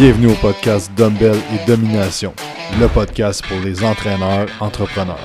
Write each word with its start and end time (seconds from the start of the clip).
Bienvenue 0.00 0.28
au 0.28 0.34
podcast 0.36 0.90
Dumbbell 0.96 1.36
et 1.36 1.66
Domination, 1.66 2.32
le 2.80 2.88
podcast 2.88 3.44
pour 3.46 3.60
les 3.60 3.84
entraîneurs 3.84 4.48
entrepreneurs. 4.58 5.20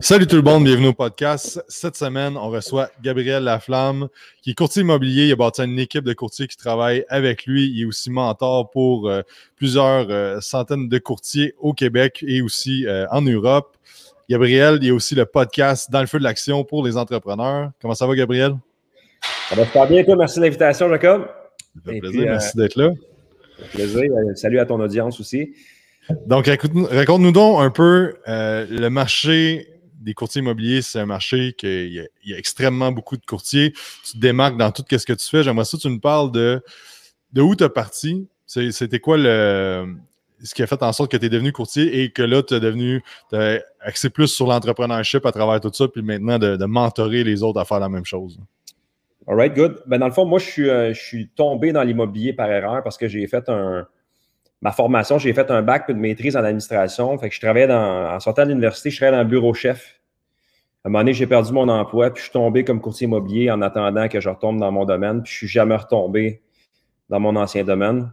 Salut 0.00 0.26
tout 0.26 0.36
le 0.36 0.42
monde, 0.42 0.64
bienvenue 0.64 0.88
au 0.88 0.94
podcast. 0.94 1.62
Cette 1.68 1.96
semaine, 1.96 2.36
on 2.36 2.48
reçoit 2.48 2.90
Gabriel 3.02 3.44
Laflamme, 3.44 4.08
qui 4.40 4.50
est 4.50 4.54
courtier 4.54 4.82
immobilier. 4.82 5.26
Il 5.26 5.32
a 5.32 5.36
bâti 5.36 5.62
une 5.62 5.78
équipe 5.78 6.04
de 6.04 6.12
courtiers 6.12 6.48
qui 6.48 6.56
travaille 6.56 7.04
avec 7.08 7.46
lui. 7.46 7.70
Il 7.70 7.82
est 7.82 7.84
aussi 7.84 8.10
mentor 8.10 8.70
pour 8.70 9.08
euh, 9.08 9.20
plusieurs 9.56 10.06
euh, 10.10 10.40
centaines 10.40 10.88
de 10.88 10.98
courtiers 10.98 11.54
au 11.58 11.72
Québec 11.74 12.24
et 12.26 12.42
aussi 12.42 12.86
euh, 12.86 13.06
en 13.10 13.20
Europe. 13.20 13.76
Gabriel, 14.32 14.78
il 14.80 14.88
y 14.88 14.90
a 14.90 14.94
aussi 14.94 15.14
le 15.14 15.26
podcast 15.26 15.90
Dans 15.90 16.00
le 16.00 16.06
feu 16.06 16.18
de 16.18 16.24
l'action 16.24 16.64
pour 16.64 16.82
les 16.86 16.96
entrepreneurs. 16.96 17.70
Comment 17.82 17.94
ça 17.94 18.06
va, 18.06 18.14
Gabriel? 18.14 18.54
Ça 19.50 19.54
va 19.54 19.66
super 19.66 19.86
bien, 19.86 20.02
toi. 20.04 20.16
Merci 20.16 20.38
de 20.38 20.44
l'invitation, 20.44 20.88
Jacob. 20.88 21.28
Ça 21.84 21.92
fait 21.92 21.98
plaisir, 21.98 22.22
merci 22.22 22.56
d'être 22.56 22.76
là. 22.76 22.92
Ça 23.58 23.64
fait 23.66 23.76
plaisir. 23.76 24.10
Salut 24.34 24.58
à 24.58 24.64
ton 24.64 24.80
audience 24.80 25.20
aussi. 25.20 25.52
Donc, 26.24 26.46
raconte-nous 26.46 27.32
donc 27.32 27.60
un 27.60 27.68
peu 27.68 28.14
le 28.26 28.88
marché 28.88 29.68
des 30.00 30.14
courtiers 30.14 30.40
immobiliers, 30.40 30.80
c'est 30.80 30.98
un 30.98 31.06
marché 31.06 31.52
qu'il 31.52 31.92
y, 31.92 32.00
y, 32.24 32.34
a 32.34 32.38
extrêmement 32.38 32.90
beaucoup 32.90 33.18
de 33.18 33.26
courtiers. 33.26 33.74
Tu 34.02 34.12
te 34.12 34.18
démarques 34.18 34.56
dans 34.56 34.72
tout 34.72 34.82
ce 34.90 35.04
que 35.04 35.12
tu 35.12 35.28
fais. 35.28 35.42
J'aimerais 35.42 35.66
ça 35.66 35.76
que 35.76 35.82
tu 35.82 35.90
nous 35.90 36.00
parles 36.00 36.32
de, 36.32 36.64
de 37.34 37.42
où 37.42 37.54
tu 37.54 37.64
as 37.64 37.68
parti. 37.68 38.26
C'était 38.46 38.98
quoi 38.98 39.18
le, 39.18 39.94
ce 40.42 40.54
qui 40.54 40.62
a 40.62 40.66
fait 40.66 40.82
en 40.82 40.92
sorte 40.92 41.10
que 41.10 41.16
tu 41.16 41.26
es 41.26 41.28
devenu 41.28 41.52
courtier 41.52 42.02
et 42.02 42.10
que 42.10 42.22
là, 42.22 42.42
tu 42.42 42.54
as 42.54 42.60
devenu 42.60 43.02
as 43.32 43.58
axé 43.80 44.10
plus 44.10 44.28
sur 44.28 44.46
l'entrepreneurship 44.46 45.24
à 45.26 45.32
travers 45.32 45.60
tout 45.60 45.70
ça, 45.72 45.88
puis 45.88 46.02
maintenant 46.02 46.38
de, 46.38 46.64
mentorer 46.64 47.24
les 47.24 47.42
autres 47.42 47.60
à 47.60 47.64
faire 47.64 47.80
la 47.80 47.88
même 47.88 48.04
chose. 48.04 48.38
All 49.26 49.36
right, 49.36 49.54
good. 49.54 49.82
Ben, 49.86 49.98
dans 49.98 50.06
le 50.06 50.12
fond, 50.12 50.24
moi, 50.24 50.38
je 50.38 50.44
suis, 50.44 50.68
euh, 50.68 50.92
je 50.92 51.00
suis 51.00 51.28
tombé 51.28 51.72
dans 51.72 51.82
l'immobilier 51.82 52.32
par 52.32 52.50
erreur 52.50 52.82
parce 52.82 52.98
que 52.98 53.06
j'ai 53.06 53.26
fait 53.28 53.48
un, 53.48 53.86
ma 54.62 54.72
formation, 54.72 55.18
j'ai 55.18 55.32
fait 55.32 55.50
un 55.50 55.62
bac 55.62 55.84
puis 55.84 55.94
une 55.94 56.00
maîtrise 56.00 56.36
en 56.36 56.40
administration. 56.40 57.16
Fait 57.18 57.28
que 57.28 57.34
je 57.34 57.40
travaillais 57.40 57.68
dans, 57.68 58.12
en 58.12 58.20
sortant 58.20 58.44
de 58.44 58.48
l'université, 58.48 58.90
je 58.90 58.96
travaillais 58.96 59.18
dans 59.18 59.22
le 59.22 59.28
bureau 59.28 59.54
chef. 59.54 60.00
À 60.84 60.88
un 60.88 60.90
moment 60.90 61.00
donné, 61.00 61.12
j'ai 61.12 61.28
perdu 61.28 61.52
mon 61.52 61.68
emploi, 61.68 62.10
puis 62.10 62.18
je 62.18 62.24
suis 62.24 62.32
tombé 62.32 62.64
comme 62.64 62.80
courtier 62.80 63.06
immobilier 63.06 63.50
en 63.52 63.62
attendant 63.62 64.08
que 64.08 64.20
je 64.20 64.28
retombe 64.28 64.58
dans 64.58 64.72
mon 64.72 64.84
domaine, 64.84 65.22
puis 65.22 65.32
je 65.32 65.38
suis 65.38 65.48
jamais 65.48 65.76
retombé 65.76 66.42
dans 67.08 67.20
mon 67.20 67.36
ancien 67.36 67.62
domaine. 67.62 68.10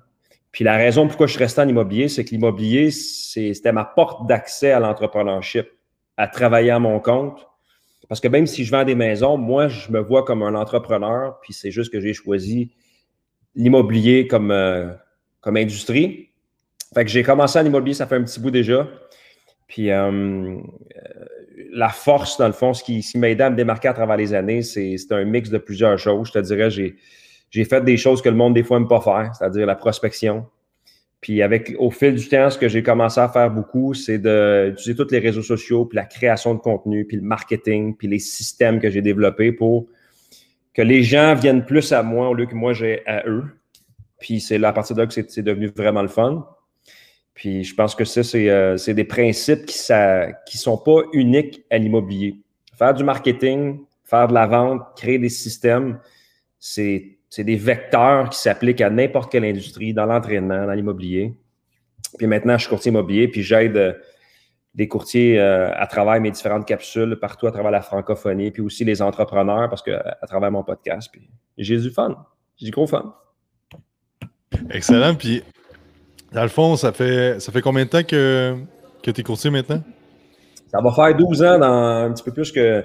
Puis 0.52 0.64
la 0.64 0.76
raison 0.78 1.08
pourquoi 1.08 1.28
je 1.28 1.34
suis 1.34 1.44
resté 1.44 1.62
en 1.62 1.68
immobilier, 1.68 2.08
c'est 2.08 2.26
que 2.26 2.32
l'immobilier, 2.32 2.92
c'était 2.92 3.72
ma 3.72 3.86
porte 3.86 4.28
d'accès 4.28 4.72
à 4.72 4.80
l'entrepreneurship, 4.80 5.68
à 6.18 6.28
travailler 6.28 6.72
à 6.72 6.80
mon 6.80 7.00
compte. 7.00 7.48
Parce 8.08 8.20
que 8.20 8.28
même 8.28 8.48
si 8.48 8.66
je 8.66 8.72
vends 8.72 8.84
des 8.84 8.96
maisons, 8.96 9.38
moi, 9.38 9.68
je 9.68 9.92
me 9.92 10.00
vois 10.00 10.24
comme 10.24 10.42
un 10.42 10.56
entrepreneur, 10.56 11.40
puis 11.42 11.54
c'est 11.54 11.70
juste 11.70 11.92
que 11.92 12.02
j'ai 12.02 12.14
choisi 12.14 12.72
l'immobilier 13.56 14.26
comme, 14.28 14.50
euh, 14.50 14.90
comme 15.42 15.58
industrie. 15.58 16.30
Fait 16.94 17.06
que 17.06 17.12
j'ai 17.12 17.22
commencé 17.22 17.60
en 17.60 17.66
immobilier, 17.66 17.94
ça 17.94 18.08
fait 18.08 18.16
un 18.16 18.24
petit 18.24 18.40
bout 18.40 18.50
déjà. 18.50 18.88
Puis 19.68 19.92
euh, 19.92 20.58
la 21.72 21.90
force, 21.90 22.38
dans 22.38 22.48
le 22.48 22.54
fond, 22.54 22.74
ce 22.74 22.84
qui, 22.84 23.06
m'a 23.16 23.30
aidé 23.30 23.44
à 23.44 23.50
me 23.52 23.56
démarquer 23.56 23.90
à 23.90 23.94
travers 23.94 24.18
les 24.18 24.34
années, 24.34 24.64
c'est 24.64 24.98
un 25.12 25.24
mix 25.26 25.50
de 25.50 25.60
plusieurs 25.60 25.98
choses. 26.00 26.30
Je 26.30 26.34
te 26.34 26.40
dirais, 26.40 26.72
j'ai 26.72 26.96
fait 27.52 27.84
des 27.84 27.98
choses 27.98 28.22
que 28.22 28.30
le 28.30 28.36
monde, 28.36 28.54
des 28.54 28.64
fois, 28.64 28.80
n'aime 28.80 28.88
pas 28.88 29.02
faire, 29.02 29.34
c'est-à-dire 29.36 29.66
la 29.66 29.76
prospection. 29.76 30.46
Puis 31.22 31.42
avec, 31.42 31.76
au 31.80 31.92
fil 31.92 32.16
du 32.16 32.30
temps, 32.30 32.50
ce 32.50 32.58
que 32.58 32.70
j'ai 32.70 32.82
commencé 32.82 33.20
à 33.20 33.28
faire 33.28 33.52
beaucoup, 33.52 33.94
c'est 33.94 34.20
d'utiliser 34.20 34.96
tous 34.96 35.12
les 35.12 35.20
réseaux 35.20 35.42
sociaux, 35.42 35.86
puis 35.86 35.98
la 35.98 36.06
création 36.06 36.54
de 36.54 36.60
contenu, 36.60 37.06
puis 37.06 37.18
le 37.18 37.24
marketing, 37.24 37.96
puis 37.96 38.08
les 38.08 38.20
systèmes 38.20 38.80
que 38.80 38.90
j'ai 38.90 39.02
développés 39.02 39.52
pour 39.52 39.88
que 40.74 40.82
les 40.82 41.04
gens 41.04 41.36
viennent 41.36 41.66
plus 41.66 41.92
à 41.92 42.04
moi 42.04 42.30
au 42.30 42.34
lieu 42.34 42.46
que 42.46 42.56
moi 42.56 42.72
j'ai 42.72 43.06
à 43.06 43.28
eux. 43.28 43.44
Puis 44.20 44.40
c'est 44.40 44.58
là, 44.58 44.70
à 44.70 44.74
partir 44.74 44.96
de 44.96 45.02
là 45.02 45.08
que 45.08 45.14
c'est 45.14 45.42
devenu 45.42 45.68
vraiment 45.68 46.02
le 46.02 46.08
fun. 46.08 46.48
Puis 47.34 47.64
je 47.64 47.76
pense 47.76 47.96
que 47.96 48.06
ça, 48.06 48.24
c'est 48.24 48.50
euh, 48.50 48.76
des 48.88 49.04
principes 49.04 49.66
qui 49.66 49.80
ne 49.92 50.32
qui 50.46 50.58
sont 50.58 50.78
pas 50.78 51.02
uniques 51.14 51.64
à 51.70 51.78
l'immobilier. 51.78 52.36
Faire 52.78 52.94
du 52.94 53.04
marketing, 53.04 53.80
faire 54.06 54.28
de 54.28 54.34
la 54.34 54.48
vente, 54.48 54.82
créer 54.96 55.20
des 55.20 55.30
systèmes, 55.30 56.00
c'est 56.60 57.19
des 57.38 57.56
vecteurs 57.56 58.30
qui 58.30 58.40
s'appliquent 58.40 58.82
à 58.82 58.90
n'importe 58.90 59.32
quelle 59.32 59.46
industrie, 59.46 59.94
dans 59.94 60.06
l'entraînement, 60.06 60.66
dans 60.66 60.74
l'immobilier. 60.74 61.36
Puis 62.18 62.28
maintenant, 62.28 62.58
je 62.58 62.62
suis 62.62 62.70
courtier 62.70 62.90
immobilier, 62.90 63.28
puis 63.28 63.44
j'aide 63.44 63.78
euh, 63.78 63.94
des 64.74 64.88
courtiers 64.88 65.40
euh, 65.40 65.72
à 65.76 65.88
travers 65.88 66.20
mes 66.20 66.32
différentes 66.32 66.66
capsules 66.66 67.18
partout 67.20 67.48
à 67.48 67.52
travers 67.52 67.72
la 67.72 67.82
francophonie, 67.82 68.52
puis 68.52 68.62
aussi 68.62 68.84
les 68.84 69.02
entrepreneurs, 69.02 69.70
parce 69.70 69.82
que 69.82 69.92
à 69.92 70.28
travers 70.28 70.52
mon 70.52 70.64
podcast. 70.64 71.10
Puis 71.12 71.30
j'ai 71.58 71.78
du 71.78 71.92
fun. 71.92 72.26
J'ai 72.58 72.66
du 72.66 72.72
gros 72.72 72.88
fun. 72.88 73.14
Excellent. 74.72 75.16
Puis 75.16 75.44
dans 76.32 76.44
le 76.44 76.50
fond, 76.50 76.76
ça 76.76 76.92
fait, 76.92 77.40
ça 77.40 77.52
fait 77.52 77.62
combien 77.62 77.86
de 77.86 77.90
temps 77.90 78.04
que, 78.04 78.56
que 79.04 79.12
tu 79.12 79.22
es 79.22 79.24
courtier 79.24 79.50
maintenant? 79.50 79.82
Ça 80.68 80.82
va 80.82 80.92
faire 80.92 81.16
12 81.16 81.44
ans, 81.44 81.60
dans 81.60 82.06
un 82.06 82.12
petit 82.12 82.24
peu 82.24 82.32
plus 82.32 82.52
que. 82.52 82.84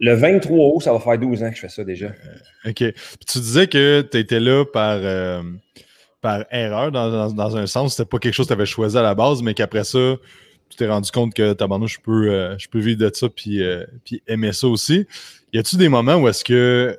Le 0.00 0.14
23 0.14 0.74
août, 0.74 0.80
ça 0.82 0.92
va 0.92 1.00
faire 1.00 1.18
12 1.18 1.42
ans 1.42 1.50
que 1.50 1.56
je 1.56 1.60
fais 1.60 1.68
ça 1.68 1.84
déjà. 1.84 2.06
Euh, 2.06 2.70
OK. 2.70 2.76
Puis 2.76 3.26
tu 3.26 3.38
disais 3.38 3.66
que 3.66 4.02
tu 4.02 4.18
étais 4.18 4.38
là 4.38 4.64
par, 4.64 4.98
euh, 5.02 5.42
par 6.20 6.44
erreur, 6.50 6.92
dans, 6.92 7.32
dans, 7.32 7.56
un 7.56 7.66
sens. 7.66 7.96
C'était 7.96 8.08
pas 8.08 8.18
quelque 8.18 8.34
chose 8.34 8.46
que 8.46 8.54
tu 8.54 8.58
avais 8.58 8.66
choisi 8.66 8.96
à 8.96 9.02
la 9.02 9.14
base, 9.14 9.42
mais 9.42 9.54
qu'après 9.54 9.84
ça, 9.84 10.16
tu 10.68 10.76
t'es 10.76 10.86
rendu 10.86 11.10
compte 11.10 11.34
que 11.34 11.52
tabarnouche, 11.52 11.94
je 11.94 12.00
peux, 12.00 12.30
euh, 12.30 12.56
je 12.58 12.68
peux 12.68 12.78
vivre 12.78 12.98
de 12.98 13.10
ça 13.12 13.28
puis, 13.28 13.60
puis 14.04 14.22
aimer 14.28 14.52
ça 14.52 14.68
aussi. 14.68 15.06
Y 15.52 15.58
a-tu 15.58 15.76
des 15.76 15.88
moments 15.88 16.16
où 16.16 16.28
est-ce 16.28 16.44
que 16.44 16.98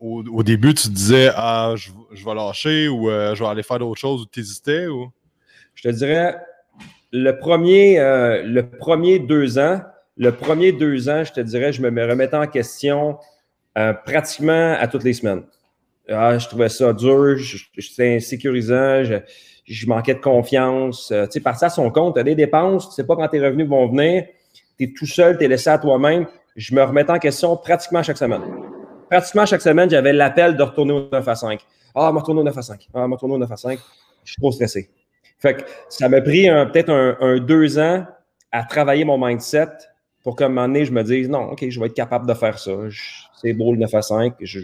au, 0.00 0.44
début, 0.44 0.74
tu 0.74 0.88
te 0.88 0.94
disais 0.94 1.30
Ah, 1.34 1.74
je, 1.76 1.90
vais 2.24 2.34
lâcher 2.34 2.86
ou 2.86 3.10
euh, 3.10 3.34
je 3.34 3.42
vais 3.42 3.50
aller 3.50 3.64
faire 3.64 3.80
d'autres 3.80 4.00
choses 4.00 4.22
ou 4.22 4.26
tu 4.26 4.38
hésitais 4.38 4.86
ou? 4.86 5.10
Je 5.74 5.82
te 5.82 5.88
dirais 5.88 6.36
le 7.10 7.32
premier, 7.38 7.98
le 7.98 8.62
premier 8.62 9.18
deux 9.18 9.58
ans, 9.58 9.80
le 10.18 10.32
premier 10.32 10.72
deux 10.72 11.08
ans, 11.08 11.24
je 11.24 11.32
te 11.32 11.40
dirais, 11.40 11.72
je 11.72 11.80
me 11.80 12.06
remettais 12.06 12.36
en 12.36 12.46
question 12.46 13.18
euh, 13.76 13.92
pratiquement 13.92 14.76
à 14.78 14.86
toutes 14.88 15.04
les 15.04 15.14
semaines. 15.14 15.44
Ah, 16.08 16.38
je 16.38 16.48
trouvais 16.48 16.68
ça 16.68 16.92
dur, 16.92 17.36
j'étais 17.36 18.16
insécurisant, 18.16 19.04
je, 19.04 19.16
je, 19.66 19.86
manquais 19.86 20.14
de 20.14 20.20
confiance. 20.20 21.08
tu 21.08 21.30
sais, 21.30 21.40
partir 21.40 21.66
à 21.66 21.70
son 21.70 21.90
compte, 21.90 22.14
tu 22.14 22.20
as 22.20 22.24
des 22.24 22.34
dépenses, 22.34 22.88
tu 22.88 22.94
sais 22.94 23.04
pas 23.04 23.14
quand 23.14 23.28
tes 23.28 23.40
revenus 23.40 23.68
vont 23.68 23.86
venir, 23.88 24.24
tu 24.78 24.84
es 24.84 24.92
tout 24.96 25.06
seul, 25.06 25.38
tu 25.38 25.44
es 25.44 25.48
laissé 25.48 25.70
à 25.70 25.78
toi-même. 25.78 26.26
Je 26.56 26.74
me 26.74 26.82
remettais 26.82 27.12
en 27.12 27.18
question 27.18 27.56
pratiquement 27.56 28.02
chaque 28.02 28.18
semaine 28.18 28.42
pratiquement 29.08 29.46
chaque 29.46 29.62
semaine, 29.62 29.90
j'avais 29.90 30.12
l'appel 30.12 30.56
de 30.56 30.62
retourner 30.62 30.92
au 30.92 31.08
9 31.10 31.26
à 31.26 31.34
5. 31.34 31.60
Ah, 31.94 32.12
me 32.12 32.18
retourner 32.18 32.40
au 32.40 32.44
9 32.44 32.56
à 32.56 32.62
5. 32.62 32.88
Ah, 32.94 33.08
me 33.08 33.14
retourner 33.14 33.34
au 33.34 33.38
9 33.38 33.50
à 33.50 33.56
5. 33.56 33.78
Je 34.24 34.32
suis 34.32 34.40
trop 34.40 34.52
stressé. 34.52 34.90
Fait 35.38 35.54
que 35.54 35.62
ça 35.88 36.08
m'a 36.08 36.20
pris 36.20 36.48
peut-être 36.72 36.90
un, 36.90 37.38
deux 37.38 37.78
ans 37.78 38.04
à 38.50 38.64
travailler 38.64 39.04
mon 39.04 39.24
mindset 39.24 39.68
pour 40.28 40.36
qu'à 40.36 40.44
un 40.44 40.48
moment 40.50 40.68
donné, 40.68 40.84
je 40.84 40.92
me 40.92 41.02
dise 41.02 41.26
non, 41.26 41.52
OK, 41.52 41.64
je 41.66 41.80
vais 41.80 41.86
être 41.86 41.94
capable 41.94 42.26
de 42.28 42.34
faire 42.34 42.58
ça. 42.58 42.72
C'est 43.40 43.54
beau 43.54 43.72
le 43.72 43.78
9 43.78 43.94
à 43.94 44.02
5. 44.02 44.34
Je 44.40 44.60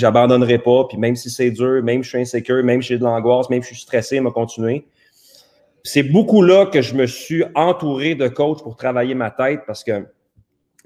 n'abandonnerai 0.00 0.60
pas. 0.60 0.84
Puis 0.88 0.98
même 0.98 1.16
si 1.16 1.30
c'est 1.30 1.50
dur, 1.50 1.82
même 1.82 2.04
si 2.04 2.04
je 2.04 2.08
suis 2.10 2.20
insécure, 2.20 2.62
même 2.62 2.80
si 2.80 2.90
j'ai 2.90 2.98
de 2.98 3.02
l'angoisse, 3.02 3.50
même 3.50 3.60
si 3.60 3.70
je 3.70 3.74
suis 3.74 3.82
stressé, 3.82 4.18
je 4.18 4.22
vais 4.22 4.30
continuer. 4.30 4.86
C'est 5.82 6.04
beaucoup 6.04 6.42
là 6.42 6.66
que 6.66 6.80
je 6.80 6.94
me 6.94 7.06
suis 7.06 7.42
entouré 7.56 8.14
de 8.14 8.28
coachs 8.28 8.62
pour 8.62 8.76
travailler 8.76 9.16
ma 9.16 9.32
tête 9.32 9.62
parce 9.66 9.82
que 9.82 10.06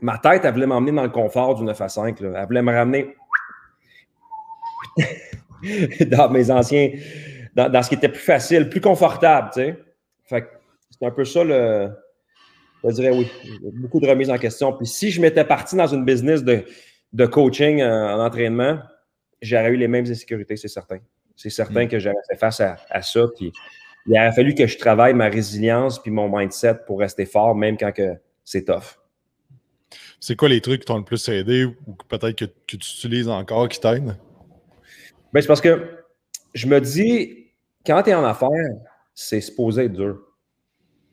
ma 0.00 0.16
tête, 0.16 0.40
elle 0.42 0.54
voulait 0.54 0.66
m'emmener 0.66 0.92
dans 0.92 1.02
le 1.02 1.10
confort 1.10 1.56
du 1.56 1.64
9 1.64 1.78
à 1.78 1.88
5. 1.90 2.18
Elle 2.18 2.46
voulait 2.46 2.62
me 2.62 2.72
ramener 2.72 3.14
dans 6.06 6.30
mes 6.30 6.50
anciens, 6.50 6.92
dans, 7.54 7.82
ce 7.82 7.90
qui 7.90 7.96
était 7.96 8.08
plus 8.08 8.22
facile, 8.22 8.70
plus 8.70 8.80
confortable, 8.80 9.50
tu 9.52 9.60
sais. 9.60 9.76
C'est 10.98 11.06
un 11.06 11.10
peu 11.10 11.26
ça 11.26 11.44
le. 11.44 11.90
Je 12.84 12.94
dirais 12.94 13.10
oui. 13.10 13.26
Beaucoup 13.74 14.00
de 14.00 14.06
remises 14.06 14.30
en 14.30 14.38
question. 14.38 14.72
Puis 14.72 14.86
si 14.86 15.10
je 15.10 15.20
m'étais 15.20 15.44
parti 15.44 15.76
dans 15.76 15.86
une 15.86 16.04
business 16.04 16.44
de, 16.44 16.64
de 17.12 17.26
coaching 17.26 17.80
euh, 17.80 18.14
en, 18.14 18.24
entraînement, 18.24 18.78
j'aurais 19.42 19.70
eu 19.70 19.76
les 19.76 19.88
mêmes 19.88 20.06
insécurités, 20.06 20.56
c'est 20.56 20.68
certain. 20.68 20.98
C'est 21.36 21.50
certain 21.50 21.84
mm. 21.84 21.88
que 21.88 21.98
j'aurais 21.98 22.16
fait 22.28 22.36
face 22.36 22.60
à, 22.60 22.76
à, 22.90 23.02
ça. 23.02 23.26
Puis 23.36 23.52
il 24.06 24.12
aurait 24.12 24.32
fallu 24.32 24.54
que 24.54 24.66
je 24.66 24.78
travaille 24.78 25.14
ma 25.14 25.28
résilience 25.28 26.00
puis 26.00 26.10
mon 26.10 26.28
mindset 26.34 26.80
pour 26.86 27.00
rester 27.00 27.26
fort, 27.26 27.54
même 27.54 27.76
quand 27.76 27.92
que 27.92 28.14
c'est 28.44 28.64
tough. 28.64 28.98
C'est 30.20 30.36
quoi 30.36 30.48
les 30.48 30.60
trucs 30.60 30.80
qui 30.80 30.86
t'ont 30.86 30.98
le 30.98 31.04
plus 31.04 31.28
aidé 31.28 31.64
ou 31.64 31.94
peut-être 32.08 32.36
que, 32.36 32.44
tu 32.66 32.76
utilises 32.76 33.28
encore 33.28 33.68
qui 33.68 33.78
t'aident? 33.78 34.16
Ben, 35.32 35.40
c'est 35.40 35.46
parce 35.46 35.60
que 35.60 36.04
je 36.54 36.66
me 36.66 36.80
dis, 36.80 37.52
quand 37.86 38.02
tu 38.02 38.10
es 38.10 38.14
en 38.14 38.24
affaires, 38.24 38.48
c'est 39.14 39.40
supposé 39.40 39.84
être 39.84 39.92
dur. 39.92 40.18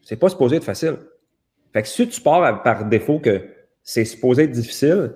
C'est 0.02 0.16
pas 0.16 0.30
supposé 0.30 0.58
être 0.58 0.64
facile. 0.64 0.98
Fait 1.76 1.82
que 1.82 1.90
si 1.90 2.08
tu 2.08 2.22
pars 2.22 2.64
par 2.64 2.86
défaut 2.86 3.20
que 3.20 3.50
c'est 3.84 4.06
supposé 4.06 4.44
être 4.44 4.52
difficile, 4.52 5.12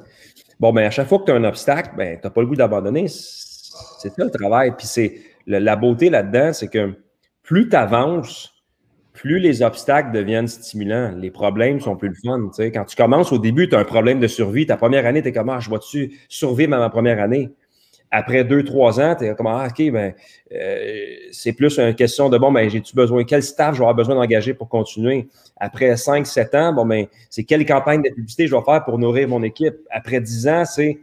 bon, 0.59 0.73
ben, 0.73 0.85
à 0.85 0.89
chaque 0.89 1.07
fois 1.07 1.19
que 1.19 1.23
tu 1.23 1.31
as 1.31 1.35
un 1.35 1.45
obstacle, 1.45 1.91
ben, 1.95 2.19
tu 2.19 2.27
n'as 2.27 2.31
pas 2.31 2.41
le 2.41 2.47
goût 2.47 2.57
d'abandonner. 2.57 3.07
C'est 3.07 4.09
ça 4.09 4.25
le 4.25 4.29
travail. 4.29 4.73
Puis 4.77 4.85
c'est 4.85 5.21
la 5.47 5.77
beauté 5.77 6.09
là-dedans, 6.09 6.51
c'est 6.51 6.67
que 6.67 6.95
plus 7.43 7.69
tu 7.69 7.77
avances, 7.77 8.53
plus 9.13 9.39
les 9.39 9.61
obstacles 9.61 10.11
deviennent 10.11 10.49
stimulants, 10.49 11.13
les 11.15 11.31
problèmes 11.31 11.79
sont 11.79 11.95
plus 11.95 12.09
le 12.09 12.15
fun. 12.15 12.51
Quand 12.73 12.83
tu 12.83 12.97
commences 12.97 13.31
au 13.31 13.39
début, 13.39 13.69
tu 13.69 13.75
as 13.75 13.79
un 13.79 13.85
problème 13.85 14.19
de 14.19 14.27
survie. 14.27 14.65
Ta 14.65 14.75
première 14.75 15.05
année, 15.05 15.21
tu 15.21 15.29
es 15.29 15.31
comme, 15.31 15.49
ah, 15.49 15.61
je 15.61 15.69
vois-tu 15.69 16.19
survivre 16.27 16.73
à 16.73 16.79
ma 16.79 16.89
première 16.89 17.21
année? 17.21 17.51
Après 18.11 18.43
deux, 18.43 18.63
trois 18.63 18.99
ans, 18.99 19.15
tu 19.15 19.25
es 19.25 19.35
comme, 19.35 19.47
ah, 19.47 19.67
OK, 19.69 19.91
ben, 19.91 20.13
euh, 20.51 21.15
c'est 21.31 21.53
plus 21.53 21.77
une 21.77 21.93
question 21.93 22.29
de, 22.29 22.37
bon, 22.37 22.51
ben, 22.51 22.67
j'ai-tu 22.69 22.95
besoin, 22.95 23.23
quel 23.23 23.43
staff 23.43 23.75
je 23.75 23.79
vais 23.79 23.83
avoir 23.83 23.95
besoin 23.95 24.15
d'engager 24.15 24.53
pour 24.53 24.67
continuer? 24.67 25.27
Après 25.57 25.95
cinq, 25.95 26.25
sept 26.25 26.55
ans, 26.55 26.73
bon, 26.73 26.85
ben, 26.85 27.05
c'est 27.29 27.43
quelle 27.43 27.65
campagne 27.65 28.01
de 28.01 28.09
publicité 28.09 28.47
je 28.47 28.55
vais 28.55 28.63
faire 28.63 28.83
pour 28.83 28.97
nourrir 28.97 29.27
mon 29.27 29.43
équipe? 29.43 29.75
Après 29.91 30.21
dix 30.21 30.47
ans, 30.47 30.65
c'est 30.65 30.99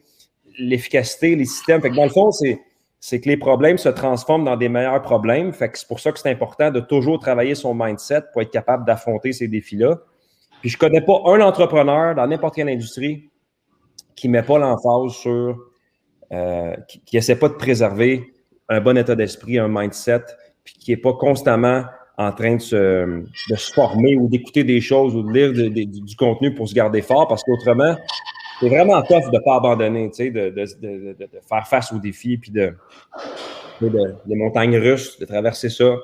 l'efficacité, 0.59 1.37
les 1.37 1.45
systèmes. 1.45 1.81
Fait 1.81 1.91
que 1.91 1.95
dans 1.97 2.05
le 2.05 2.11
fond, 2.11 2.33
c'est 2.33 2.61
c'est 2.99 3.21
que 3.21 3.29
les 3.29 3.37
problèmes 3.37 3.79
se 3.79 3.89
transforment 3.89 4.45
dans 4.45 4.57
des 4.57 4.69
meilleurs 4.69 5.01
problèmes. 5.01 5.53
Fait 5.53 5.69
que 5.69 5.79
c'est 5.79 5.87
pour 5.87 6.01
ça 6.01 6.11
que 6.11 6.19
c'est 6.19 6.31
important 6.31 6.73
de 6.73 6.81
toujours 6.81 7.21
travailler 7.21 7.55
son 7.55 7.73
mindset 7.73 8.23
pour 8.33 8.43
être 8.43 8.51
capable 8.51 8.85
d'affronter 8.85 9.33
ces 9.33 9.47
défis-là. 9.47 9.99
Puis 10.61 10.71
je 10.71 10.77
ne 10.77 10.81
connais 10.81 11.01
pas 11.01 11.21
un 11.27 11.41
entrepreneur 11.41 12.17
dans 12.17 12.27
n'importe 12.27 12.57
quelle 12.57 12.69
industrie 12.69 13.31
qui 14.17 14.29
ne 14.29 14.33
met 14.33 14.43
pas 14.43 14.59
l'emphase 14.59 15.13
sur, 15.13 15.57
euh, 16.33 16.75
qui 16.89 17.17
n'essaie 17.17 17.37
pas 17.37 17.49
de 17.49 17.55
préserver 17.55 18.33
un 18.69 18.81
bon 18.81 18.97
état 18.97 19.15
d'esprit, 19.15 19.59
un 19.59 19.69
mindset, 19.69 20.23
puis 20.65 20.75
qui 20.75 20.91
n'est 20.91 20.97
pas 20.97 21.13
constamment 21.13 21.85
en 22.19 22.33
train 22.33 22.57
de 22.57 22.61
se, 22.61 23.23
former 23.75 24.17
ou 24.17 24.29
d'écouter 24.29 24.65
des 24.65 24.81
choses 24.81 25.15
ou 25.15 25.23
de 25.23 25.33
lire 25.33 25.53
du 25.53 26.17
contenu 26.17 26.55
pour 26.55 26.69
se 26.69 26.75
garder 26.75 27.03
fort, 27.03 27.29
parce 27.29 27.43
qu'autrement, 27.45 27.97
c'est 28.61 28.69
vraiment 28.69 29.03
tough 29.03 29.31
de 29.31 29.37
ne 29.37 29.45
pas 29.45 29.57
abandonner, 29.57 30.09
tu 30.11 30.17
sais, 30.17 30.31
de, 30.31 30.49
de, 30.49 31.13
de, 31.13 31.29
faire 31.47 31.67
face 31.69 31.93
aux 31.93 31.99
défis, 31.99 32.39
puis 32.39 32.51
de, 32.51 32.75
les 33.81 34.37
montagnes 34.37 34.79
russes, 34.79 35.19
de 35.19 35.27
traverser 35.27 35.69
ça, 35.69 35.95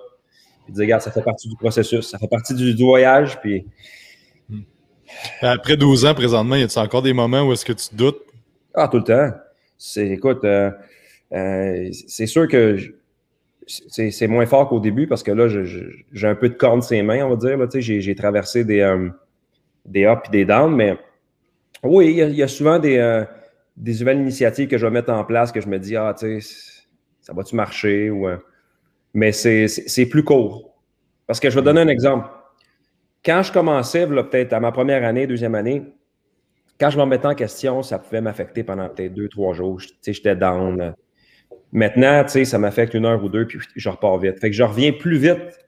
puis 0.64 0.72
de 0.72 0.76
dire, 0.76 0.84
regarde, 0.84 1.02
ça 1.02 1.10
fait 1.10 1.22
partie 1.22 1.48
du 1.48 1.56
processus, 1.56 2.10
ça 2.10 2.19
fait 2.19 2.28
partie 2.28 2.54
du, 2.54 2.84
voyage, 2.84 3.40
puis. 3.40 3.66
Hmm. 4.50 4.60
Après 5.40 5.78
12 5.78 6.04
ans, 6.04 6.14
présentement, 6.14 6.56
y 6.56 6.62
a-t-il 6.62 6.78
encore 6.78 7.02
des 7.02 7.14
moments 7.14 7.42
où 7.42 7.52
est-ce 7.52 7.64
que 7.64 7.72
tu 7.72 7.94
doutes? 7.94 8.20
Ah, 8.74 8.88
tout 8.88 8.98
le 8.98 9.04
temps. 9.04 9.30
C'est, 9.84 10.11
écoute, 10.11 10.44
euh, 10.44 10.70
euh, 11.32 11.90
c'est 12.06 12.26
sûr 12.26 12.46
que 12.46 12.76
c'est, 13.67 14.29
moins 14.29 14.46
fort 14.46 14.69
qu'au 14.69 14.79
début 14.79 15.08
parce 15.08 15.25
que 15.25 15.32
là, 15.32 15.49
j'ai 15.49 16.29
un 16.29 16.37
peu 16.37 16.49
de 16.49 16.55
corne 16.55 16.82
ses 16.82 17.02
mains, 17.02 17.25
on 17.26 17.34
va 17.34 17.37
dire. 17.37 17.58
J'ai, 17.81 18.14
traversé 18.14 18.64
des, 18.64 18.79
euh, 18.79 19.08
des 19.84 20.05
ups 20.05 20.29
et 20.29 20.31
des 20.31 20.44
downs, 20.44 20.76
mais 20.76 20.96
oui, 21.82 22.14
il 22.17 22.34
y, 22.37 22.43
a, 22.44 22.49
souvent 22.49 22.79
des, 22.79 23.25
nouvelles 23.76 24.20
initiatives 24.20 24.69
que 24.69 24.79
je 24.79 24.87
vais 24.87 24.93
mettre 24.93 25.12
en 25.12 25.25
place 25.25 25.50
que 25.50 25.61
je 25.61 25.67
me 25.67 25.81
dis, 25.81 25.96
ah, 25.96 26.14
tu 26.17 26.40
sais, 26.40 26.82
ça 27.20 27.32
va-tu 27.32 27.56
marcher? 27.56 28.12
Mais 29.14 29.32
c'est 29.32 30.06
plus 30.08 30.23
court. 30.23 30.76
Parce 31.26 31.40
que 31.40 31.50
je 31.50 31.58
vais 31.58 31.64
donner 31.64 31.81
un 31.81 31.88
exemple. 31.88 32.29
Quand 33.25 33.43
je 33.43 33.52
commençais, 33.52 34.06
peut-être 34.06 34.52
à 34.52 34.61
ma 34.61 34.70
première 34.70 35.05
année, 35.05 35.26
deuxième 35.26 35.56
année, 35.56 35.82
quand 36.82 36.90
je 36.90 36.99
m'en 36.99 37.06
mettais 37.06 37.29
en 37.29 37.37
question, 37.37 37.82
ça 37.84 38.00
pouvait 38.00 38.20
m'affecter 38.20 38.64
pendant 38.64 38.88
peut-être 38.88 39.14
deux, 39.14 39.29
trois 39.29 39.55
jours. 39.55 39.81
J'étais 40.05 40.34
down. 40.34 40.94
Maintenant, 41.70 42.26
ça 42.26 42.58
m'affecte 42.58 42.94
une 42.94 43.06
heure 43.06 43.23
ou 43.23 43.29
deux, 43.29 43.46
puis 43.46 43.61
je 43.76 43.88
repars 43.88 44.19
vite. 44.19 44.40
Fait 44.40 44.50
que 44.50 44.56
je 44.56 44.64
reviens 44.64 44.93
plus 44.93 45.17
vite. 45.17 45.61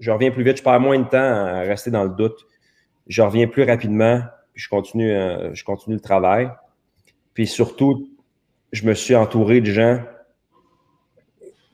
Je 0.00 0.10
reviens 0.10 0.32
plus 0.32 0.42
vite. 0.42 0.56
Je 0.56 0.62
perds 0.64 0.80
moins 0.80 0.98
de 0.98 1.08
temps 1.08 1.18
à 1.18 1.60
rester 1.60 1.92
dans 1.92 2.02
le 2.02 2.10
doute. 2.10 2.44
Je 3.06 3.22
reviens 3.22 3.46
plus 3.46 3.62
rapidement 3.62 4.22
je 4.54 4.68
continue, 4.68 5.12
euh, 5.12 5.54
je 5.54 5.64
continue 5.64 5.96
le 5.96 6.00
travail. 6.00 6.50
Puis 7.34 7.46
surtout, 7.46 8.10
je 8.72 8.86
me 8.86 8.94
suis 8.94 9.14
entouré 9.14 9.60
de 9.60 9.66
gens 9.66 10.02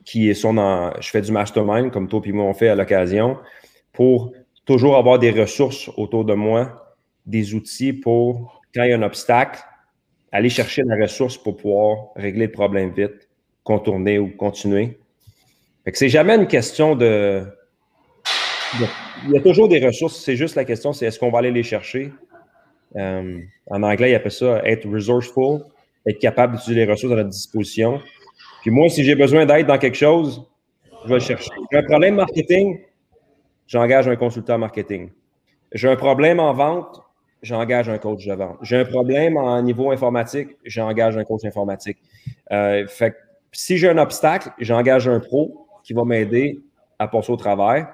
qui 0.05 0.33
sont 0.33 0.53
dans. 0.53 0.93
Je 1.01 1.09
fais 1.09 1.21
du 1.21 1.31
mastermind, 1.31 1.91
comme 1.91 2.07
toi 2.07 2.21
et 2.23 2.31
moi 2.31 2.45
on 2.45 2.53
fait 2.53 2.69
à 2.69 2.75
l'occasion, 2.75 3.37
pour 3.93 4.33
toujours 4.65 4.95
avoir 4.95 5.19
des 5.19 5.31
ressources 5.31 5.89
autour 5.97 6.25
de 6.25 6.33
moi, 6.33 6.95
des 7.25 7.53
outils 7.53 7.93
pour, 7.93 8.58
quand 8.73 8.83
il 8.83 8.89
y 8.89 8.93
a 8.93 8.97
un 8.97 9.03
obstacle, 9.03 9.59
aller 10.31 10.49
chercher 10.49 10.83
la 10.83 10.95
ressource 10.95 11.37
pour 11.37 11.57
pouvoir 11.57 12.09
régler 12.15 12.45
le 12.47 12.51
problème 12.51 12.91
vite, 12.91 13.29
contourner 13.63 14.19
ou 14.19 14.29
continuer. 14.29 14.99
Fait 15.83 15.91
que 15.91 15.97
c'est 15.97 16.09
jamais 16.09 16.35
une 16.35 16.47
question 16.47 16.95
de. 16.95 17.43
Il 19.25 19.31
y 19.31 19.37
a 19.37 19.41
toujours 19.41 19.67
des 19.67 19.83
ressources, 19.83 20.23
c'est 20.23 20.35
juste 20.35 20.55
la 20.55 20.63
question, 20.63 20.93
c'est 20.93 21.07
est-ce 21.07 21.19
qu'on 21.19 21.31
va 21.31 21.39
aller 21.39 21.51
les 21.51 21.63
chercher? 21.63 22.11
Euh, 22.95 23.39
en 23.67 23.83
anglais, 23.83 24.11
il 24.11 24.15
appelle 24.15 24.31
ça 24.31 24.61
être 24.63 24.87
resourceful, 24.87 25.61
être 26.07 26.19
capable 26.19 26.55
d'utiliser 26.55 26.85
les 26.85 26.91
ressources 26.91 27.13
à 27.13 27.17
notre 27.17 27.29
disposition. 27.29 27.99
Puis 28.61 28.71
moi, 28.71 28.89
si 28.89 29.03
j'ai 29.03 29.15
besoin 29.15 29.45
d'aide 29.45 29.67
dans 29.67 29.77
quelque 29.77 29.97
chose, 29.97 30.45
je 31.03 31.09
vais 31.09 31.15
le 31.15 31.19
chercher. 31.19 31.49
J'ai 31.71 31.77
un 31.77 31.83
problème 31.83 32.15
marketing, 32.15 32.79
j'engage 33.67 34.07
un 34.07 34.15
consultant 34.15 34.57
marketing. 34.57 35.09
J'ai 35.71 35.87
un 35.87 35.95
problème 35.95 36.39
en 36.39 36.53
vente, 36.53 37.01
j'engage 37.41 37.89
un 37.89 37.97
coach 37.97 38.25
de. 38.25 38.35
J'ai 38.61 38.77
un 38.77 38.85
problème 38.85 39.37
en 39.37 39.61
niveau 39.61 39.91
informatique, 39.91 40.49
j'engage 40.65 41.17
un 41.17 41.23
coach 41.23 41.45
informatique. 41.45 41.97
Euh, 42.51 42.87
fait 42.87 43.15
si 43.51 43.77
j'ai 43.77 43.89
un 43.89 43.97
obstacle, 43.97 44.51
j'engage 44.59 45.07
un 45.07 45.19
pro 45.19 45.67
qui 45.83 45.93
va 45.93 46.03
m'aider 46.03 46.59
à 46.99 47.07
passer 47.07 47.31
au 47.31 47.37
travail. 47.37 47.85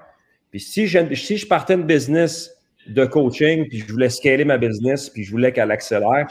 Puis 0.50 0.60
si 0.60 0.86
je, 0.86 1.14
si 1.14 1.36
je 1.36 1.46
partais 1.46 1.76
de 1.76 1.82
business 1.82 2.52
de 2.86 3.04
coaching, 3.04 3.68
puis 3.68 3.78
je 3.78 3.92
voulais 3.92 4.10
scaler 4.10 4.44
ma 4.44 4.58
business, 4.58 5.10
puis 5.10 5.24
je 5.24 5.30
voulais 5.30 5.52
qu'elle 5.52 5.70
accélère, 5.70 6.26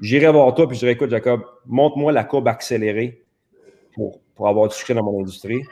j'irais 0.00 0.32
voir 0.32 0.54
toi, 0.54 0.66
puis 0.66 0.76
je 0.76 0.80
dirais, 0.80 0.92
écoute, 0.92 1.10
Jacob, 1.10 1.42
montre-moi 1.66 2.12
la 2.12 2.24
courbe 2.24 2.48
accélérée 2.48 3.22
pour, 3.94 4.20
pour 4.34 4.48
avoir 4.48 4.68
du 4.68 4.74
succès 4.74 4.94
dans 4.94 5.04
mon 5.04 5.20
industrie. 5.20 5.62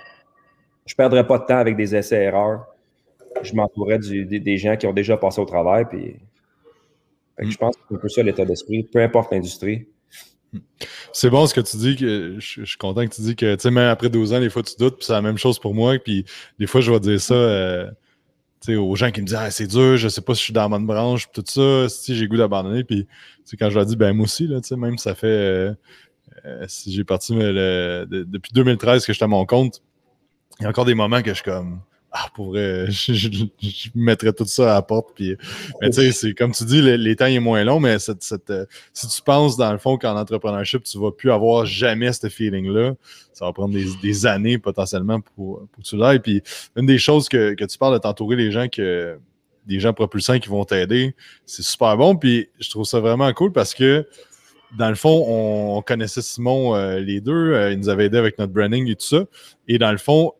Je 0.86 0.94
ne 0.94 0.96
perdrais 0.96 1.26
pas 1.26 1.38
de 1.38 1.44
temps 1.44 1.58
avec 1.58 1.76
des 1.76 1.94
essais-erreurs. 1.96 2.66
Je 3.42 3.54
m'entourais 3.54 3.98
des, 3.98 4.56
gens 4.56 4.76
qui 4.76 4.86
ont 4.86 4.92
déjà 4.92 5.16
passé 5.16 5.40
au 5.40 5.44
travail, 5.44 5.84
puis 5.84 6.16
je 7.38 7.56
pense 7.56 7.76
que 7.76 7.82
c'est 7.88 7.94
un 7.94 7.98
peu 7.98 8.08
ça 8.08 8.22
l'état 8.22 8.44
d'esprit, 8.44 8.84
peu 8.84 9.02
importe 9.02 9.32
l'industrie. 9.32 9.86
C'est 11.12 11.30
bon 11.30 11.46
ce 11.46 11.54
que 11.54 11.60
tu 11.60 11.76
dis, 11.76 11.96
que 11.96 12.36
je, 12.38 12.64
suis 12.64 12.78
content 12.78 13.06
que 13.06 13.14
tu 13.14 13.20
dis 13.20 13.36
que, 13.36 13.54
tu 13.56 13.62
sais, 13.62 13.70
même 13.70 13.88
après 13.88 14.08
12 14.08 14.32
ans, 14.32 14.40
des 14.40 14.48
fois, 14.48 14.62
tu 14.62 14.74
doutes, 14.78 14.96
puis 14.96 15.06
c'est 15.06 15.12
la 15.12 15.22
même 15.22 15.38
chose 15.38 15.58
pour 15.58 15.74
moi, 15.74 15.98
puis 15.98 16.24
des 16.58 16.66
fois, 16.66 16.80
je 16.80 16.90
vais 16.90 17.00
dire 17.00 17.20
ça, 17.20 17.34
euh, 17.34 17.90
aux 18.68 18.96
gens 18.96 19.10
qui 19.10 19.20
me 19.20 19.26
disent 19.26 19.36
ah, 19.38 19.50
c'est 19.50 19.66
dur, 19.66 19.96
je 19.96 20.08
sais 20.08 20.20
pas 20.20 20.34
si 20.34 20.40
je 20.40 20.44
suis 20.44 20.52
dans 20.52 20.62
la 20.62 20.68
bonne 20.68 20.86
branche, 20.86 21.30
tout 21.32 21.44
ça, 21.46 21.88
si 21.88 22.16
j'ai 22.16 22.26
goût 22.26 22.36
d'abandonner. 22.36 22.84
Puis 22.84 23.06
quand 23.58 23.70
je 23.70 23.76
leur 23.76 23.86
dis, 23.86 23.96
ben 23.96 24.12
moi 24.12 24.24
aussi, 24.24 24.46
là, 24.46 24.60
même 24.76 24.98
ça 24.98 25.14
fait 25.14 25.26
euh, 25.26 25.74
euh, 26.44 26.64
si 26.68 26.92
j'ai 26.92 27.04
parti 27.04 27.34
depuis 27.34 28.52
2013 28.52 29.06
que 29.06 29.12
j'étais 29.12 29.24
à 29.24 29.28
mon 29.28 29.46
compte, 29.46 29.82
il 30.58 30.64
y 30.64 30.66
a 30.66 30.68
encore 30.68 30.84
des 30.84 30.94
moments 30.94 31.22
que 31.22 31.30
je 31.30 31.34
suis 31.34 31.44
comme 31.44 31.80
ah, 32.12 32.28
je, 32.38 33.88
mettrais 33.94 34.32
tout 34.32 34.46
ça 34.46 34.70
à 34.70 34.74
la 34.74 34.82
porte. 34.82 35.10
Puis, 35.14 35.36
mais 35.80 35.90
tu 35.90 36.12
sais, 36.12 36.32
comme 36.32 36.52
tu 36.52 36.64
dis, 36.64 36.80
les, 36.80 37.16
temps 37.16 37.26
est 37.26 37.40
moins 37.40 37.62
long, 37.64 37.78
mais 37.80 37.98
cette, 37.98 38.50
euh, 38.50 38.64
si 38.92 39.08
tu 39.08 39.22
penses 39.22 39.56
dans 39.56 39.72
le 39.72 39.78
fond 39.78 39.98
qu'en 39.98 40.16
entrepreneurship, 40.16 40.82
tu 40.84 40.96
ne 40.96 41.02
vas 41.02 41.12
plus 41.12 41.30
avoir 41.30 41.66
jamais 41.66 42.12
ce 42.12 42.28
feeling-là, 42.28 42.94
ça 43.32 43.44
va 43.44 43.52
prendre 43.52 43.74
des, 43.74 44.26
années 44.26 44.56
potentiellement 44.56 45.20
pour, 45.20 45.66
pour 45.70 45.82
que 45.82 45.88
tu 45.88 45.96
l'ailles. 45.96 46.20
Puis 46.20 46.42
une 46.76 46.86
des 46.86 46.98
choses 46.98 47.28
que, 47.28 47.54
tu 47.54 47.78
parles 47.78 47.94
de 47.94 47.98
t'entourer 47.98 48.36
les 48.36 48.50
gens 48.50 48.68
que 48.68 49.18
des 49.66 49.80
gens 49.80 49.92
propulsants 49.92 50.38
qui 50.38 50.48
vont 50.48 50.64
t'aider, 50.64 51.14
c'est 51.44 51.62
super 51.62 51.96
bon. 51.96 52.16
Puis 52.16 52.48
je 52.60 52.70
trouve 52.70 52.84
ça 52.84 53.00
vraiment 53.00 53.30
cool 53.32 53.52
parce 53.52 53.74
que 53.74 54.06
dans 54.78 54.88
le 54.88 54.94
fond, 54.94 55.24
on, 55.28 55.82
connaissait 55.82 56.22
Simon 56.22 56.74
euh, 56.74 56.98
les 56.98 57.20
deux. 57.20 57.52
Euh, 57.52 57.72
il 57.72 57.78
nous 57.78 57.88
avait 57.88 58.06
aidé 58.06 58.18
avec 58.18 58.38
notre 58.38 58.52
branding 58.52 58.88
et 58.90 58.96
tout 58.96 59.06
ça. 59.06 59.24
Et 59.68 59.78
dans 59.78 59.92
le 59.92 59.98
fond, 59.98 60.32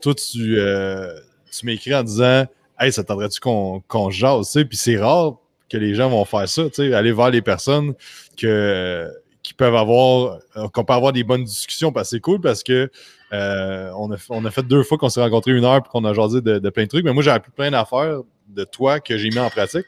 toi, 0.00 0.14
tu, 0.14 0.58
euh, 0.58 1.14
tu 1.50 1.66
m'écris 1.66 1.94
en 1.94 2.02
disant 2.02 2.46
Hey, 2.78 2.92
ça 2.92 3.04
t'aiderait-tu 3.04 3.40
qu'on 3.40 3.80
qu 3.80 4.10
jase? 4.10 4.52
Puis 4.68 4.76
c'est 4.76 4.96
rare 4.96 5.36
que 5.70 5.76
les 5.76 5.94
gens 5.94 6.10
vont 6.10 6.24
faire 6.24 6.48
ça, 6.48 6.62
aller 6.78 7.12
voir 7.12 7.30
les 7.30 7.40
personnes 7.40 7.94
que, 8.36 9.08
qui 9.42 9.54
peuvent 9.54 9.76
avoir, 9.76 10.40
euh, 10.56 10.68
qu'on 10.68 10.84
peut 10.84 10.92
avoir 10.92 11.12
des 11.12 11.24
bonnes 11.24 11.44
discussions. 11.44 11.92
Parce 11.92 12.10
c'est 12.10 12.20
cool 12.20 12.40
parce 12.40 12.62
que 12.62 12.90
euh, 13.32 13.90
on, 13.96 14.12
a, 14.12 14.16
on, 14.28 14.44
a, 14.44 14.50
fait 14.50 14.62
deux 14.62 14.82
fois 14.82 14.98
qu'on 14.98 15.08
s'est 15.08 15.22
rencontrés 15.22 15.52
une 15.52 15.64
heure 15.64 15.76
et 15.76 15.88
qu'on 15.88 16.04
a 16.04 16.12
jasé 16.12 16.40
de, 16.40 16.58
plein 16.70 16.84
de 16.84 16.88
trucs. 16.88 17.04
Mais 17.04 17.12
moi, 17.12 17.22
j'ai 17.22 17.30
appris 17.30 17.52
plein 17.52 17.70
d'affaires 17.70 18.20
de 18.48 18.64
toi 18.64 19.00
que 19.00 19.16
j'ai 19.16 19.30
mis 19.30 19.38
en 19.38 19.50
pratique 19.50 19.86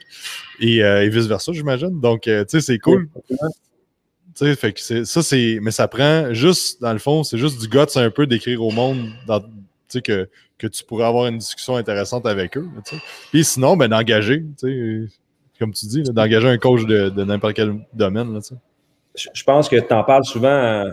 et, 0.60 1.08
vice-versa, 1.08 1.52
j'imagine. 1.52 2.00
Donc, 2.00 2.22
tu 2.22 2.44
sais, 2.48 2.60
c'est 2.60 2.78
cool. 2.78 3.08
fait 4.34 4.72
que 4.72 5.04
ça, 5.04 5.22
c'est. 5.22 5.58
Mais 5.60 5.72
ça 5.72 5.88
prend 5.88 6.32
juste, 6.32 6.80
dans 6.80 6.92
le 6.92 6.98
fond, 6.98 7.24
c'est 7.24 7.38
juste 7.38 7.60
du 7.60 7.68
guts 7.68 7.96
un 7.96 8.10
peu 8.10 8.26
d'écrire 8.26 8.62
au 8.62 8.70
monde 8.70 9.10
dans, 9.26 9.42
que, 10.02 10.28
que 10.58 10.66
tu 10.66 10.84
pourrais 10.84 11.06
avoir 11.06 11.26
une 11.26 11.38
discussion 11.38 11.76
intéressante 11.76 12.26
avec 12.26 12.56
eux. 12.56 12.68
Puis 13.30 13.44
sinon, 13.44 13.76
ben, 13.76 13.88
d'engager, 13.88 14.44
comme 15.58 15.72
tu 15.72 15.86
dis, 15.86 16.02
d'engager 16.02 16.48
un 16.48 16.58
coach 16.58 16.84
de, 16.86 17.10
n'importe 17.24 17.54
quel 17.54 17.74
domaine. 17.92 18.38
je 19.14 19.44
pense 19.44 19.68
que 19.68 19.76
tu 19.76 19.94
en 19.94 20.04
parles 20.04 20.24
souvent, 20.24 20.84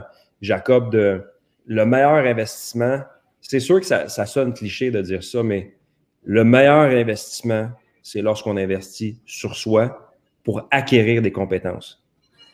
Jacob, 0.42 0.92
de 0.92 1.22
le 1.66 1.86
meilleur 1.86 2.26
investissement. 2.26 3.00
C'est 3.42 3.60
sûr 3.60 3.80
que 3.80 3.86
ça, 3.86 4.08
ça 4.08 4.26
sonne 4.26 4.54
cliché 4.54 4.92
de 4.92 5.02
dire 5.02 5.24
ça, 5.24 5.44
mais 5.44 5.76
le 6.24 6.44
meilleur 6.44 6.92
investissement, 6.92 7.70
c'est 8.02 8.22
lorsqu'on 8.22 8.58
investit 8.58 9.20
sur 9.26 9.56
soi 9.56 10.14
pour 10.44 10.68
acquérir 10.72 11.22
des 11.22 11.32
compétences, 11.32 12.04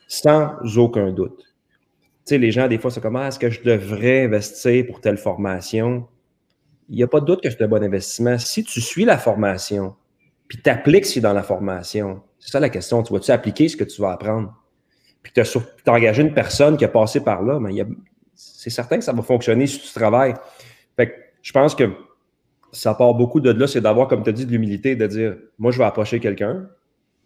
sans 0.08 0.53
aucun 0.77 1.12
doute. 1.12 1.39
Tu 2.25 2.36
sais, 2.36 2.38
les 2.38 2.51
gens, 2.51 2.67
des 2.67 2.77
fois, 2.77 2.91
c'est 2.91 3.01
comment 3.01 3.19
ah, 3.19 3.27
est-ce 3.27 3.39
que 3.39 3.50
je 3.50 3.62
devrais 3.62 4.25
investir 4.25 4.86
pour 4.86 5.01
telle 5.01 5.17
formation? 5.17 6.08
Il 6.89 6.96
n'y 6.96 7.03
a 7.03 7.08
pas 7.08 7.19
de 7.19 7.25
doute 7.25 7.41
que 7.41 7.50
c'est 7.50 7.62
un 7.62 7.67
bon 7.67 7.84
investissement. 7.84 8.38
Si 8.38 8.63
tu 8.63 8.81
suis 8.81 9.05
la 9.05 9.17
formation, 9.17 9.96
puis 10.48 10.60
tu 10.62 10.69
appliques 10.69 11.05
ce 11.05 11.19
dans 11.19 11.34
la 11.34 11.43
formation, 11.43 12.22
c'est 12.39 12.51
ça 12.51 12.60
la 12.60 12.69
question. 12.69 13.03
Tu 13.03 13.13
vas-tu 13.13 13.31
appliquer 13.31 13.69
ce 13.69 13.77
que 13.77 13.84
tu 13.84 14.01
vas 14.01 14.12
apprendre? 14.12 14.55
Puis 15.22 15.31
tu 15.34 15.41
as, 15.41 15.58
engagé 15.88 16.24
une 16.24 16.34
personne 16.34 16.77
qui 16.77 16.86
a 16.86 16.88
passé 16.88 17.24
par 17.24 17.43
là, 17.43 17.60
mais 17.60 17.72
c'est 18.34 18.69
certain 18.69 18.98
que 18.98 19.03
ça 19.03 19.13
va 19.13 19.22
fonctionner 19.22 19.67
si 19.67 19.79
tu 19.79 19.93
travailles. 19.93 20.34
Fait 20.96 21.10
que 21.10 21.13
je 21.41 21.51
pense 21.51 21.75
que 21.75 21.91
ça 22.72 22.93
part 22.96 23.13
beaucoup 23.13 23.39
de 23.39 23.51
là, 23.51 23.67
c'est 23.67 23.81
d'avoir, 23.81 24.08
comme 24.08 24.24
tu 24.24 24.29
as 24.29 24.34
dit, 24.34 24.46
de 24.46 24.51
l'humilité, 24.51 24.96
de 24.96 25.05
dire 25.05 25.38
moi, 25.60 25.72
je 25.72 25.77
vais 25.77 25.84
approcher 25.84 26.19
quelqu'un. 26.19 26.67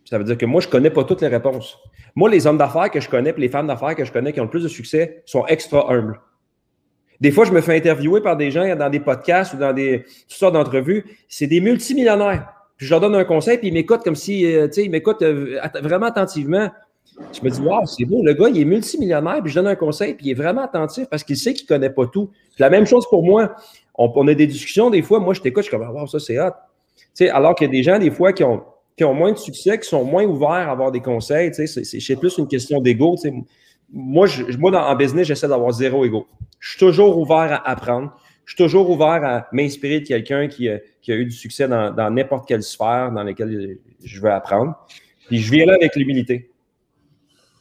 Ça 0.06 0.18
veut 0.18 0.26
dire 0.26 0.38
que 0.38 0.46
moi, 0.46 0.60
je 0.60 0.68
ne 0.68 0.72
connais 0.72 0.90
pas 0.90 1.06
toutes 1.06 1.22
les 1.22 1.28
réponses. 1.30 1.78
Moi, 2.16 2.30
les 2.30 2.46
hommes 2.46 2.58
d'affaires 2.58 2.92
que 2.92 3.00
je 3.00 3.10
connais, 3.10 3.32
puis 3.32 3.42
les 3.42 3.50
femmes 3.50 3.68
d'affaires 3.68 3.96
que 3.96 4.04
je 4.04 4.12
connais 4.12 4.34
qui 4.34 4.42
ont 4.42 4.46
le 4.46 4.50
plus 4.50 4.64
de 4.64 4.68
succès 4.68 5.24
sont 5.26 5.46
extra 5.48 5.90
humbles. 5.90 6.20
Des 7.24 7.32
fois, 7.32 7.46
je 7.46 7.54
me 7.54 7.62
fais 7.62 7.78
interviewer 7.78 8.20
par 8.20 8.36
des 8.36 8.52
gens 8.52 8.76
dans 8.76 8.90
des 8.90 9.00
podcasts 9.00 9.54
ou 9.54 9.58
dans 9.58 9.72
des 9.72 10.04
toutes 10.28 10.38
sortes 10.38 10.56
d'entrevues. 10.56 11.06
C'est 11.30 11.48
des 11.48 11.62
multimillionnaires. 11.62 12.50
Puis 12.76 12.86
je 12.86 12.92
leur 12.92 13.00
donne 13.00 13.16
un 13.16 13.24
conseil, 13.24 13.58
puis 13.60 13.70
ils 13.70 13.74
m'écoutent 13.74 14.04
comme 14.04 14.18
si, 14.18 14.46
euh, 14.46 14.68
ils 14.76 14.92
m'écoutent 14.92 15.22
euh, 15.22 15.58
vraiment 15.82 16.08
attentivement. 16.08 16.70
Je 17.32 17.42
me 17.42 17.50
dis, 17.50 17.62
waouh, 17.62 17.86
c'est 17.86 18.04
beau, 18.04 18.22
le 18.22 18.34
gars, 18.34 18.50
il 18.50 18.60
est 18.60 18.66
multimillionnaire, 18.66 19.40
puis 19.42 19.54
je 19.54 19.56
donne 19.56 19.68
un 19.68 19.76
conseil, 19.76 20.16
puis 20.16 20.26
il 20.26 20.32
est 20.32 20.34
vraiment 20.34 20.64
attentif 20.64 21.06
parce 21.10 21.24
qu'il 21.24 21.38
sait 21.38 21.54
qu'il 21.54 21.64
ne 21.64 21.70
connaît 21.70 21.92
pas 21.92 22.08
tout. 22.08 22.30
la 22.60 22.70
même 22.70 22.86
chose 22.86 23.08
pour 23.10 23.24
moi. 23.24 23.56
On, 23.96 24.28
a 24.28 24.34
des 24.34 24.48
discussions, 24.48 24.90
des 24.90 25.02
fois, 25.02 25.20
moi, 25.20 25.34
je 25.34 25.40
t'écoute, 25.40 25.64
je 25.64 25.70
suis 25.70 25.78
comme, 25.78 25.88
waouh, 25.96 26.08
ça, 26.08 26.20
c'est 26.20 26.38
hot. 26.42 26.52
Tu 27.16 27.30
alors 27.30 27.56
qu'il 27.56 27.68
y 27.68 27.70
a 27.70 27.72
des 27.72 27.84
gens, 27.84 28.00
des 28.00 28.12
fois, 28.12 28.34
qui 28.34 28.44
ont, 28.44 28.66
moins 29.00 29.32
de 29.32 29.38
succès, 29.38 29.80
qui 29.80 29.88
sont 29.88 30.04
moins 30.04 30.26
ouverts 30.26 30.50
à 30.50 30.72
avoir 30.72 30.92
des 30.92 31.00
conseils, 31.00 31.54
c'est 31.54 32.16
plus 32.18 32.38
une 32.38 32.50
question 32.50 32.82
d'ego. 32.82 33.16
Moi, 33.94 34.28
je, 34.28 34.58
moi 34.58 34.72
dans, 34.72 34.82
en 34.82 34.96
business, 34.96 35.28
j'essaie 35.28 35.48
d'avoir 35.48 35.72
zéro 35.72 36.04
ego. 36.04 36.28
Je 36.60 36.72
suis 36.72 36.80
toujours 36.80 37.18
ouvert 37.18 37.54
à 37.54 37.70
apprendre. 37.70 38.14
Je 38.46 38.56
suis 38.56 38.64
toujours 38.64 38.90
ouvert 38.90 39.24
à 39.24 39.48
m'inspirer 39.54 40.02
de 40.02 40.08
quelqu'un 40.08 40.48
qui, 40.48 40.68
a 40.68 40.80
eu 41.08 41.26
du 41.26 41.32
succès 41.32 41.68
dans 41.68 42.14
n'importe 42.14 42.48
quelle 42.48 42.64
sphère 42.64 43.12
dans 43.12 43.24
laquelle 43.24 43.78
je 44.04 44.20
veux 44.20 44.32
apprendre. 44.32 44.76
Puis 45.28 45.40
je 45.40 45.52
viens 45.52 45.66
là 45.66 45.76
avec 45.76 45.96
l'humilité. 45.96 46.52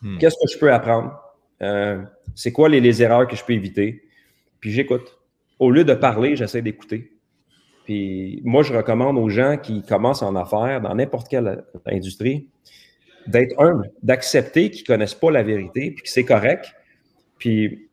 Hmm. 0.00 0.18
Qu'est-ce 0.18 0.36
que 0.36 0.52
je 0.52 0.58
peux 0.58 0.72
apprendre? 0.72 1.16
Euh, 1.62 2.02
c'est 2.34 2.52
quoi 2.52 2.68
les, 2.68 3.02
erreurs 3.02 3.28
que 3.28 3.36
je 3.36 3.44
peux 3.44 3.52
éviter? 3.52 4.02
Puis 4.60 4.72
j'écoute. 4.72 5.18
Au 5.58 5.70
lieu 5.70 5.84
de 5.84 5.94
parler, 5.94 6.34
j'essaie 6.34 6.62
d'écouter. 6.62 7.12
Puis 7.84 8.40
moi, 8.44 8.62
je 8.62 8.74
recommande 8.74 9.16
aux 9.16 9.28
gens 9.28 9.56
qui 9.56 9.82
commencent 9.82 10.22
en 10.22 10.34
affaires, 10.34 10.80
dans 10.80 10.94
n'importe 10.94 11.28
quelle 11.28 11.64
industrie, 11.86 12.48
d'être 13.26 13.58
humble, 13.60 13.90
d'accepter 14.02 14.70
qu'ils 14.70 14.82
ne 14.82 14.86
connaissent 14.86 15.14
pas 15.14 15.30
la 15.30 15.42
vérité, 15.42 15.90
puis 15.90 16.02
que 16.02 16.08
c'est 16.08 16.24
correct. 16.24 16.72
Puis 17.38 17.88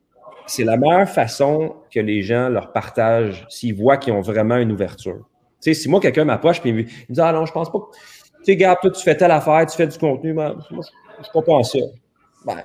c'est 0.48 0.64
la 0.64 0.78
meilleure 0.78 1.10
façon 1.10 1.76
que 1.94 2.00
les 2.00 2.22
gens 2.22 2.50
leur 2.50 2.72
partagent 2.72 3.46
s'ils 3.50 3.76
voient 3.76 3.98
qu'ils 3.98 4.14
ont 4.14 4.22
vraiment 4.22 4.58
une 4.58 4.72
ouverture. 4.72 5.28
Tu 5.62 5.74
sais, 5.74 5.74
si 5.74 5.90
moi, 5.90 6.00
quelqu'un 6.00 6.26
m'approche 6.26 6.62
et 6.66 6.72
me 6.72 6.84
dit 6.84 7.22
Ah 7.22 7.32
non, 7.32 7.46
je 7.46 7.52
pense 7.52 7.72
pas. 7.72 7.80
Tu 7.92 8.46
sais, 8.46 8.52
regarde, 8.54 8.80
toi, 8.82 8.92
tu 8.92 9.04
fais 9.04 9.16
telle 9.16 9.32
affaire, 9.32 9.66
tu 9.66 9.76
fais 9.76 9.88
du 9.88 9.98
contenu, 9.98 10.34
moi, 10.34 10.56
je 10.72 11.30
comprends 11.32 11.64
ça. 11.64 11.80
Ben, 12.46 12.64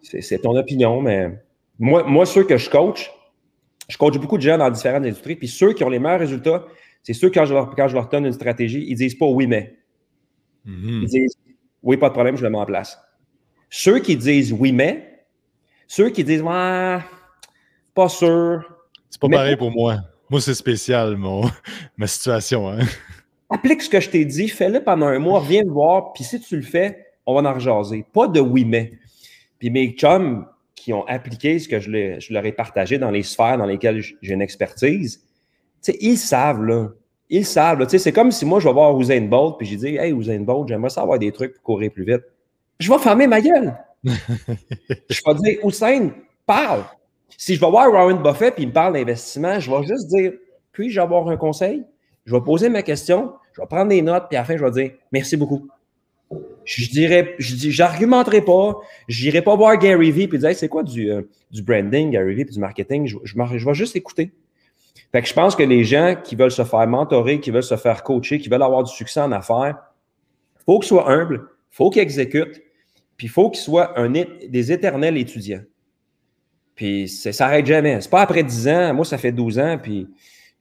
c'est 0.00 0.38
ton 0.40 0.56
opinion, 0.56 1.00
mais 1.00 1.30
moi, 1.78 2.02
moi, 2.04 2.26
ceux 2.26 2.44
que 2.44 2.56
je 2.56 2.68
coach, 2.70 3.10
je 3.88 3.96
coach 3.96 4.16
beaucoup 4.18 4.36
de 4.36 4.42
gens 4.42 4.58
dans 4.58 4.70
différentes 4.70 5.04
industries, 5.04 5.36
puis 5.36 5.48
ceux 5.48 5.72
qui 5.72 5.84
ont 5.84 5.88
les 5.88 5.98
meilleurs 5.98 6.20
résultats, 6.20 6.64
c'est 7.02 7.14
ceux, 7.14 7.30
quand 7.30 7.44
je, 7.44 7.54
leur, 7.54 7.74
quand 7.74 7.88
je 7.88 7.94
leur 7.94 8.08
donne 8.08 8.26
une 8.26 8.32
stratégie, 8.32 8.84
ils 8.88 8.94
disent 8.94 9.16
pas 9.16 9.26
oui, 9.26 9.46
mais. 9.46 9.76
Mm-hmm. 10.66 11.02
Ils 11.02 11.08
disent 11.08 11.36
oui, 11.82 11.96
pas 11.96 12.08
de 12.08 12.14
problème, 12.14 12.36
je 12.36 12.42
le 12.42 12.50
mets 12.50 12.58
en 12.58 12.66
place. 12.66 12.98
Ceux 13.70 13.98
qui 13.98 14.16
disent 14.16 14.52
oui, 14.52 14.72
mais, 14.72 15.24
ceux 15.86 16.10
qui 16.10 16.24
disent 16.24 16.42
ouais, 16.42 16.98
pas 17.94 18.08
sûr. 18.08 18.62
C'est 19.10 19.20
pas 19.20 19.28
pareil 19.28 19.56
pour 19.56 19.70
moi. 19.70 19.96
Moi, 20.30 20.40
c'est 20.40 20.54
spécial, 20.54 21.16
mon, 21.16 21.42
ma 21.96 22.06
situation. 22.06 22.68
Hein? 22.68 22.86
applique 23.52 23.82
ce 23.82 23.90
que 23.90 24.00
je 24.00 24.08
t'ai 24.08 24.24
dit, 24.24 24.48
fais-le 24.48 24.82
pendant 24.82 25.06
un 25.06 25.18
mois, 25.18 25.44
viens 25.46 25.64
me 25.64 25.70
voir, 25.70 26.12
puis 26.14 26.24
si 26.24 26.40
tu 26.40 26.56
le 26.56 26.62
fais, 26.62 27.06
on 27.26 27.40
va 27.40 27.48
en 27.48 27.54
rejaser. 27.54 28.04
Pas 28.12 28.26
de 28.26 28.40
oui, 28.40 28.64
mais. 28.64 28.92
Puis 29.58 29.70
mes 29.70 29.90
chums 29.90 30.46
qui 30.74 30.92
ont 30.92 31.06
appliqué 31.06 31.58
ce 31.58 31.68
que 31.68 31.78
je, 31.78 32.18
je 32.18 32.32
leur 32.32 32.44
ai 32.44 32.52
partagé 32.52 32.98
dans 32.98 33.10
les 33.10 33.22
sphères 33.22 33.58
dans 33.58 33.66
lesquelles 33.66 34.00
j'ai 34.00 34.32
une 34.32 34.42
expertise, 34.42 35.22
ils 36.00 36.18
savent, 36.18 36.64
là. 36.64 36.88
Ils 37.34 37.46
savent, 37.46 37.88
C'est 37.88 38.12
comme 38.12 38.30
si 38.30 38.44
moi, 38.44 38.60
je 38.60 38.68
vais 38.68 38.74
voir 38.74 39.00
Usain 39.00 39.22
Bolt, 39.22 39.56
puis 39.56 39.66
j'ai 39.66 39.76
dit, 39.76 39.96
Hey, 39.96 40.12
Usain 40.12 40.40
Bolt, 40.40 40.68
j'aimerais 40.68 40.90
savoir 40.90 41.18
des 41.18 41.32
trucs 41.32 41.54
pour 41.54 41.62
courir 41.62 41.90
plus 41.90 42.04
vite. 42.04 42.20
Je 42.78 42.92
vais 42.92 42.98
fermer 42.98 43.26
ma 43.26 43.40
gueule. 43.40 43.74
je 44.04 45.20
vais 45.26 45.34
dire, 45.36 45.58
Usain, 45.66 46.10
parle. 46.44 46.84
Si 47.38 47.54
je 47.54 47.60
vais 47.60 47.70
voir 47.70 47.90
Warren 47.90 48.22
Buffett, 48.22 48.54
puis 48.54 48.64
il 48.64 48.66
me 48.66 48.72
parle 48.72 48.92
d'investissement, 48.92 49.58
je 49.58 49.70
vais 49.70 49.82
juste 49.86 50.08
dire, 50.08 50.32
puis-je 50.72 51.00
avoir 51.00 51.26
un 51.26 51.38
conseil? 51.38 51.84
Je 52.26 52.34
vais 52.34 52.40
poser 52.42 52.68
ma 52.68 52.82
question, 52.82 53.32
je 53.54 53.62
vais 53.62 53.66
prendre 53.66 53.88
des 53.88 54.02
notes, 54.02 54.24
puis 54.28 54.36
à 54.36 54.40
la 54.40 54.44
fin, 54.44 54.58
je 54.58 54.64
vais 54.64 54.70
dire 54.70 54.90
merci 55.10 55.38
beaucoup. 55.38 55.68
Je 56.66 56.90
dirais, 56.90 57.34
je 57.38 57.54
dis, 57.54 57.72
j'argumenterai 57.72 58.42
pas, 58.42 58.76
je 59.08 59.24
n'irai 59.24 59.40
pas 59.40 59.56
voir 59.56 59.78
Gary 59.78 60.10
Vee 60.10 60.28
puis 60.28 60.38
dire 60.38 60.54
c'est 60.54 60.68
quoi 60.68 60.82
du, 60.82 61.10
euh, 61.10 61.22
du 61.50 61.62
branding, 61.62 62.10
Gary 62.10 62.34
Vee, 62.34 62.44
puis 62.44 62.54
du 62.54 62.60
marketing, 62.60 63.06
je, 63.06 63.16
je, 63.24 63.34
je, 63.56 63.66
vais 63.66 63.74
juste 63.74 63.96
écouter. 63.96 64.32
Fait 65.12 65.20
que 65.20 65.28
je 65.28 65.34
pense 65.34 65.54
que 65.54 65.62
les 65.62 65.84
gens 65.84 66.16
qui 66.22 66.36
veulent 66.36 66.50
se 66.50 66.64
faire 66.64 66.86
mentorer, 66.86 67.38
qui 67.38 67.50
veulent 67.50 67.62
se 67.62 67.76
faire 67.76 68.02
coacher, 68.02 68.38
qui 68.38 68.48
veulent 68.48 68.62
avoir 68.62 68.82
du 68.82 68.92
succès 68.92 69.20
en 69.20 69.30
affaires, 69.30 69.76
il 70.56 70.64
faut 70.64 70.78
qu'ils 70.78 70.88
soient 70.88 71.10
humbles, 71.10 71.42
il 71.72 71.76
faut 71.76 71.90
qu'ils 71.90 72.02
exécutent, 72.02 72.62
puis 73.18 73.26
il 73.26 73.30
faut 73.30 73.50
qu'ils 73.50 73.62
soient 73.62 73.94
des 74.48 74.72
éternels 74.72 75.18
étudiants. 75.18 75.62
Puis 76.74 77.08
ça 77.08 77.32
s'arrête 77.32 77.66
jamais. 77.66 78.00
C'est 78.00 78.10
pas 78.10 78.22
après 78.22 78.42
10 78.42 78.68
ans, 78.68 78.94
moi 78.94 79.04
ça 79.04 79.18
fait 79.18 79.32
12 79.32 79.58
ans, 79.58 79.78
puis 79.80 80.08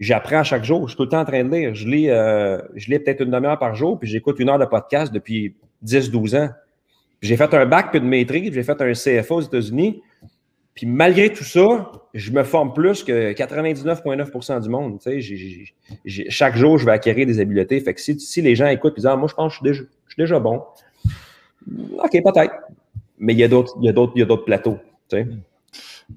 j'apprends 0.01 0.43
chaque 0.43 0.65
jour. 0.65 0.88
Je 0.88 0.91
suis 0.91 0.98
tout 0.98 1.03
le 1.03 1.10
temps 1.10 1.22
en 1.22 1.25
train 1.25 1.46
de 1.46 1.55
lire. 1.55 1.74
Je 1.74 1.88
lis, 1.88 2.10
euh, 2.10 2.62
je 2.75 2.91
lis 2.91 3.00
peut-être 3.00 3.22
une 3.22 3.31
demi-heure 3.31 3.58
par 3.58 3.74
jour, 3.75 3.98
puis 3.98 4.10
j'écoute 4.10 4.38
une 4.39 4.50
heure 4.50 4.60
de 4.60 4.65
podcast 4.65 5.13
depuis 5.13 5.55
10-12 5.86 6.38
ans. 6.38 6.50
J'ai 7.22 7.38
fait 7.38 7.53
un 7.53 7.65
bac 7.65 7.91
puis 7.91 8.01
de 8.01 8.05
maîtrise, 8.05 8.53
j'ai 8.53 8.63
fait 8.63 8.81
un 8.81 8.93
CFA 8.93 9.36
aux 9.36 9.41
États-Unis. 9.41 10.01
Puis 10.75 10.85
malgré 10.85 11.31
tout 11.31 11.43
ça, 11.43 11.91
je 12.13 12.31
me 12.31 12.43
forme 12.43 12.73
plus 12.73 13.03
que 13.03 13.33
99,9% 13.33 14.61
du 14.61 14.69
monde. 14.69 14.99
chaque 16.29 16.55
jour, 16.55 16.77
je 16.77 16.85
vais 16.85 16.91
acquérir 16.91 17.27
des 17.27 17.39
habiletés. 17.39 17.79
Fait 17.81 17.93
que 17.93 18.01
si, 18.01 18.41
les 18.41 18.55
gens 18.55 18.67
écoutent 18.67 18.93
et 18.93 19.01
disent 19.01 19.05
ah, 19.07 19.15
Moi, 19.15 19.27
je 19.27 19.35
pense 19.35 19.57
que 19.57 19.73
je 19.73 19.83
suis 19.83 19.87
déjà, 20.17 20.39
bon. 20.39 20.63
OK, 21.67 22.11
peut-être. 22.11 22.53
Mais 23.19 23.33
il 23.33 23.39
y 23.39 23.43
a 23.43 23.47
d'autres 23.47 24.45
plateaux. 24.45 24.77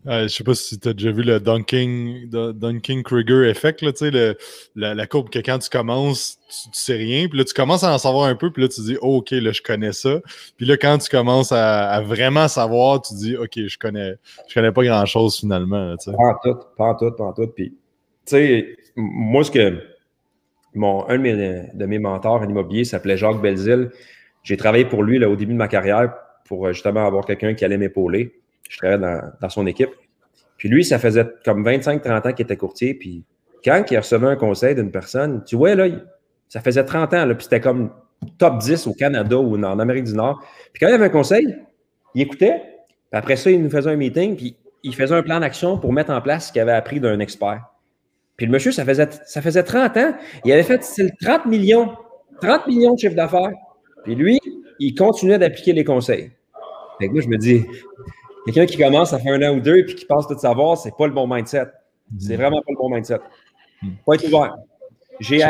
Je 0.06 0.23
je 0.25 0.28
sais 0.28 0.44
pas 0.44 0.54
si 0.54 0.78
tu 0.78 0.88
as 0.88 0.92
déjà 0.92 1.12
vu 1.12 1.23
le 1.23 1.38
Dunking, 1.40 2.28
Dunking 2.28 3.02
Krieger 3.02 3.49
effect, 3.49 3.82
là, 3.82 3.92
le, 4.00 4.37
la, 4.75 5.06
courbe 5.06 5.30
que 5.30 5.38
quand 5.38 5.58
tu 5.58 5.70
commences, 5.70 6.38
tu, 6.49 6.70
tu, 6.70 6.80
sais 6.80 6.94
rien, 6.94 7.28
puis 7.28 7.38
là 7.38 7.44
tu 7.44 7.54
commences 7.54 7.84
à 7.84 7.92
en 7.92 7.99
savoir 7.99 8.25
un 8.26 8.34
peu, 8.34 8.50
puis 8.50 8.62
là 8.62 8.68
tu 8.68 8.80
dis 8.82 8.96
oh, 9.00 9.18
OK, 9.18 9.30
là 9.30 9.52
je 9.52 9.62
connais 9.62 9.92
ça. 9.92 10.20
Puis 10.56 10.66
là, 10.66 10.76
quand 10.76 10.99
tu 10.99 11.08
commences 11.08 11.52
à, 11.52 12.00
vraiment 12.00 12.49
savoir, 12.49 13.02
tu 13.02 13.14
dis 13.14 13.37
OK, 13.37 13.52
je 13.56 13.78
connais, 13.78 14.16
je 14.49 14.54
connais 14.54 14.73
pas 14.73 14.84
grand-chose 14.84 15.38
finalement. 15.38 15.94
pas 16.04 16.12
en 16.12 16.34
tout, 16.42 16.58
pas 16.76 16.84
en 16.84 16.94
tout, 16.94 17.11
pas 17.12 17.25
en 17.25 17.32
tout. 17.32 17.46
Puis, 17.49 17.70
tu 17.70 17.76
sais, 18.26 18.76
moi, 18.96 19.44
ce 19.44 19.50
que 19.50 19.80
mon, 20.75 21.08
un 21.08 21.16
de 21.18 21.23
mes, 21.23 21.70
de 21.73 21.87
mes 21.87 21.99
mentors 21.99 22.42
en 22.42 22.49
immobilier 22.49 22.84
s'appelait 22.84 23.16
Jacques 23.16 23.40
Belzile. 23.40 23.90
J'ai 24.42 24.56
travaillé 24.56 24.84
pour 24.84 25.02
lui 25.02 25.18
là, 25.18 25.30
au 25.30 25.37
début 25.37 25.52
de 25.52 25.58
ma 25.58 25.68
carrière 25.68 26.12
pour 26.44 26.70
justement 26.73 27.06
avoir 27.06 27.25
quelqu'un 27.25 27.54
qui 27.54 27.64
allait 27.64 27.78
m'épauler 27.78 28.34
je 28.68 28.78
travaillais 28.78 29.23
dans, 29.40 29.49
son 29.49 29.66
équipe. 29.66 29.90
Puis 30.56 30.68
lui, 30.68 30.85
ça 30.85 30.99
faisait 30.99 31.26
comme 31.44 31.64
25-30 31.64 32.28
ans 32.28 32.33
qu'il 32.33 32.44
était 32.44 32.56
courtier. 32.56 32.94
Puis 32.94 33.25
quand 33.64 33.83
il 33.90 33.97
recevait 33.97 34.26
un 34.26 34.37
conseil 34.37 34.75
d'une 34.75 34.90
personne, 34.90 35.42
tu 35.44 35.56
vois, 35.56 35.75
là, 35.75 35.88
ça 36.49 36.61
faisait 36.61 36.85
30 36.85 37.14
ans, 37.14 37.26
puis 37.35 37.44
c'était 37.44 37.61
comme 37.61 37.90
top 38.38 38.59
10 38.59 38.87
au 38.87 38.94
Canada 38.94 39.37
ou 39.38 39.56
en 39.56 39.78
Amérique 39.78 40.04
du 40.04 40.14
Nord. 40.14 40.42
Puis 40.73 40.80
quand 40.80 40.88
il 40.88 40.94
avait 40.94 41.06
un 41.06 41.11
conseil, 41.11 41.56
il 42.14 42.23
écoutait. 42.23 42.61
Puis 43.11 43.18
après 43.18 43.37
ça, 43.37 43.50
il 43.50 43.62
nous 43.62 43.71
faisait 43.71 43.90
un 43.90 43.97
meeting, 43.97 44.37
puis 44.37 44.56
il 44.83 44.94
faisait 44.94 45.14
un 45.14 45.23
plan 45.23 45.40
d'action 45.40 45.78
pour 45.78 45.92
mettre 45.92 46.11
en 46.11 46.21
place 46.21 46.49
ce 46.49 46.52
qu'il 46.52 46.62
avait 46.62 46.73
appris 46.73 47.00
d'un 47.00 47.18
expert. 47.21 47.62
Puis 48.37 48.47
le 48.47 48.52
monsieur, 48.52 48.73
ça 48.73 48.85
faisait, 48.85 49.09
ça 49.25 49.40
faisait 49.40 49.62
30 49.62 49.97
ans. 49.97 50.14
Il 50.44 50.52
avait 50.52 50.62
fait 50.62 50.80
30 51.23 51.47
millions, 51.47 51.92
30 52.40 52.66
millions 52.66 52.94
de 52.94 52.99
chiffre 52.99 53.14
d'affaires. 53.14 53.52
Puis 54.04 54.14
lui, 54.14 54.40
il 54.78 54.94
continuait 54.94 55.38
d'appliquer 55.38 55.73
les 55.73 55.85
conseils. 55.85 56.33
Fait 57.00 57.09
que 57.09 57.12
moi, 57.12 57.23
je 57.23 57.28
me 57.28 57.38
dis, 57.38 57.64
Quelqu'un 58.44 58.66
qui 58.66 58.76
commence, 58.76 59.10
ça 59.10 59.18
fait 59.18 59.30
un 59.30 59.42
an 59.42 59.56
ou 59.56 59.60
deux, 59.60 59.78
et 59.78 59.84
puis 59.84 59.94
qui 59.94 60.04
pense 60.04 60.26
tout 60.26 60.38
savoir, 60.38 60.76
c'est 60.76 60.94
pas 60.96 61.06
le 61.06 61.12
bon 61.12 61.26
mindset. 61.26 61.66
C'est 62.18 62.36
vraiment 62.36 62.60
pas 62.60 62.72
le 62.72 62.76
bon 62.76 62.90
mindset. 62.90 63.18
Faut 64.04 64.12
être 64.12 64.26
ouvert. 64.26 64.54
J'ai. 65.20 65.38
Je 65.38 65.42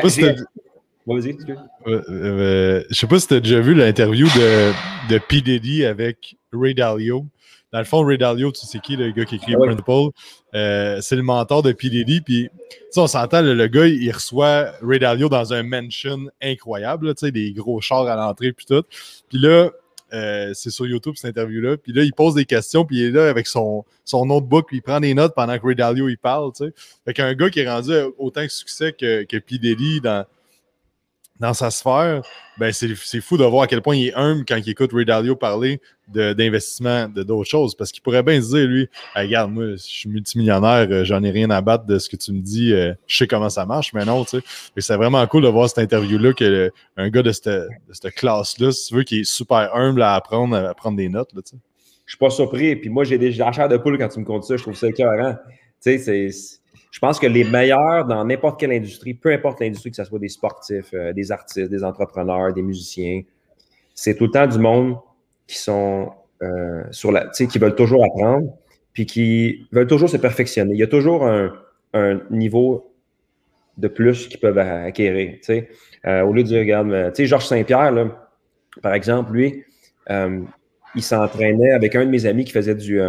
sais 2.90 3.06
pas 3.06 3.18
si 3.18 3.28
tu 3.28 3.34
as 3.34 3.40
déjà 3.40 3.60
vu 3.60 3.74
l'interview 3.74 4.26
de, 4.26 4.72
de 5.12 5.18
P. 5.18 5.40
Diddy 5.40 5.84
avec 5.84 6.36
Ray 6.52 6.74
Dalio. 6.74 7.26
Dans 7.72 7.80
le 7.80 7.84
fond, 7.84 8.04
Ray 8.04 8.18
Dalio, 8.18 8.52
tu 8.52 8.64
sais 8.66 8.78
qui, 8.78 8.96
le 8.96 9.10
gars 9.10 9.24
qui 9.24 9.34
écrit 9.34 9.54
ah 9.56 9.58
Principle, 9.58 10.16
euh, 10.54 11.00
c'est 11.00 11.16
le 11.16 11.22
mentor 11.22 11.62
de 11.62 11.72
P. 11.72 11.90
Diddy. 11.90 12.20
Puis, 12.20 12.48
on 12.96 13.08
s'entend, 13.08 13.42
le, 13.42 13.66
gars, 13.66 13.86
il 13.86 14.10
reçoit 14.12 14.70
Ray 14.80 15.00
Dalio 15.00 15.28
dans 15.28 15.52
un 15.52 15.64
mansion 15.64 16.28
incroyable, 16.40 17.12
sais, 17.16 17.32
des 17.32 17.52
gros 17.52 17.80
chars 17.80 18.06
à 18.06 18.14
l'entrée, 18.14 18.52
puis 18.52 18.64
tout. 18.64 18.84
Puis 19.28 19.38
là, 19.38 19.70
euh, 20.14 20.52
c'est 20.54 20.70
sur 20.70 20.86
YouTube, 20.86 21.14
cette 21.16 21.36
interview-là. 21.36 21.76
Puis 21.76 21.92
là, 21.92 22.02
il 22.02 22.12
pose 22.12 22.34
des 22.34 22.44
questions, 22.44 22.84
puis 22.84 22.98
il 22.98 23.04
est 23.06 23.10
là 23.10 23.28
avec 23.28 23.46
son, 23.46 23.84
son 24.04 24.26
notebook, 24.26 24.68
puis 24.68 24.78
il 24.78 24.82
prend 24.82 25.00
des 25.00 25.12
notes 25.14 25.34
pendant 25.34 25.58
que 25.58 25.66
Ray 25.66 25.74
Dalio, 25.74 26.08
il 26.08 26.16
parle, 26.16 26.52
tu 26.52 26.64
sais. 26.64 26.72
Fait 27.04 27.12
qu'un 27.12 27.34
gars 27.34 27.50
qui 27.50 27.60
est 27.60 27.68
rendu 27.68 27.92
autant 28.18 28.42
de 28.42 28.48
succès 28.48 28.92
que, 28.92 29.24
que 29.24 29.36
P. 29.36 29.58
dans, 30.00 30.24
dans 31.40 31.52
sa 31.52 31.70
sphère, 31.70 32.22
ben 32.58 32.72
c'est 32.72 33.20
fou 33.20 33.36
de 33.36 33.44
voir 33.44 33.62
à 33.62 33.66
quel 33.66 33.82
point 33.82 33.96
il 33.96 34.08
est 34.08 34.14
humble 34.14 34.44
quand 34.46 34.56
il 34.56 34.70
écoute 34.70 34.90
Ray 34.92 35.04
Dalio 35.04 35.34
parler 35.34 35.80
d'investissement, 36.06 37.08
de 37.08 37.22
d'autres 37.22 37.48
choses. 37.48 37.74
Parce 37.74 37.90
qu'il 37.90 38.02
pourrait 38.02 38.22
bien 38.22 38.40
se 38.40 38.54
dire, 38.54 38.68
lui, 38.68 38.88
regarde, 39.16 39.50
moi, 39.50 39.70
je 39.72 39.76
suis 39.76 40.08
multimillionnaire, 40.08 40.86
euh, 40.90 41.04
j'en 41.04 41.22
ai 41.24 41.30
rien 41.30 41.50
à 41.50 41.60
battre 41.60 41.86
de 41.86 41.98
ce 41.98 42.08
que 42.08 42.16
tu 42.16 42.32
me 42.32 42.40
dis, 42.40 42.72
euh, 42.72 42.92
je 43.06 43.16
sais 43.16 43.26
comment 43.26 43.48
ça 43.48 43.66
marche, 43.66 43.92
mais 43.94 44.04
non, 44.04 44.24
tu 44.24 44.38
sais. 44.38 44.44
C'est 44.76 44.96
vraiment 44.96 45.26
cool 45.26 45.42
de 45.42 45.48
voir 45.48 45.68
cette 45.68 45.78
interview-là 45.78 46.34
que 46.34 46.70
un 46.96 47.08
gars 47.08 47.22
de 47.22 47.32
cette, 47.32 48.14
classe-là, 48.14 48.70
si 48.70 48.88
tu 48.88 48.94
veux, 48.94 49.02
qui 49.02 49.20
est 49.20 49.24
super 49.24 49.74
humble 49.74 50.02
à 50.02 50.14
apprendre, 50.14 50.56
à 50.56 50.74
prendre 50.74 50.96
des 50.96 51.08
notes, 51.08 51.32
là, 51.34 51.42
tu 51.42 51.56
sais. 51.56 51.62
Je 52.06 52.12
suis 52.12 52.18
pas 52.18 52.30
surpris. 52.30 52.76
Puis 52.76 52.90
moi, 52.90 53.04
j'ai 53.04 53.16
des 53.16 53.32
la 53.32 53.50
chair 53.50 53.68
de 53.68 53.78
poule 53.78 53.96
quand 53.98 54.08
tu 54.08 54.20
me 54.20 54.24
comptes 54.26 54.44
ça. 54.44 54.56
Je 54.56 54.62
trouve 54.62 54.74
ça 54.74 54.88
écœurant. 54.88 55.36
Tu 55.82 55.98
sais, 55.98 55.98
c'est 55.98 56.28
je 56.94 57.00
pense 57.00 57.18
que 57.18 57.26
les 57.26 57.42
meilleurs 57.42 58.04
dans 58.04 58.24
n'importe 58.24 58.60
quelle 58.60 58.70
industrie, 58.70 59.14
peu 59.14 59.32
importe 59.32 59.58
l'industrie, 59.58 59.90
que 59.90 59.96
ce 59.96 60.04
soit 60.04 60.20
des 60.20 60.28
sportifs, 60.28 60.94
euh, 60.94 61.12
des 61.12 61.32
artistes, 61.32 61.68
des 61.68 61.82
entrepreneurs, 61.82 62.52
des 62.52 62.62
musiciens, 62.62 63.22
c'est 63.96 64.14
tout 64.14 64.26
le 64.26 64.30
temps 64.30 64.46
du 64.46 64.60
monde 64.60 64.98
qui 65.48 65.58
sont 65.58 66.12
euh, 66.44 66.84
sur 66.92 67.10
la, 67.10 67.26
qui 67.30 67.58
veulent 67.58 67.74
toujours 67.74 68.04
apprendre, 68.04 68.56
puis 68.92 69.06
qui 69.06 69.66
veulent 69.72 69.88
toujours 69.88 70.08
se 70.08 70.18
perfectionner. 70.18 70.74
Il 70.74 70.78
y 70.78 70.84
a 70.84 70.86
toujours 70.86 71.26
un, 71.26 71.50
niveau 72.30 72.94
de 73.76 73.88
plus 73.88 74.28
qu'ils 74.28 74.38
peuvent 74.38 74.58
acquérir. 74.58 75.40
Euh, 76.06 76.22
au 76.22 76.32
lieu 76.32 76.44
de 76.44 76.48
dire, 76.48 76.60
regarde, 76.60 77.12
tu 77.12 77.22
sais, 77.22 77.26
Georges 77.26 77.46
Saint-Pierre, 77.46 77.92
par 78.82 78.94
exemple, 78.94 79.32
lui, 79.32 79.64
il 80.08 81.02
s'entraînait 81.02 81.72
avec 81.72 81.96
un 81.96 82.04
de 82.04 82.10
mes 82.10 82.24
amis 82.24 82.44
qui 82.44 82.52
faisait 82.52 82.76
du. 82.76 83.00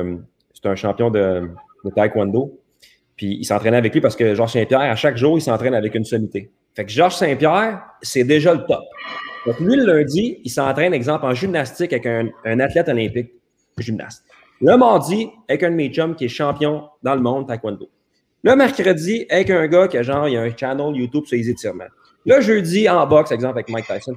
c'est 0.55 0.65
un 0.67 0.75
champion 0.75 1.11
de 1.11 1.47
taekwondo. 1.95 2.64
Puis 3.15 3.37
il 3.39 3.45
s'entraînait 3.45 3.77
avec 3.77 3.93
lui 3.93 4.01
parce 4.01 4.15
que 4.15 4.35
Georges 4.35 4.53
Saint-Pierre, 4.53 4.81
à 4.81 4.95
chaque 4.95 5.17
jour, 5.17 5.37
il 5.37 5.41
s'entraîne 5.41 5.73
avec 5.73 5.95
une 5.95 6.03
sommité. 6.03 6.51
Fait 6.75 6.85
que 6.85 6.91
Georges 6.91 7.15
Saint-Pierre, 7.15 7.81
c'est 8.01 8.23
déjà 8.23 8.53
le 8.53 8.65
top. 8.65 8.83
Donc 9.45 9.59
lui, 9.59 9.75
le 9.75 9.85
lundi, 9.85 10.39
il 10.43 10.49
s'entraîne, 10.49 10.93
exemple, 10.93 11.25
en 11.25 11.33
gymnastique 11.33 11.93
avec 11.93 12.05
un, 12.05 12.59
athlète 12.59 12.89
olympique, 12.89 13.31
gymnaste. 13.77 14.25
Le 14.61 14.75
mardi, 14.77 15.29
avec 15.47 15.63
un 15.63 15.71
de 15.71 15.75
mes 15.75 15.89
chums 15.89 16.15
qui 16.15 16.25
est 16.25 16.29
champion 16.29 16.89
dans 17.03 17.15
le 17.15 17.21
monde 17.21 17.47
taekwondo. 17.47 17.89
Le 18.43 18.55
mercredi, 18.55 19.25
avec 19.29 19.49
un 19.49 19.67
gars 19.67 19.87
qui 19.87 19.97
a 19.97 20.03
genre, 20.03 20.27
il 20.27 20.37
a 20.37 20.41
un 20.41 20.55
channel 20.55 20.95
YouTube 20.95 21.25
sur 21.25 21.37
les 21.37 21.49
étirements. 21.49 21.85
Le 22.25 22.41
jeudi, 22.41 22.89
en 22.89 23.05
boxe, 23.05 23.31
exemple, 23.31 23.55
avec 23.55 23.69
Mike 23.69 23.85
Tyson. 23.85 24.15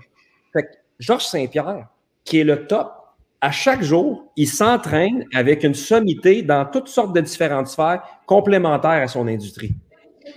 Fait 0.53 0.63
que 0.63 0.69
Georges 0.99 1.27
Saint-Pierre, 1.27 1.89
qui 2.25 2.41
est 2.41 2.45
le 2.45 2.67
top 2.67 2.98
à 3.41 3.51
chaque 3.51 3.83
jour, 3.83 4.33
il 4.37 4.49
s'entraîne 4.49 5.25
avec 5.35 5.63
une 5.63 5.75
sommité 5.75 6.43
dans 6.43 6.65
toutes 6.65 6.89
sortes 6.89 7.15
de 7.15 7.21
différentes 7.21 7.69
sphères 7.69 8.03
complémentaires 8.27 9.03
à 9.03 9.07
son 9.07 9.29
industrie. 9.29 9.75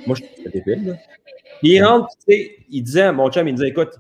Moi, 0.06 0.16
je 0.16 0.24
trouve 0.24 0.44
ça 0.44 0.50
débile. 0.52 1.00
Il 1.64 1.84
rentre, 1.84 2.08
tu 2.28 2.34
sais, 2.34 2.56
il 2.70 2.84
disait, 2.84 3.12
mon 3.12 3.30
chum, 3.30 3.48
il 3.48 3.56
disait, 3.56 3.70
écoute, 3.70 3.94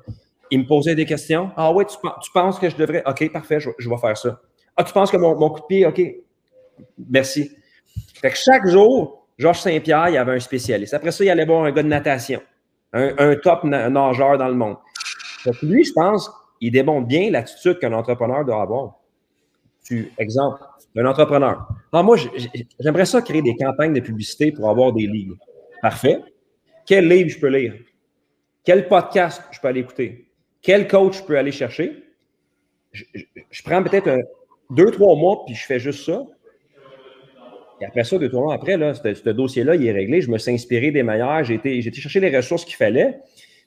il 0.49 0.59
me 0.59 0.65
posait 0.65 0.95
des 0.95 1.05
questions. 1.05 1.51
Ah 1.55 1.71
ouais, 1.71 1.85
tu, 1.85 1.97
penses 2.33 2.59
que 2.59 2.69
je 2.69 2.75
devrais? 2.75 3.03
OK, 3.05 3.31
parfait, 3.31 3.59
je, 3.59 3.89
vais 3.89 3.97
faire 3.97 4.17
ça. 4.17 4.39
Ah, 4.75 4.83
tu 4.83 4.93
penses 4.93 5.11
que 5.11 5.17
mon, 5.17 5.35
coup 5.49 5.61
de 5.61 5.65
pied, 5.65 5.85
OK. 5.85 6.01
Merci. 7.09 7.51
Fait 8.15 8.29
que 8.29 8.37
chaque 8.37 8.67
jour, 8.67 9.27
Georges 9.37 9.59
Saint-Pierre, 9.59 10.09
il 10.09 10.15
y 10.15 10.17
avait 10.17 10.33
un 10.33 10.39
spécialiste. 10.39 10.93
Après 10.93 11.11
ça, 11.11 11.23
il 11.23 11.29
allait 11.29 11.45
voir 11.45 11.63
un 11.63 11.71
gars 11.71 11.83
de 11.83 11.87
natation, 11.87 12.41
un, 12.93 13.35
top 13.35 13.63
nageur 13.63 14.37
dans 14.37 14.47
le 14.47 14.55
monde. 14.55 14.77
Que 15.43 15.65
lui, 15.65 15.83
je 15.83 15.93
pense, 15.93 16.29
il 16.61 16.71
démontre 16.71 17.07
bien 17.07 17.31
l'attitude 17.31 17.79
qu'un 17.79 17.93
entrepreneur 17.93 18.45
doit 18.45 18.61
avoir. 18.61 18.99
Exemple, 20.19 20.61
un 20.95 21.05
entrepreneur. 21.05 21.67
Ah, 21.91 22.03
moi, 22.03 22.17
j'aimerais 22.79 23.05
ça 23.05 23.21
créer 23.21 23.41
des 23.41 23.55
campagnes 23.55 23.93
de 23.93 23.99
publicité 23.99 24.51
pour 24.51 24.69
avoir 24.69 24.93
des 24.93 25.07
livres. 25.07 25.35
Parfait. 25.81 26.19
Quel 26.85 27.09
livre 27.09 27.29
je 27.29 27.39
peux 27.39 27.47
lire? 27.47 27.73
Quel 28.63 28.87
podcast 28.87 29.41
je 29.51 29.59
peux 29.59 29.67
aller 29.67 29.79
écouter? 29.79 30.27
Quel 30.61 30.87
coach 30.87 31.17
je 31.17 31.23
peux 31.23 31.37
aller 31.37 31.51
chercher? 31.51 32.03
Je, 32.93 33.63
prends 33.63 33.81
peut-être 33.81 34.19
deux, 34.69 34.91
trois 34.91 35.15
mois, 35.15 35.43
puis 35.45 35.55
je 35.55 35.65
fais 35.65 35.79
juste 35.79 36.05
ça. 36.05 36.23
Et 37.79 37.85
après 37.85 38.03
ça, 38.03 38.19
deux, 38.19 38.29
trois 38.29 38.43
mois 38.43 38.53
après, 38.53 38.73
ce, 38.93 39.29
dossier-là, 39.29 39.75
il 39.75 39.87
est 39.87 39.91
réglé. 39.91 40.21
Je 40.21 40.29
me 40.29 40.37
suis 40.37 40.51
inspiré 40.51 40.91
des 40.91 41.01
meilleurs. 41.01 41.43
J'ai 41.43 41.55
été, 41.55 41.79
été 41.79 41.99
chercher 41.99 42.19
les 42.19 42.35
ressources 42.35 42.65
qu'il 42.65 42.75
fallait. 42.75 43.19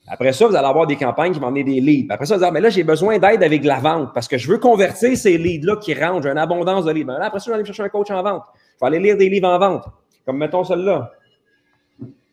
Après 0.06 0.32
ça, 0.32 0.46
vous 0.46 0.54
allez 0.54 0.66
avoir 0.66 0.86
des 0.86 0.96
campagnes 0.96 1.32
qui 1.32 1.40
vont 1.40 1.46
amener 1.46 1.64
des 1.64 1.80
leads. 1.80 2.12
Après 2.12 2.26
ça, 2.26 2.36
vous 2.36 2.42
allez 2.42 2.50
dire, 2.50 2.52
mais 2.52 2.60
là, 2.60 2.68
j'ai 2.68 2.84
besoin 2.84 3.18
d'aide 3.18 3.42
avec 3.42 3.64
la 3.64 3.80
vente 3.80 4.12
parce 4.12 4.28
que 4.28 4.36
je 4.36 4.48
veux 4.48 4.58
convertir 4.58 5.16
ces 5.16 5.38
leads-là 5.38 5.76
qui 5.76 5.94
rentrent. 5.94 6.22
J'ai 6.22 6.30
une 6.30 6.38
abondance 6.38 6.84
de 6.84 6.92
leads. 6.92 7.06
Ben 7.06 7.18
après 7.22 7.38
ça, 7.40 7.46
je 7.46 7.50
vais 7.50 7.54
aller 7.56 7.64
chercher 7.64 7.84
un 7.84 7.88
coach 7.88 8.10
en 8.10 8.22
vente. 8.22 8.42
Je 8.54 8.80
vais 8.80 8.86
aller 8.86 8.98
lire 8.98 9.16
des 9.16 9.28
livres 9.28 9.48
en 9.48 9.58
vente. 9.58 9.84
Comme 10.26 10.38
mettons 10.38 10.62
celui-là. 10.64 11.10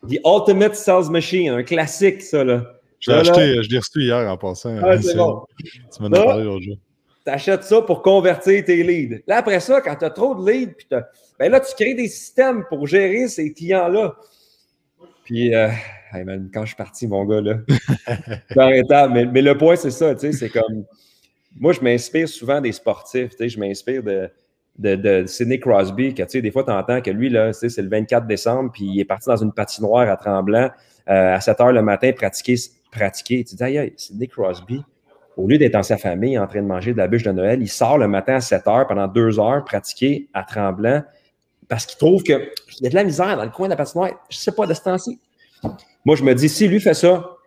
The 0.09 0.19
Ultimate 0.25 0.75
Sales 0.75 1.09
Machine, 1.11 1.49
un 1.49 1.63
classique, 1.63 2.21
ça, 2.21 2.43
là. 2.43 2.63
Je 2.99 3.11
l'ai 3.11 3.17
acheté, 3.17 3.63
je 3.63 3.69
l'ai 3.69 3.77
reçu 3.77 4.01
hier 4.01 4.29
en 4.29 4.37
passant. 4.37 4.75
Ah, 4.83 5.01
c'est 5.01 5.15
bon. 5.15 5.43
Tu 5.57 6.01
m'en 6.01 6.07
as 6.11 6.23
parlé 6.23 6.43
l'autre 6.43 6.63
jour. 6.63 6.75
Tu 7.25 7.31
achètes 7.31 7.63
ça 7.63 7.81
pour 7.81 8.01
convertir 8.01 8.63
tes 8.65 8.83
leads. 8.83 9.23
Là, 9.27 9.37
après 9.37 9.59
ça, 9.59 9.79
quand 9.81 9.95
tu 9.95 10.05
as 10.05 10.09
trop 10.09 10.35
de 10.35 10.49
leads, 10.49 10.73
puis 10.73 10.87
ben 11.39 11.51
là, 11.51 11.59
tu 11.59 11.73
crées 11.75 11.93
des 11.93 12.07
systèmes 12.07 12.65
pour 12.67 12.85
gérer 12.85 13.27
ces 13.27 13.53
clients-là. 13.53 14.15
Puis, 15.23 15.53
euh, 15.55 15.69
quand 16.53 16.61
je 16.61 16.67
suis 16.67 16.75
parti, 16.75 17.07
mon 17.07 17.25
gars, 17.25 17.41
là, 17.41 17.57
mais, 19.09 19.25
mais, 19.25 19.41
le 19.41 19.57
point, 19.57 19.75
c'est 19.75 19.91
ça, 19.91 20.13
tu 20.15 20.21
sais, 20.21 20.33
c'est 20.33 20.49
comme. 20.49 20.85
Moi, 21.59 21.73
je 21.73 21.81
m'inspire 21.81 22.29
souvent 22.29 22.61
des 22.61 22.71
sportifs, 22.71 23.31
tu 23.31 23.37
sais, 23.37 23.49
je 23.49 23.59
m'inspire 23.59 24.03
de, 24.03 24.29
de, 24.77 25.25
Sidney 25.27 25.59
Crosby, 25.59 26.13
que, 26.13 26.23
tu 26.23 26.29
sais, 26.29 26.41
des 26.41 26.51
fois, 26.51 26.63
tu 26.63 26.71
entends 26.71 27.01
que 27.01 27.11
lui, 27.11 27.29
là, 27.29 27.51
c'est 27.53 27.75
le 27.77 27.89
24 27.89 28.25
décembre, 28.25 28.71
puis 28.71 28.85
il 28.85 28.99
est 28.99 29.05
parti 29.05 29.27
dans 29.27 29.37
une 29.37 29.51
patinoire 29.51 30.09
à 30.09 30.17
Tremblant 30.17 30.69
euh, 31.09 31.35
à 31.35 31.41
7 31.41 31.57
h 31.57 31.71
le 31.73 31.81
matin, 31.81 32.11
pratiquer, 32.13 32.55
pratiquer. 32.91 33.43
Tu 33.43 33.55
dis, 33.55 33.63
aïe, 33.63 33.93
Sidney 33.97 34.27
Crosby, 34.27 34.81
au 35.37 35.47
lieu 35.47 35.57
d'être 35.57 35.73
dans 35.73 35.83
sa 35.83 35.97
famille 35.97 36.37
en 36.37 36.47
train 36.47 36.61
de 36.61 36.67
manger 36.67 36.93
de 36.93 36.97
la 36.97 37.07
bûche 37.07 37.23
de 37.23 37.31
Noël, 37.31 37.61
il 37.61 37.69
sort 37.69 37.97
le 37.97 38.07
matin 38.07 38.35
à 38.35 38.41
7 38.41 38.63
h 38.65 38.87
pendant 38.87 39.07
deux 39.07 39.39
heures, 39.39 39.63
pratiquer 39.65 40.29
à 40.33 40.43
Tremblant, 40.43 41.03
parce 41.67 41.85
qu'il 41.85 41.97
trouve 41.97 42.23
qu'il 42.23 42.37
y 42.81 42.87
a 42.87 42.89
de 42.89 42.95
la 42.95 43.03
misère 43.03 43.35
dans 43.37 43.43
le 43.43 43.49
coin 43.49 43.67
de 43.67 43.71
la 43.71 43.77
patinoire. 43.77 44.09
Je 44.29 44.37
ne 44.37 44.41
sais 44.41 44.51
pas 44.51 44.67
de 44.67 44.73
ce 44.73 44.81
temps-ci. 44.81 45.19
Moi, 46.05 46.15
je 46.15 46.23
me 46.23 46.33
dis, 46.33 46.49
si 46.49 46.67
lui 46.67 46.79
fait 46.79 46.93
ça, 46.93 47.37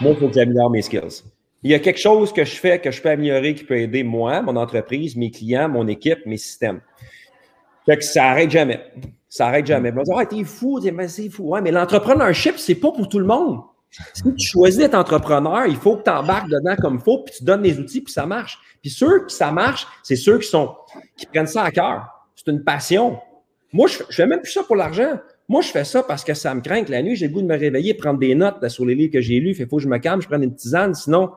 moi, 0.00 0.12
il 0.12 0.16
faut 0.18 0.28
que 0.28 0.34
j'améliore 0.34 0.70
mes 0.70 0.82
skills. 0.82 1.22
Il 1.62 1.70
y 1.70 1.74
a 1.74 1.78
quelque 1.78 2.00
chose 2.00 2.32
que 2.32 2.44
je 2.44 2.56
fais, 2.56 2.78
que 2.78 2.90
je 2.90 3.00
peux 3.00 3.08
améliorer, 3.08 3.54
qui 3.54 3.64
peut 3.64 3.78
aider 3.78 4.02
moi, 4.02 4.42
mon 4.42 4.56
entreprise, 4.56 5.16
mes 5.16 5.30
clients, 5.30 5.68
mon 5.68 5.88
équipe, 5.88 6.26
mes 6.26 6.36
systèmes. 6.36 6.80
Fait 7.86 8.02
ça 8.02 8.22
n'arrête 8.22 8.50
jamais. 8.50 8.80
Ça 9.28 9.46
n'arrête 9.46 9.66
jamais. 9.66 9.90
On 9.92 9.96
va 9.96 10.02
dire, 10.02 10.14
ah, 10.18 10.26
t'es 10.26 10.44
fou, 10.44 10.80
c'est 11.08 11.30
fou. 11.30 11.50
Ouais, 11.50 11.62
mais 11.62 11.70
l'entrepreneurship, 11.70 12.58
c'est 12.58 12.74
pas 12.74 12.92
pour 12.92 13.08
tout 13.08 13.18
le 13.18 13.26
monde. 13.26 13.60
Si 14.12 14.22
tu 14.22 14.46
choisis 14.46 14.78
d'être 14.78 14.94
entrepreneur, 14.94 15.66
il 15.66 15.76
faut 15.76 15.96
que 15.96 16.02
tu 16.02 16.10
embarques 16.10 16.48
dedans 16.48 16.74
comme 16.76 16.96
il 16.96 17.00
faut, 17.00 17.22
puis 17.22 17.34
tu 17.38 17.44
donnes 17.44 17.62
les 17.62 17.78
outils, 17.78 18.00
puis 18.00 18.12
ça 18.12 18.26
marche. 18.26 18.58
Puis 18.82 18.90
ceux 18.90 19.24
qui 19.26 19.34
ça 19.34 19.52
marche, 19.52 19.86
c'est 20.02 20.16
ceux 20.16 20.38
qui 20.38 20.48
sont 20.48 20.74
qui 21.16 21.26
prennent 21.26 21.46
ça 21.46 21.62
à 21.62 21.70
cœur. 21.70 22.06
C'est 22.34 22.50
une 22.50 22.64
passion. 22.64 23.18
Moi, 23.72 23.88
je 23.88 24.02
ne 24.02 24.12
fais 24.12 24.26
même 24.26 24.40
plus 24.40 24.52
ça 24.52 24.64
pour 24.64 24.76
l'argent. 24.76 25.18
Moi, 25.48 25.60
je 25.60 25.68
fais 25.68 25.84
ça 25.84 26.02
parce 26.02 26.24
que 26.24 26.32
ça 26.34 26.54
me 26.54 26.60
craint 26.60 26.84
que 26.84 26.90
la 26.90 27.02
nuit, 27.02 27.16
j'ai 27.16 27.28
le 27.28 27.32
goût 27.32 27.42
de 27.42 27.46
me 27.46 27.56
réveiller, 27.56 27.94
prendre 27.94 28.18
des 28.18 28.34
notes 28.34 28.66
sur 28.68 28.86
les 28.86 28.94
livres 28.94 29.12
que 29.12 29.20
j'ai 29.20 29.40
lus. 29.40 29.54
Il 29.58 29.66
faut 29.66 29.76
que 29.76 29.82
je 29.82 29.88
me 29.88 29.98
calme, 29.98 30.22
je 30.22 30.26
prenne 30.26 30.42
une 30.42 30.54
tisane. 30.54 30.94
Sinon, 30.94 31.32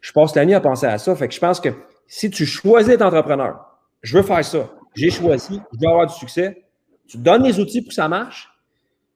je 0.00 0.12
passe 0.12 0.34
la 0.34 0.44
nuit 0.44 0.54
à 0.54 0.60
penser 0.60 0.86
à 0.86 0.98
ça. 0.98 1.14
Fait 1.14 1.28
que 1.28 1.34
je 1.34 1.40
pense 1.40 1.60
que 1.60 1.68
si 2.06 2.30
tu 2.30 2.46
choisis 2.46 2.88
d'être 2.88 3.02
entrepreneur, 3.02 3.60
je 4.02 4.16
veux 4.16 4.22
faire 4.22 4.44
ça, 4.44 4.70
j'ai 4.94 5.10
choisi, 5.10 5.60
je 5.72 5.78
veux 5.80 5.88
avoir 5.88 6.06
du 6.06 6.14
succès, 6.14 6.64
tu 7.06 7.18
donnes 7.18 7.44
les 7.44 7.60
outils 7.60 7.82
pour 7.82 7.88
que 7.88 7.94
ça 7.94 8.08
marche, 8.08 8.48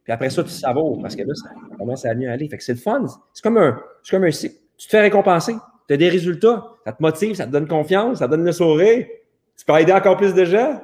puis 0.04 0.12
après 0.12 0.30
ça, 0.30 0.44
tu 0.44 0.50
savoures 0.50 1.00
parce 1.00 1.16
que 1.16 1.22
là, 1.22 1.34
ça 1.34 1.50
commence 1.76 2.04
à 2.04 2.14
mieux 2.14 2.30
aller. 2.30 2.48
Fait 2.48 2.58
que 2.58 2.62
c'est 2.62 2.74
le 2.74 2.78
fun. 2.78 3.04
C'est 3.32 3.42
comme 3.42 3.58
un, 3.58 3.80
c'est 4.02 4.12
comme 4.12 4.24
un 4.24 4.30
Tu 4.30 4.48
te 4.48 4.88
fais 4.88 5.00
récompenser, 5.00 5.56
tu 5.88 5.94
as 5.94 5.96
des 5.96 6.08
résultats, 6.08 6.64
ça 6.84 6.92
te 6.92 7.02
motive, 7.02 7.34
ça 7.34 7.46
te 7.46 7.50
donne 7.50 7.66
confiance, 7.66 8.18
ça 8.18 8.26
te 8.26 8.30
donne 8.30 8.44
le 8.44 8.52
sourire, 8.52 9.06
tu 9.56 9.64
peux 9.64 9.80
aider 9.80 9.92
encore 9.92 10.16
plus 10.16 10.34
de 10.34 10.44
gens. 10.44 10.80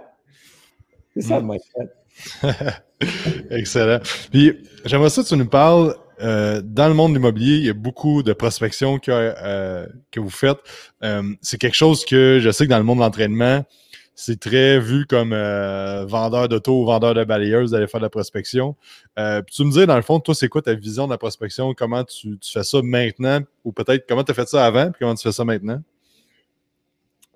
C'est 1.14 1.22
ça 1.22 1.38
le 1.38 1.46
mindset. 1.46 2.01
Excellent. 3.50 4.00
Puis, 4.30 4.56
j'aimerais 4.84 5.10
ça 5.10 5.22
que 5.22 5.28
tu 5.28 5.36
nous 5.36 5.48
parles. 5.48 5.94
Euh, 6.20 6.62
dans 6.64 6.88
le 6.88 6.94
monde 6.94 7.12
de 7.12 7.16
l'immobilier, 7.16 7.56
il 7.56 7.66
y 7.66 7.70
a 7.70 7.74
beaucoup 7.74 8.22
de 8.22 8.32
prospection 8.32 8.98
que, 8.98 9.10
euh, 9.10 9.86
vous 10.16 10.30
faites. 10.30 10.58
Euh, 11.02 11.22
c'est 11.40 11.58
quelque 11.58 11.74
chose 11.74 12.04
que 12.04 12.38
je 12.40 12.50
sais 12.50 12.64
que 12.64 12.70
dans 12.70 12.78
le 12.78 12.84
monde 12.84 12.98
de 12.98 13.02
l'entraînement, 13.02 13.64
c'est 14.14 14.38
très 14.38 14.78
vu 14.78 15.06
comme 15.06 15.30
vendeur 16.06 16.48
d'auto 16.48 16.82
ou 16.82 16.84
vendeur 16.84 17.14
de 17.14 17.24
balayeuses 17.24 17.70
d'aller 17.70 17.86
faire 17.86 17.98
de 17.98 18.04
la 18.04 18.10
prospection. 18.10 18.76
tu 19.16 19.64
me 19.64 19.72
dis, 19.72 19.86
dans 19.86 19.96
le 19.96 20.02
fond, 20.02 20.20
toi, 20.20 20.34
c'est 20.34 20.48
quoi 20.48 20.62
ta 20.62 20.74
vision 20.74 21.06
de 21.06 21.12
la 21.12 21.18
prospection? 21.18 21.72
Comment 21.74 22.04
tu, 22.04 22.38
tu 22.38 22.52
fais 22.52 22.62
ça 22.62 22.82
maintenant? 22.82 23.40
Ou 23.64 23.72
peut-être 23.72 24.06
comment 24.06 24.22
tu 24.22 24.30
as 24.30 24.34
fait 24.34 24.46
ça 24.46 24.66
avant, 24.66 24.90
puis 24.90 25.00
comment 25.00 25.14
tu 25.14 25.22
fais 25.22 25.32
ça 25.32 25.44
maintenant? 25.44 25.80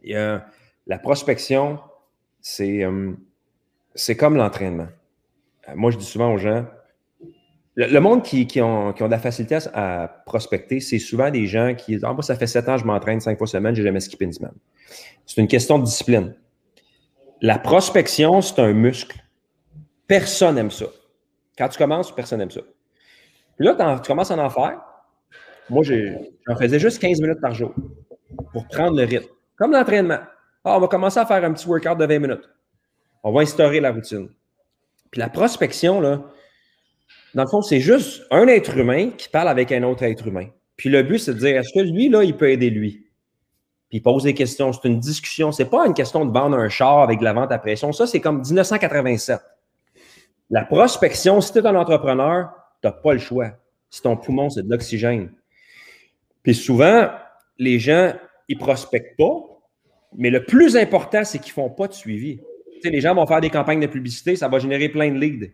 la 0.05 0.99
prospection, 1.03 1.81
c'est 2.41 2.87
c'est 3.97 4.17
comme 4.17 4.37
l'entraînement. 4.37 4.89
Euh, 5.69 5.73
moi, 5.75 5.91
je 5.91 5.97
dis 5.97 6.05
souvent 6.05 6.33
aux 6.33 6.39
gens, 6.39 6.67
le, 7.75 7.99
monde 7.99 8.23
qui, 8.23 8.47
ont, 8.63 8.93
de 8.93 9.05
la 9.05 9.19
facilité 9.19 9.59
à, 9.75 10.23
prospecter, 10.25 10.81
c'est 10.81 10.99
souvent 10.99 11.31
des 11.31 11.47
gens 11.47 11.75
qui 11.75 11.93
disent 11.93 12.05
Ah, 12.05 12.13
moi, 12.13 12.23
ça 12.23 12.37
fait 12.37 12.47
sept 12.47 12.69
ans, 12.69 12.79
je 12.79 12.85
m'entraîne 12.85 13.21
cinq 13.21 13.37
fois 13.37 13.47
semaine, 13.47 13.75
j'ai 13.75 13.83
jamais 13.83 14.01
skippé 14.01 14.25
une 14.25 14.33
semaine. 14.33 14.55
C'est 15.27 15.41
une 15.41 15.49
question 15.49 15.79
de 15.79 15.85
discipline. 15.85 16.35
La 17.43 17.59
prospection, 17.59 18.41
c'est 18.41 18.61
un 18.61 18.73
muscle. 18.73 19.19
Personne 20.07 20.55
n'aime 20.55 20.71
ça. 20.71 20.87
Quand 21.59 21.69
tu 21.69 21.77
commences, 21.77 22.15
personne 22.15 22.39
n'aime 22.39 22.51
ça. 22.51 22.63
Puis 23.59 23.67
là, 23.67 24.01
tu 24.03 24.09
commences 24.09 24.31
à 24.31 24.39
en 24.39 24.51
faire. 24.51 24.81
Moi, 25.69 25.83
j'en 25.83 26.57
faisais 26.57 26.79
juste 26.79 26.99
15 27.01 27.21
minutes 27.21 27.41
par 27.41 27.53
jour 27.53 27.75
pour 28.53 28.67
prendre 28.69 28.97
le 28.97 29.05
rythme. 29.05 29.29
Comme 29.57 29.73
l'entraînement. 29.73 30.19
Ah, 30.65 30.77
on 30.77 30.81
va 30.81 30.89
commencer 30.89 31.19
à 31.19 31.27
faire 31.27 31.45
un 31.45 31.53
petit 31.53 31.67
workout 31.67 31.99
de 31.99 32.07
20 32.07 32.19
minutes. 32.19 32.49
On 33.27 33.33
va 33.33 33.41
instaurer 33.41 33.81
la 33.81 33.91
routine. 33.91 34.29
Puis 35.11 35.19
la 35.19 35.29
prospection, 35.29 36.01
là, 36.01 36.23
dans 37.35 37.43
le 37.43 37.49
fond, 37.49 37.61
c'est 37.61 37.81
juste 37.81 38.23
un 38.31 38.47
être 38.47 38.77
humain 38.77 39.11
qui 39.11 39.29
parle 39.29 39.49
avec 39.49 39.73
un 39.73 39.83
autre 39.83 40.05
être 40.05 40.29
humain. 40.29 40.47
Puis 40.77 40.91
le 40.91 41.03
but, 41.03 41.19
c'est 41.19 41.35
de 41.35 41.41
dire, 41.41 41.57
est-ce 41.57 41.73
que 41.75 41.81
lui, 41.81 42.09
là, 42.09 42.23
il 42.23 42.37
peut 42.37 42.49
aider 42.49 42.71
lui? 42.71 43.09
Puis 43.89 43.99
il 43.99 44.01
pose 44.01 44.23
des 44.23 44.35
questions. 44.35 44.73
C'est 44.73 44.87
une 44.87 45.01
discussion. 45.01 45.51
C'est 45.51 45.65
pas 45.65 45.89
une 45.89 45.95
question 45.95 46.25
de 46.25 46.33
vendre 46.33 46.57
un 46.57 46.69
char 46.69 47.01
avec 47.01 47.19
de 47.19 47.25
la 47.25 47.33
vente 47.33 47.51
à 47.51 47.59
pression. 47.59 47.91
Ça, 47.91 48.07
c'est 48.07 48.21
comme 48.21 48.43
1987. 48.43 49.41
La 50.51 50.65
prospection, 50.65 51.41
si 51.41 51.53
tu 51.53 51.59
es 51.59 51.67
un 51.67 51.75
entrepreneur, 51.75 52.51
tu 52.81 52.87
n'as 52.87 52.93
pas 52.93 53.13
le 53.13 53.19
choix. 53.19 53.51
Si 53.91 54.03
ton 54.03 54.17
poumon, 54.17 54.51
c'est 54.51 54.63
de 54.63 54.71
l'oxygène. 54.71 55.33
Puis 56.45 56.55
souvent, 56.55 57.11
les 57.59 57.81
gens, 57.81 58.13
ils 58.47 58.57
prospectent 58.57 59.17
pas, 59.19 59.35
mais 60.17 60.31
le 60.31 60.45
plus 60.45 60.77
important, 60.77 61.25
c'est 61.25 61.41
qu'ils 61.41 61.51
ne 61.61 61.67
font 61.67 61.71
pas 61.71 61.89
de 61.89 61.93
suivi. 61.93 62.41
Tu 62.87 62.93
les 62.93 63.01
gens 63.01 63.15
vont 63.15 63.27
faire 63.27 63.41
des 63.41 63.51
campagnes 63.51 63.81
de 63.81 63.87
publicité, 63.87 64.37
ça 64.37 64.49
va 64.49 64.59
générer 64.59 64.89
plein 64.89 65.11
de 65.11 65.19
leads 65.19 65.51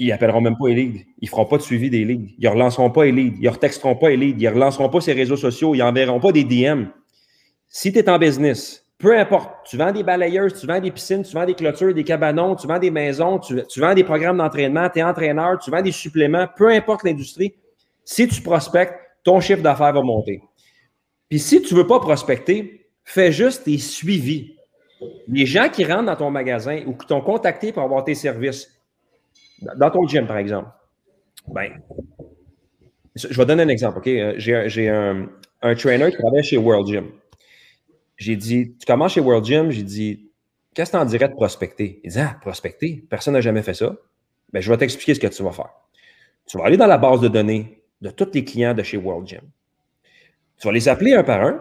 ils 0.00 0.08
n'appelleront 0.08 0.40
même 0.40 0.56
pas 0.56 0.68
les 0.68 0.74
leads. 0.74 1.04
Ils 1.20 1.26
ne 1.26 1.28
feront 1.28 1.44
pas 1.44 1.58
de 1.58 1.62
suivi 1.62 1.90
des 1.90 2.04
leads. 2.06 2.32
Ils 2.38 2.46
ne 2.46 2.48
relanceront 2.48 2.90
pas 2.90 3.04
les 3.04 3.12
leads. 3.12 3.36
Ils 3.38 3.44
ne 3.44 3.50
retexteront 3.50 3.94
pas 3.96 4.08
leads. 4.08 4.40
Ils 4.40 4.48
ne 4.48 4.54
relanceront 4.54 4.88
pas 4.88 5.02
ses 5.02 5.12
réseaux 5.12 5.36
sociaux. 5.36 5.74
Ils 5.74 5.80
n'enverront 5.80 6.20
pas 6.20 6.32
des 6.32 6.42
DM. 6.42 6.86
Si 7.68 7.92
tu 7.92 7.98
es 7.98 8.08
en 8.08 8.18
business, 8.18 8.86
peu 8.96 9.16
importe, 9.18 9.50
tu 9.66 9.76
vends 9.76 9.92
des 9.92 10.02
balayeuses, 10.02 10.58
tu 10.58 10.66
vends 10.66 10.80
des 10.80 10.90
piscines, 10.90 11.22
tu 11.22 11.34
vends 11.34 11.44
des 11.44 11.54
clôtures, 11.54 11.94
des 11.94 12.02
cabanons, 12.02 12.56
tu 12.56 12.66
vends 12.66 12.78
des 12.78 12.90
maisons, 12.90 13.38
tu, 13.38 13.80
vends 13.80 13.94
des 13.94 14.02
programmes 14.02 14.38
d'entraînement, 14.38 14.88
tu 14.88 15.00
es 15.00 15.02
entraîneur, 15.02 15.58
tu 15.58 15.70
vends 15.70 15.82
des 15.82 15.92
suppléments, 15.92 16.46
peu 16.56 16.70
importe 16.70 17.04
l'industrie, 17.04 17.54
si 18.04 18.26
tu 18.26 18.40
prospectes, 18.42 18.94
ton 19.22 19.40
chiffre 19.40 19.62
d'affaires 19.62 19.92
va 19.92 20.02
monter. 20.02 20.42
Puis 21.28 21.38
si 21.38 21.62
tu 21.62 21.74
ne 21.74 21.80
veux 21.80 21.86
pas 21.86 22.00
prospecter, 22.00 22.88
fais 23.04 23.32
juste 23.32 23.64
tes 23.64 23.78
suivis. 23.78 24.56
Les 25.28 25.46
gens 25.46 25.68
qui 25.68 25.84
rentrent 25.84 26.06
dans 26.06 26.16
ton 26.16 26.30
magasin 26.30 26.82
ou 26.86 26.94
qui 26.94 27.06
t'ont 27.06 27.20
contacté 27.20 27.72
pour 27.72 27.82
avoir 27.82 28.04
tes 28.04 28.14
services, 28.14 28.80
dans 29.76 29.90
ton 29.90 30.06
gym, 30.06 30.26
par 30.26 30.38
exemple, 30.38 30.68
ben, 31.48 31.80
je 33.14 33.36
vais 33.36 33.46
donner 33.46 33.62
un 33.62 33.68
exemple? 33.68 34.00
Euh, 34.08 34.34
j'ai 34.36 34.88
un, 34.88 35.28
un, 35.62 35.74
trainer 35.74 36.10
qui 36.10 36.18
travaille 36.18 36.44
chez 36.44 36.56
World 36.56 36.86
Gym. 36.86 37.10
J'ai 38.16 38.36
dit, 38.36 38.76
tu 38.78 38.86
commences 38.86 39.12
chez 39.12 39.20
World 39.20 39.44
Gym, 39.44 39.70
j'ai 39.70 39.82
dit, 39.82 40.30
qu'est-ce 40.74 40.92
que 40.92 40.96
tu 40.96 41.02
en 41.02 41.06
dirais 41.06 41.28
de 41.28 41.34
prospecter? 41.34 42.00
Il 42.04 42.10
dit, 42.10 42.20
ah, 42.20 42.36
prospecter? 42.40 43.04
Personne 43.08 43.34
n'a 43.34 43.40
jamais 43.40 43.62
fait 43.62 43.74
ça. 43.74 43.96
Ben, 44.52 44.60
je 44.60 44.70
vais 44.70 44.76
t'expliquer 44.76 45.14
ce 45.14 45.20
que 45.20 45.26
tu 45.26 45.42
vas 45.42 45.52
faire. 45.52 45.70
Tu 46.46 46.58
vas 46.58 46.64
aller 46.64 46.76
dans 46.76 46.86
la 46.86 46.98
base 46.98 47.20
de 47.20 47.28
données 47.28 47.82
de 48.00 48.10
tous 48.10 48.30
les 48.34 48.44
clients 48.44 48.74
de 48.74 48.82
chez 48.82 48.96
World 48.96 49.26
Gym. 49.26 49.42
Tu 50.58 50.66
vas 50.66 50.72
les 50.72 50.88
appeler 50.88 51.14
un 51.14 51.22
par 51.22 51.42
un, 51.42 51.60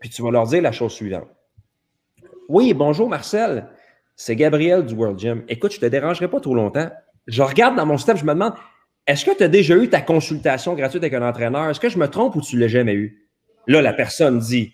puis 0.00 0.10
tu 0.10 0.22
vas 0.22 0.30
leur 0.30 0.46
dire 0.46 0.62
la 0.62 0.72
chose 0.72 0.92
suivante. 0.92 1.28
Oui, 2.48 2.74
bonjour 2.74 3.08
Marcel, 3.08 3.68
c'est 4.16 4.34
Gabriel 4.34 4.84
du 4.84 4.94
World 4.94 5.18
Gym. 5.18 5.44
Écoute, 5.48 5.72
je 5.72 5.76
ne 5.76 5.82
te 5.82 5.86
dérangerai 5.86 6.28
pas 6.28 6.40
trop 6.40 6.54
longtemps 6.54 6.90
je 7.28 7.42
regarde 7.42 7.76
dans 7.76 7.86
mon 7.86 7.96
système, 7.96 8.16
je 8.16 8.24
me 8.24 8.32
demande, 8.32 8.54
est-ce 9.06 9.24
que 9.24 9.36
tu 9.36 9.42
as 9.42 9.48
déjà 9.48 9.76
eu 9.76 9.88
ta 9.88 10.00
consultation 10.00 10.74
gratuite 10.74 11.02
avec 11.02 11.14
un 11.14 11.26
entraîneur? 11.26 11.68
Est-ce 11.68 11.78
que 11.78 11.88
je 11.88 11.98
me 11.98 12.08
trompe 12.08 12.34
ou 12.34 12.40
tu 12.40 12.56
ne 12.56 12.62
l'as 12.62 12.68
jamais 12.68 12.94
eu? 12.94 13.28
Là, 13.66 13.82
la 13.82 13.92
personne 13.92 14.38
dit, 14.38 14.72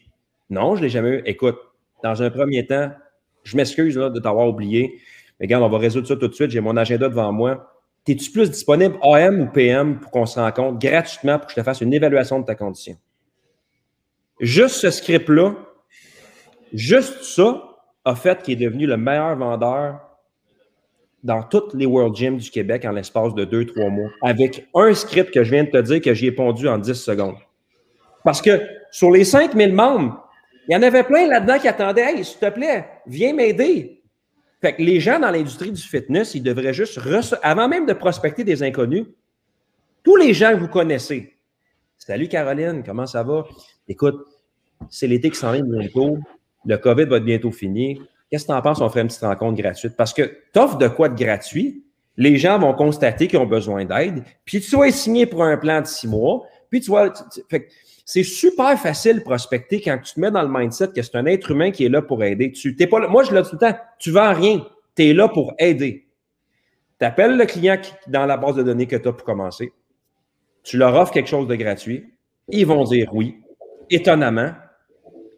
non, 0.51 0.77
je 0.77 0.81
ne 0.81 0.87
l'ai 0.87 0.91
jamais 0.91 1.09
eu. 1.11 1.23
Écoute, 1.27 1.59
dans 2.03 2.23
un 2.23 2.31
premier 2.31 2.67
temps, 2.67 2.91
je 3.43 3.57
m'excuse 3.57 3.97
de 3.97 4.21
t'avoir 4.21 4.49
oublié. 4.49 5.01
Mais 5.39 5.47
regarde, 5.47 5.65
on 5.65 5.69
va 5.69 5.79
résoudre 5.79 6.07
ça 6.07 6.17
tout 6.17 6.29
de 6.29 6.33
suite. 6.33 6.51
J'ai 6.51 6.61
mon 6.61 6.77
agenda 6.77 7.09
devant 7.09 7.33
moi. 7.33 7.73
Es-tu 8.07 8.31
plus 8.31 8.51
disponible 8.51 8.97
AM 9.03 9.41
ou 9.41 9.47
PM 9.47 9.99
pour 9.99 10.11
qu'on 10.11 10.27
se 10.27 10.39
rencontre 10.39 10.79
gratuitement 10.79 11.39
pour 11.39 11.47
que 11.47 11.53
je 11.53 11.61
te 11.61 11.65
fasse 11.65 11.81
une 11.81 11.93
évaluation 11.93 12.39
de 12.39 12.45
ta 12.45 12.55
condition? 12.55 12.97
Juste 14.41 14.77
ce 14.77 14.91
script-là, 14.91 15.55
juste 16.75 17.23
ça, 17.23 17.63
a 18.05 18.15
fait 18.15 18.43
qu'il 18.43 18.61
est 18.61 18.67
devenu 18.67 18.87
le 18.87 18.97
meilleur 18.97 19.35
vendeur 19.37 20.01
dans 21.23 21.43
toutes 21.43 21.73
les 21.73 21.87
World 21.87 22.15
Gyms 22.15 22.37
du 22.37 22.51
Québec 22.51 22.85
en 22.85 22.93
l'espace 22.93 23.35
de 23.35 23.47
deux, 23.47 23.65
trois 23.65 23.89
mois, 23.89 24.11
avec 24.21 24.69
un 24.75 24.93
script 24.93 25.33
que 25.33 25.43
je 25.43 25.51
viens 25.51 25.65
de 25.65 25.71
te 25.71 25.81
dire 25.81 26.03
que 26.03 26.13
j'y 26.13 26.27
ai 26.27 26.33
pondu 26.33 26.69
en 26.69 26.77
10 26.77 26.93
secondes. 26.93 27.37
Parce 28.25 28.43
que 28.43 28.61
sur 28.91 29.11
les 29.11 29.25
5000 29.25 29.73
membres, 29.73 30.29
il 30.69 30.75
y 30.75 30.77
en 30.77 30.83
avait 30.83 31.03
plein 31.03 31.27
là-dedans 31.27 31.59
qui 31.59 31.69
attendaient 31.69 32.03
Hey, 32.03 32.25
s'il 32.25 32.39
te 32.39 32.51
plaît, 32.51 32.87
viens 33.07 33.33
m'aider. 33.33 34.03
Fait 34.61 34.75
que 34.75 34.83
les 34.83 35.01
gens 35.01 35.19
dans 35.19 35.31
l'industrie 35.31 35.73
du 35.73 35.81
fitness, 35.81 36.35
ils 36.35 36.43
devraient 36.43 36.73
juste, 36.73 36.99
avant 37.43 37.69
même 37.69 37.87
de 37.87 37.93
prospecter 37.93 38.45
des 38.45 38.63
inconnus, 38.63 39.07
tous 40.03 40.17
les 40.17 40.35
gens 40.35 40.53
que 40.53 40.61
vous 40.61 40.69
connaissez. 40.69 41.37
Salut 41.97 42.29
Caroline, 42.29 42.83
comment 42.85 43.07
ça 43.07 43.23
va? 43.23 43.45
Écoute, 43.89 44.27
c'est 44.91 45.07
l'été 45.07 45.31
qui 45.31 45.37
s'en 45.37 45.53
vient 45.53 45.65
bientôt. 45.65 46.19
Le 46.67 46.77
COVID 46.77 47.05
va 47.05 47.17
être 47.19 47.25
bientôt 47.25 47.53
fini. 47.53 48.01
Qu'est-ce 48.31 48.45
que 48.45 48.53
tu 48.53 48.57
en 48.57 48.63
penses? 48.63 48.81
On 48.81 48.89
ferait 48.89 49.03
une 49.03 49.09
petite 49.09 49.23
rencontre 49.23 49.61
gratuite. 49.61 49.97
Parce 49.97 50.13
que 50.13 50.23
tu 50.53 50.59
offres 50.59 50.79
de 50.79 50.89
quoi 50.89 51.09
de 51.09 51.17
gratuit, 51.17 51.85
les 52.17 52.37
gens 52.37 52.59
vont 52.59 52.75
constater 52.75 53.27
qu'ils 53.27 53.39
ont 53.39 53.47
besoin 53.47 53.85
d'aide, 53.85 54.23
puis 54.45 54.61
tu 54.61 54.77
vas 54.77 54.91
signer 54.91 55.27
pour 55.27 55.43
un 55.45 55.57
plan 55.57 55.81
de 55.81 55.87
six 55.87 56.07
mois, 56.07 56.47
puis 56.71 56.81
tu 56.81 56.91
vois. 56.91 57.13
c'est 58.05 58.23
super 58.23 58.79
facile 58.79 59.23
prospecter 59.23 59.81
quand 59.81 59.99
tu 59.99 60.15
te 60.15 60.21
mets 60.21 60.31
dans 60.31 60.43
le 60.43 60.49
mindset 60.49 60.89
que 60.89 61.03
c'est 61.03 61.17
un 61.17 61.27
être 61.27 61.51
humain 61.51 61.71
qui 61.71 61.85
est 61.85 61.89
là 61.89 62.03
pour 62.03 62.23
aider. 62.23 62.53
Tu, 62.53 62.77
t'es 62.77 62.87
pas 62.87 63.07
moi, 63.09 63.25
je 63.25 63.35
dis 63.35 63.49
tout 63.49 63.57
le 63.57 63.59
temps, 63.59 63.77
tu 63.99 64.11
vends 64.11 64.33
rien. 64.33 64.65
Tu 64.97 65.11
es 65.11 65.13
là 65.13 65.29
pour 65.29 65.55
aider. 65.59 66.07
Tu 67.01 67.05
appelles 67.05 67.37
le 67.37 67.47
client 67.47 67.79
dans 68.07 68.27
la 68.27 68.37
base 68.37 68.55
de 68.55 68.63
données 68.63 68.87
que 68.87 68.97
tu 68.97 69.09
as 69.09 69.13
pour 69.13 69.25
commencer. 69.25 69.73
Tu 70.63 70.79
leur 70.79 70.95
offres 70.95 71.13
quelque 71.13 71.29
chose 71.29 71.49
de 71.49 71.57
gratuit. 71.57 72.15
Ils 72.49 72.67
vont 72.67 72.85
dire 72.85 73.11
oui. 73.13 73.41
Étonnamment, 73.91 74.53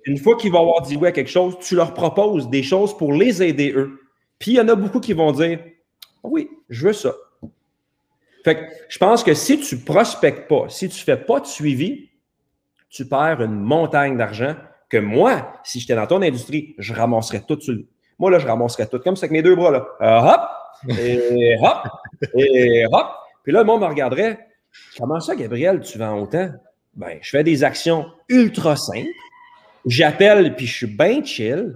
une 0.06 0.18
fois 0.18 0.36
qu'ils 0.36 0.52
vont 0.52 0.60
avoir 0.60 0.82
dit 0.82 0.96
oui 0.96 1.08
à 1.08 1.12
quelque 1.12 1.30
chose, 1.30 1.58
tu 1.60 1.74
leur 1.74 1.92
proposes 1.92 2.48
des 2.48 2.62
choses 2.62 2.96
pour 2.96 3.12
les 3.12 3.42
aider 3.42 3.72
eux. 3.72 4.00
Puis 4.38 4.52
il 4.52 4.54
y 4.54 4.60
en 4.60 4.68
a 4.68 4.74
beaucoup 4.74 5.00
qui 5.00 5.12
vont 5.12 5.32
dire 5.32 5.58
Oui, 6.22 6.48
je 6.68 6.86
veux 6.86 6.92
ça. 6.92 7.12
Fait 8.44 8.54
que 8.54 8.62
je 8.88 8.98
pense 8.98 9.24
que 9.24 9.34
si 9.34 9.58
tu 9.58 9.74
ne 9.74 9.80
prospectes 9.80 10.48
pas, 10.48 10.66
si 10.68 10.88
tu 10.88 11.00
ne 11.00 11.04
fais 11.04 11.16
pas 11.16 11.40
de 11.40 11.46
suivi, 11.46 12.10
tu 12.88 13.08
perds 13.08 13.42
une 13.42 13.58
montagne 13.58 14.16
d'argent 14.16 14.54
que 14.88 14.98
moi, 14.98 15.52
si 15.64 15.80
j'étais 15.80 15.96
dans 15.96 16.06
ton 16.06 16.22
industrie, 16.22 16.76
je 16.78 16.94
ramasserais 16.94 17.42
tout 17.46 17.60
sur 17.60 17.74
Moi, 18.20 18.30
là, 18.30 18.38
je 18.38 18.46
ramasserais 18.46 18.86
tout, 18.86 19.00
comme 19.00 19.16
ça 19.16 19.24
avec 19.24 19.32
mes 19.32 19.42
deux 19.42 19.56
bras, 19.56 19.72
là. 19.72 19.86
Euh, 20.00 20.32
hop, 20.32 20.96
et 20.96 21.56
hop, 21.60 21.88
et 22.36 22.84
hop. 22.92 23.06
Puis 23.42 23.52
là, 23.52 23.60
le 23.60 23.66
monde 23.66 23.80
me 23.80 23.86
regarderait. 23.86 24.38
Comment 24.96 25.18
ça, 25.18 25.34
Gabriel, 25.34 25.80
tu 25.80 25.98
vends 25.98 26.20
autant? 26.20 26.50
Ben, 26.94 27.18
je 27.20 27.30
fais 27.30 27.42
des 27.42 27.64
actions 27.64 28.06
ultra 28.28 28.76
simples 28.76 29.08
J'appelle, 29.86 30.54
puis 30.56 30.66
je 30.66 30.74
suis 30.74 30.86
bien 30.86 31.22
chill. 31.24 31.74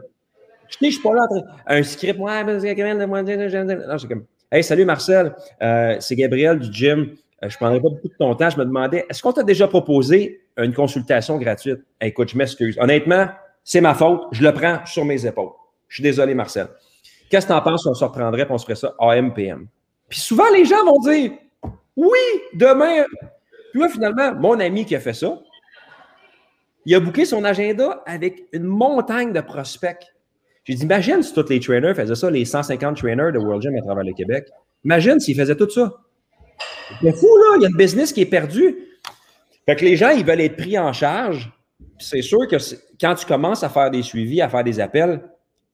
Je 0.69 0.87
ne 0.87 0.91
suis 0.91 1.01
pas 1.01 1.15
là. 1.15 1.27
Un 1.67 1.83
script, 1.83 2.19
ouais, 2.19 2.45
Non, 2.45 3.99
c'est 3.99 4.09
comme, 4.09 4.25
hey, 4.51 4.63
salut 4.63 4.85
Marcel, 4.85 5.35
euh, 5.63 5.97
c'est 6.01 6.17
Gabriel 6.17 6.59
du 6.59 6.73
gym. 6.73 7.15
Euh, 7.43 7.49
je 7.49 7.55
ne 7.55 7.59
prendrai 7.59 7.81
pas 7.81 7.89
beaucoup 7.89 8.09
de 8.09 8.15
ton 8.19 8.35
temps. 8.35 8.51
Je 8.51 8.59
me 8.59 8.65
demandais, 8.65 9.07
est-ce 9.09 9.23
qu'on 9.23 9.33
t'a 9.33 9.43
déjà 9.43 9.67
proposé 9.67 10.41
une 10.59 10.75
consultation 10.75 11.39
gratuite? 11.39 11.81
écoute, 12.01 12.31
je 12.31 12.37
m'excuse. 12.37 12.77
Honnêtement, 12.81 13.29
c'est 13.65 13.81
ma 13.81 13.95
faute. 13.95 14.23
Je 14.33 14.43
le 14.43 14.53
prends 14.53 14.85
sur 14.87 15.05
mes 15.05 15.25
épaules. 15.27 15.51
Je 15.89 15.97
suis 15.97 16.03
désolé, 16.03 16.35
Marcel. 16.35 16.67
Qu'est-ce 17.31 17.47
que 17.47 17.53
tu 17.53 17.57
en 17.57 17.63
penses 17.63 17.87
on 17.87 17.95
se 17.95 18.05
reprendrait 18.05 18.43
et 18.43 18.51
on 18.51 18.59
se 18.59 18.65
ferait 18.65 18.75
ça 18.75 18.95
AMPM? 18.99 19.67
Puis 20.09 20.21
souvent, 20.21 20.51
les 20.53 20.65
gens 20.65 20.85
vont 20.85 20.99
dire 20.99 21.33
Oui, 21.97 22.19
demain. 22.55 23.05
Puis 23.71 23.79
moi, 23.79 23.89
finalement, 23.89 24.35
mon 24.35 24.59
ami 24.59 24.85
qui 24.85 24.97
a 24.97 25.01
fait 25.01 25.15
ça, 25.15 25.39
il 26.87 26.95
a 26.95 27.01
booké 27.01 27.25
son 27.25 27.45
agenda 27.45 28.03
avec 28.07 28.45
une 28.53 28.65
montagne 28.65 29.33
de 29.33 29.41
prospects. 29.41 30.07
J'ai 30.65 30.75
dit, 30.75 30.83
imagine 30.83 31.23
si 31.23 31.33
tous 31.33 31.49
les 31.49 31.61
trainers 31.61 31.95
faisaient 31.95 32.15
ça, 32.15 32.31
les 32.31 32.45
150 32.45 32.97
trainers 32.97 33.33
de 33.33 33.39
World 33.39 33.63
Gym 33.63 33.77
à 33.77 33.83
travers 33.83 34.05
le 34.05 34.13
Québec. 34.13 34.49
Imagine 34.85 35.21
s'ils 35.21 35.37
faisaient 35.37 35.57
tout 35.57 35.69
ça. 35.69 35.93
C'est 37.03 37.13
fou, 37.13 37.37
là. 37.37 37.57
Il 37.57 37.63
y 37.63 37.65
a 37.67 37.69
une 37.69 37.77
business 37.77 38.13
qui 38.13 38.23
est 38.23 38.27
perdu. 38.27 38.77
Fait 39.67 39.77
que 39.77 39.85
les 39.85 39.97
gens, 39.97 40.11
ils 40.11 40.25
veulent 40.25 40.41
être 40.41 40.57
pris 40.57 40.79
en 40.79 40.93
charge. 40.93 41.51
C'est 41.99 42.23
sûr 42.23 42.47
que 42.49 42.57
quand 43.01 43.15
tu 43.15 43.27
commences 43.27 43.63
à 43.63 43.69
faire 43.69 43.91
des 43.91 44.03
suivis, 44.03 44.41
à 44.41 44.49
faire 44.49 44.65
des 44.65 44.81
appels, 44.81 45.23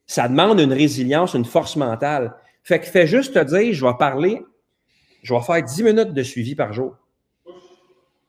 ça 0.06 0.28
demande 0.28 0.60
une 0.60 0.72
résilience, 0.72 1.34
une 1.34 1.44
force 1.44 1.76
mentale. 1.76 2.34
Fait 2.62 2.80
que 2.80 2.86
fais 2.86 3.06
juste 3.06 3.34
te 3.34 3.44
dire, 3.44 3.72
je 3.72 3.84
vais 3.84 3.94
parler, 3.98 4.42
je 5.22 5.34
vais 5.34 5.40
faire 5.40 5.62
10 5.62 5.82
minutes 5.82 6.12
de 6.12 6.22
suivi 6.22 6.54
par 6.54 6.72
jour. 6.72 6.96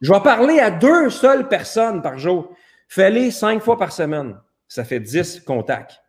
Je 0.01 0.11
vais 0.13 0.19
parler 0.19 0.59
à 0.59 0.69
deux 0.69 1.09
seules 1.09 1.47
personnes 1.47 2.01
par 2.01 2.19
jour. 2.19 2.51
Fais-les 2.87 3.31
cinq 3.31 3.61
fois 3.61 3.77
par 3.77 3.91
semaine. 3.91 4.37
Ça 4.67 4.83
fait 4.83 4.99
dix 4.99 5.39
contacts. 5.41 6.01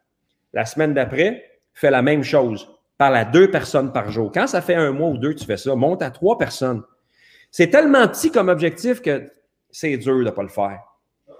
La 0.52 0.64
semaine 0.64 0.94
d'après, 0.94 1.44
fais 1.74 1.90
la 1.90 2.02
même 2.02 2.22
chose. 2.22 2.68
Parle 2.96 3.16
à 3.16 3.24
deux 3.24 3.50
personnes 3.50 3.92
par 3.92 4.10
jour. 4.10 4.32
Quand 4.32 4.46
ça 4.46 4.60
fait 4.60 4.74
un 4.74 4.90
mois 4.90 5.10
ou 5.10 5.18
deux 5.18 5.34
tu 5.34 5.44
fais 5.44 5.56
ça, 5.56 5.74
monte 5.74 6.02
à 6.02 6.10
trois 6.10 6.38
personnes. 6.38 6.82
C'est 7.50 7.68
tellement 7.68 8.06
petit 8.08 8.30
comme 8.30 8.48
objectif 8.48 9.00
que 9.00 9.30
c'est 9.70 9.96
dur 9.96 10.18
de 10.18 10.24
ne 10.24 10.30
pas 10.30 10.42
le 10.42 10.48
faire. 10.48 10.80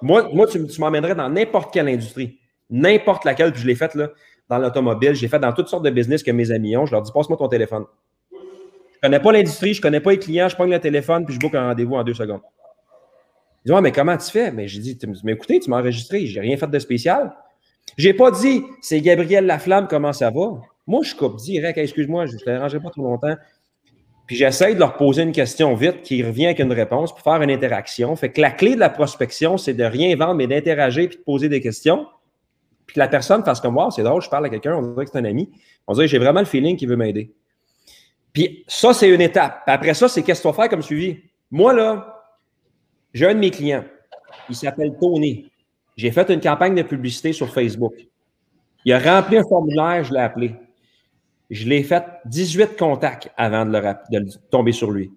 Moi, 0.01 0.29
moi 0.33 0.47
tu, 0.47 0.65
m'emmènerais 0.79 1.15
dans 1.15 1.29
n'importe 1.29 1.73
quelle 1.73 1.89
industrie, 1.89 2.39
n'importe 2.71 3.25
laquelle, 3.25 3.53
puis 3.53 3.63
je 3.63 3.67
l'ai 3.67 3.75
fait 3.75 3.95
là, 3.95 4.11
dans 4.49 4.59
l'automobile, 4.59 5.15
j'ai 5.15 5.29
fait 5.29 5.39
dans 5.39 5.53
toutes 5.53 5.69
sortes 5.69 5.85
de 5.85 5.91
business 5.91 6.23
que 6.23 6.31
mes 6.31 6.51
amis 6.51 6.77
ont. 6.77 6.87
Je 6.87 6.93
leur 6.93 7.03
dis, 7.03 7.13
passe-moi 7.13 7.37
ton 7.37 7.49
téléphone. 7.49 7.85
Je 8.31 8.37
ne 8.37 9.03
connais 9.03 9.21
pas 9.21 9.33
l'industrie, 9.33 9.75
je 9.75 9.81
ne 9.81 9.83
connais 9.83 10.01
pas 10.01 10.11
les 10.13 10.19
clients, 10.19 10.49
je 10.49 10.55
prends 10.55 10.65
le 10.65 10.81
téléphone, 10.81 11.25
puis 11.25 11.35
je 11.35 11.41
book 11.41 11.55
un 11.55 11.69
rendez-vous 11.69 11.95
en 11.95 12.05
deux 12.05 12.15
secondes. 12.15 12.41
Ils 13.69 13.75
disent, 13.75 13.83
mais 13.83 13.93
comment 13.93 14.17
tu 14.17 14.31
fais? 14.31 14.51
Mais 14.51 14.67
j'ai 14.67 14.81
dit, 14.81 14.99
mais 15.25 15.33
écoutez, 15.33 15.61
tu 15.61 15.69
m'as 15.69 15.81
enregistré, 15.81 16.25
j'ai 16.27 16.41
rien 16.41 16.57
fait 16.57 16.71
de 16.71 16.79
spécial. 16.79 17.35
J'ai 17.99 18.15
pas 18.15 18.31
dit, 18.31 18.63
c'est 18.81 19.01
Gabriel 19.01 19.45
Laflamme, 19.45 19.89
comment 19.89 20.13
ça 20.13 20.31
va? 20.31 20.61
Moi, 20.87 21.03
je 21.03 21.15
coupe 21.15 21.37
direct, 21.37 21.77
excuse-moi, 21.77 22.27
je 22.27 22.33
ne 22.35 22.39
te 22.39 22.45
dérangerai 22.45 22.81
pas 22.81 22.91
trop 22.91 23.03
longtemps. 23.03 23.35
Puis 24.27 24.37
j'essaie 24.37 24.75
de 24.75 24.79
leur 24.79 24.97
poser 24.97 25.23
une 25.23 25.33
question 25.33 25.75
vite 25.75 26.03
qui 26.03 26.23
revient 26.23 26.47
avec 26.47 26.59
une 26.61 26.73
réponse 26.73 27.13
pour 27.13 27.21
faire 27.21 27.41
une 27.43 27.51
interaction. 27.51 28.15
Fait 28.17 28.31
que 28.31 28.41
la 28.41 28.51
clé 28.51 28.75
de 28.75 28.81
la 28.81 28.91
prospection, 28.91 29.57
c'est 29.57 29.75
de 29.75 29.85
rien 29.85 30.15
vendre, 30.17 30.35
mais 30.35 30.47
d'interagir 30.47 31.09
puis 31.09 31.19
de 31.19 31.23
poser 31.23 31.49
des 31.49 31.61
questions. 31.61 32.07
Puis 32.87 32.95
que 32.95 33.01
la 33.01 33.09
personne 33.09 33.45
fasse 33.45 33.61
comme 33.61 33.75
moi, 33.75 33.89
c'est 33.91 34.03
drôle, 34.03 34.23
je 34.23 34.31
parle 34.31 34.47
à 34.47 34.49
quelqu'un, 34.49 34.75
on 34.77 34.93
dirait 34.93 35.05
que 35.05 35.11
c'est 35.13 35.19
un 35.19 35.25
ami. 35.25 35.51
On 35.87 35.95
dirait 35.95 36.09
j'ai 36.09 36.19
vraiment 36.19 36.41
le 36.41 36.47
feeling 36.47 36.77
qu'il 36.77 36.89
veut 36.89 36.97
m'aider. 36.97 37.35
Puis 38.33 38.65
ça, 38.67 38.95
c'est 38.95 39.09
une 39.09 39.21
étape. 39.21 39.63
Après 39.67 39.95
ça, 39.95 40.09
c'est 40.09 40.23
qu'est-ce 40.23 40.43
que 40.43 40.49
tu 40.49 40.55
vas 40.55 40.63
faire 40.63 40.71
comme 40.71 40.83
suivi? 40.83 41.19
Moi, 41.51 41.73
là, 41.73 42.18
j'ai 43.15 43.27
un 43.27 43.35
de 43.35 43.41
mes 43.41 43.51
clients. 43.51 43.85
Il 44.49 44.57
s'appelle 44.57 44.97
Tony. 45.01 45.51
J'ai 45.97 46.11
fait 46.11 46.29
une 46.31 46.41
campagne 46.41 46.75
de 46.75 46.83
publicité 46.83 47.33
sur 47.33 47.53
Facebook. 47.53 47.95
Il 48.85 48.93
a 48.93 48.99
rempli 48.99 49.37
un 49.37 49.43
formulaire, 49.43 50.05
je 50.05 50.13
l'ai 50.13 50.21
appelé. 50.21 50.55
Je 51.51 51.67
l'ai 51.67 51.83
fait 51.83 52.05
18 52.27 52.77
contacts 52.77 53.31
avant 53.37 53.65
de, 53.65 53.73
le, 53.73 54.25
tomber 54.51 54.73
sur 54.73 54.91
lui. 54.91 55.11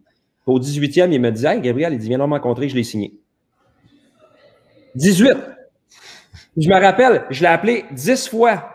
Au 0.46 0.60
18e, 0.60 1.12
il 1.12 1.22
me 1.22 1.32
dit 1.32 1.46
Hey, 1.46 1.62
Gabriel, 1.62 1.94
il 1.94 2.00
dit 2.00 2.08
Viens 2.08 2.18
me 2.18 2.24
rencontrer, 2.24 2.70
je 2.70 2.76
l'ai 2.76 2.84
signé. 2.84 3.14
18. 4.96 5.38
Je 6.58 6.70
me 6.70 6.82
rappelle, 6.82 7.26
je 7.30 7.42
l'ai 7.42 7.48
appelé 7.48 7.86
10 7.92 8.30
fois. 8.30 8.70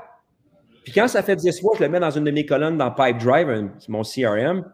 Puis 0.85 0.93
quand 0.93 1.09
ça 1.09 1.23
fait 1.23 1.37
10 1.37 1.61
fois, 1.61 1.75
je 1.77 1.83
le 1.83 1.89
mets 1.89 2.01
dans 2.01 2.11
une 2.11 2.25
de 2.25 2.31
mes 2.31 2.47
colonnes 2.47 2.79
dans 2.79 2.91
Pipedrive, 2.91 3.71
mon 3.89 4.03
CRM. 4.03 4.65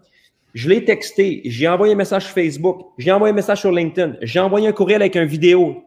Je 0.55 0.69
l'ai 0.69 0.85
texté, 0.85 1.41
j'ai 1.45 1.67
envoyé 1.67 1.95
un 1.95 1.97
message 1.97 2.25
sur 2.25 2.35
Facebook, 2.35 2.93
j'ai 2.99 3.11
envoyé 3.11 3.33
un 3.33 3.35
message 3.35 3.61
sur 3.61 3.73
LinkedIn, 3.73 4.17
j'ai 4.21 4.41
envoyé 4.41 4.69
un 4.69 4.73
courriel 4.73 5.01
avec 5.01 5.15
une 5.15 5.25
vidéo. 5.25 5.85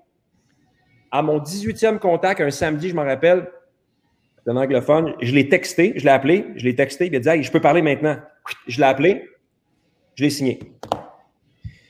À 1.11 1.21
mon 1.21 1.39
18e 1.39 1.99
contact, 1.99 2.41
un 2.41 2.49
samedi, 2.49 2.89
je 2.89 2.95
m'en 2.95 3.03
rappelle, 3.03 3.47
un 4.47 4.57
anglophone. 4.57 5.13
Je 5.21 5.33
l'ai 5.33 5.49
texté, 5.49 5.93
je 5.95 6.03
l'ai 6.03 6.11
appelé, 6.11 6.45
je 6.55 6.65
l'ai 6.65 6.75
texté, 6.75 7.07
il 7.07 7.15
a 7.15 7.19
dit 7.19 7.29
hey, 7.29 7.43
je 7.43 7.51
peux 7.51 7.61
parler 7.61 7.81
maintenant. 7.81 8.17
Je 8.67 8.79
l'ai 8.79 8.87
appelé, 8.87 9.27
je 10.15 10.23
l'ai 10.23 10.29
signé. 10.29 10.59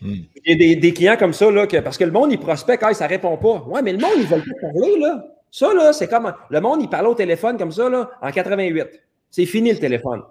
Hmm. 0.02 0.14
Il 0.46 0.62
y 0.62 0.74
a 0.74 0.80
des, 0.80 0.94
clients 0.94 1.18
comme 1.18 1.34
ça, 1.34 1.50
là, 1.50 1.68
que, 1.68 1.78
parce 1.78 1.98
que 1.98 2.04
le 2.04 2.12
monde, 2.12 2.32
il 2.32 2.40
prospecte, 2.40 2.84
ah, 2.86 2.94
ça 2.94 3.06
ne 3.06 3.10
répond 3.10 3.38
pas. 3.38 3.64
Ouais, 3.68 3.82
mais 3.82 3.94
le 3.94 4.00
monde, 4.00 4.12
ils 4.18 4.28
veulent 4.28 4.44
pas 4.44 4.68
parler, 4.68 5.00
là. 5.00 5.26
Ça, 5.52 5.74
là, 5.74 5.94
c'est 5.94 6.08
comme. 6.08 6.34
Le 6.50 6.62
monde, 6.62 6.82
il 6.82 6.90
parlait 6.90 7.08
au 7.08 7.16
téléphone 7.16 7.58
comme 7.58 7.72
ça, 7.72 7.90
là, 7.90 8.10
en 8.22 8.32
88. 8.32 8.88
C'est 9.32 9.46
fini 9.46 9.72
le 9.72 9.80
téléphone. 9.80 10.22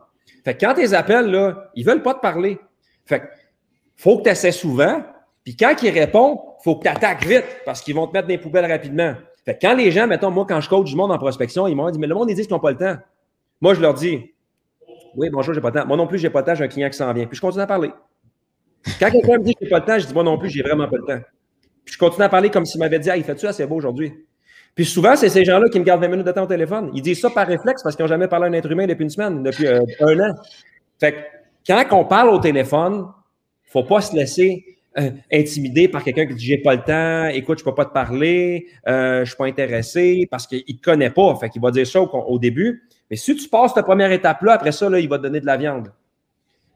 Fait 0.44 0.54
que 0.54 0.64
quand 0.64 0.74
tu 0.74 0.80
les 0.80 0.94
appelles, 0.94 1.30
là, 1.30 1.70
ils 1.74 1.85
veulent 1.85 2.02
pas 2.02 2.14
te 2.14 2.20
parler. 2.20 2.59
Fait 3.07 3.20
que, 3.20 3.26
faut 3.96 4.18
que 4.18 4.24
tu 4.24 4.30
essaies 4.30 4.52
souvent. 4.52 5.02
Puis 5.42 5.57
quand 5.57 5.74
ils 5.83 5.90
répondent, 5.90 6.38
faut 6.62 6.76
que 6.76 6.83
tu 6.83 6.88
attaques 6.88 7.24
vite 7.24 7.44
parce 7.64 7.80
qu'ils 7.80 7.94
vont 7.94 8.07
te 8.07 8.12
mettre 8.12 8.28
les 8.28 8.38
poubelles 8.38 8.70
rapidement. 8.70 9.14
Fait 9.44 9.59
quand 9.61 9.74
les 9.74 9.90
gens, 9.90 10.07
mettons, 10.07 10.30
moi, 10.30 10.46
quand 10.48 10.61
je 10.61 10.68
coach 10.68 10.88
du 10.88 10.96
monde 10.96 11.12
en 11.12 11.18
prospection, 11.18 11.66
ils 11.66 11.74
m'ont 11.74 11.90
dit, 11.90 11.98
mais 11.98 12.07
le 12.07 12.14
monde, 12.14 12.30
ils 12.30 12.35
disent 12.35 12.46
qu'ils 12.46 12.54
n'ont 12.54 12.61
pas 12.61 12.70
le 12.70 12.78
temps. 12.78 12.96
Moi, 13.61 13.74
je 13.74 13.80
leur 13.80 13.94
dis, 13.94 14.35
oui, 15.16 15.30
bonjour, 15.30 15.54
j'ai 15.54 15.61
pas 15.61 15.70
le 15.70 15.80
temps. 15.80 15.87
Moi 15.87 15.96
non 15.96 16.07
plus, 16.07 16.18
j'ai 16.18 16.30
pas 16.30 16.40
le 16.40 16.46
temps, 16.46 16.54
j'ai 16.54 16.64
un 16.64 16.68
client 16.68 16.88
qui 16.88 16.96
s'en 16.96 17.12
vient. 17.12 17.26
Puis 17.26 17.37
je 17.37 17.40
continue 17.40 17.62
à 17.62 17.66
parler. 17.66 17.90
Quand 18.98 19.11
quelqu'un 19.11 19.38
me 19.38 19.44
dit 19.44 19.54
que 19.54 19.64
j'ai 19.64 19.70
pas 19.70 19.78
le 19.78 19.85
temps, 19.85 19.98
je 19.98 20.07
dis, 20.07 20.14
moi 20.14 20.22
non 20.22 20.38
plus, 20.38 20.50
j'ai 20.50 20.62
vraiment 20.62 20.88
pas 20.88 20.96
le 20.96 21.04
temps. 21.04 21.24
Puis 21.85 21.94
je 21.94 21.98
continue 21.98 22.24
à 22.24 22.28
parler 22.28 22.50
comme 22.50 22.64
s'il 22.64 22.80
m'avait 22.80 22.98
dit, 22.98 23.11
ah, 23.11 23.16
il 23.16 23.24
fait 23.24 23.38
ça, 23.38 23.52
c'est 23.52 23.66
beau 23.66 23.76
aujourd'hui. 23.76 24.12
Puis 24.75 24.85
souvent, 24.85 25.15
c'est 25.15 25.29
ces 25.29 25.45
gens-là 25.45 25.69
qui 25.69 25.79
me 25.79 25.85
gardent 25.85 26.03
20 26.03 26.09
minutes 26.09 26.27
de 26.27 26.33
temps 26.33 26.45
au 26.45 26.49
téléphone. 26.49 26.91
Ils 26.95 27.03
disent 27.03 27.21
ça 27.21 27.31
par 27.31 27.47
réflexe 27.47 27.83
parce 27.83 27.95
qu'ils 27.95 28.05
n'ont 28.05 28.09
jamais 28.09 28.29
parlé 28.29 28.47
à 28.47 28.49
un 28.49 28.53
être 28.55 28.71
humain 28.71 28.87
depuis 28.87 29.05
une 29.05 29.11
semaine, 29.11 29.43
depuis 29.43 29.67
euh, 29.67 29.81
un 30.01 30.19
an. 30.21 30.35
Fait 30.99 31.13
que 31.13 31.19
quand 31.67 31.85
on 31.93 32.05
parle 32.05 32.31
au 32.31 32.39
téléphone, 32.39 33.07
faut 33.65 33.85
pas 33.85 34.01
se 34.01 34.15
laisser 34.17 34.65
euh, 34.99 35.11
intimidé 35.33 35.89
par 35.89 36.03
quelqu'un 36.03 36.27
qui 36.27 36.35
dit 36.35 36.45
j'ai 36.45 36.59
pas 36.59 36.75
le 36.75 36.83
temps, 36.83 37.27
écoute, 37.29 37.59
je 37.59 37.65
peux 37.65 37.75
pas 37.75 37.85
te 37.85 37.93
parler, 37.93 38.67
euh, 38.89 39.25
je 39.25 39.31
suis 39.31 39.37
pas 39.37 39.47
intéressé 39.47 40.27
parce 40.31 40.47
qu'il 40.47 40.65
te 40.65 40.83
connaît 40.83 41.11
pas. 41.11 41.35
Fait 41.37 41.49
qu'il 41.49 41.63
va 41.63 41.71
dire 41.71 41.87
ça 41.87 42.01
au, 42.01 42.39
début. 42.39 42.83
Mais 43.11 43.17
si 43.17 43.35
tu 43.37 43.49
passes 43.49 43.75
cette 43.75 43.85
première 43.85 44.11
étape-là, 44.11 44.53
après 44.55 44.73
ça, 44.73 44.89
là, 44.89 44.99
il 44.99 45.09
va 45.09 45.19
te 45.19 45.23
donner 45.25 45.41
de 45.41 45.47
la 45.47 45.57
viande. 45.57 45.93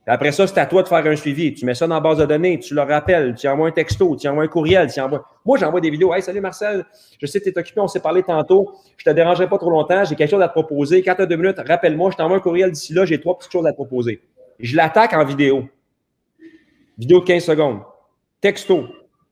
Après 0.09 0.33
ça, 0.33 0.47
c'est 0.47 0.59
à 0.59 0.67
toi 0.67 0.83
de 0.83 0.89
faire 0.89 1.07
un 1.07 1.17
suivi. 1.17 1.55
Tu 1.55 1.67
mets 1.67 1.75
ça 1.75 1.87
dans 1.87 1.95
la 1.95 2.01
base 2.01 2.19
de 2.19 2.27
données, 2.27 2.59
tu 2.59 2.75
le 2.75 2.83
rappelles, 2.83 3.35
tu 3.35 3.47
envoies 3.47 3.69
un 3.69 3.73
texto, 3.73 4.17
tu 4.17 4.27
envoies 4.29 4.45
un 4.45 4.49
courriel, 4.49 4.91
tu 4.93 5.01
envoies. 5.01 5.25
Moi, 5.45 5.59
j'envoie 5.59 5.81
des 5.81 5.91
vidéos. 5.91 6.15
Hey, 6.15 6.23
salut 6.23 6.41
Marcel, 6.41 6.85
je 7.21 7.27
sais 7.27 7.41
que 7.41 7.45
tu 7.45 7.51
es 7.51 7.59
occupé, 7.59 7.81
on 7.81 7.89
s'est 7.89 8.01
parlé 8.01 8.23
tantôt. 8.23 8.73
Je 8.97 9.05
te 9.05 9.11
dérangerai 9.11 9.49
pas 9.49 9.59
trop 9.59 9.71
longtemps, 9.71 10.05
j'ai 10.05 10.17
quelque 10.17 10.31
chose 10.31 10.43
à 10.43 10.49
te 10.49 10.55
proposer. 10.55 11.03
Quand 11.03 11.15
tu 11.15 11.23
as 11.23 11.27
deux 11.27 11.37
minutes, 11.37 11.59
rappelle-moi, 11.67 12.11
je 12.11 12.17
t'envoie 12.17 12.39
un 12.39 12.41
courriel 12.41 12.73
d'ici 12.73 12.95
là, 12.95 13.05
j'ai 13.05 13.21
trois 13.21 13.37
petites 13.39 13.53
choses 13.53 13.67
à 13.67 13.71
te 13.71 13.77
proposer. 13.77 14.23
Je 14.59 14.77
l'attaque 14.77 15.13
en 15.13 15.25
vidéo. 15.25 15.69
Vidéo 16.99 17.21
de 17.21 17.25
15 17.25 17.45
secondes 17.45 17.81
texto, 18.41 18.87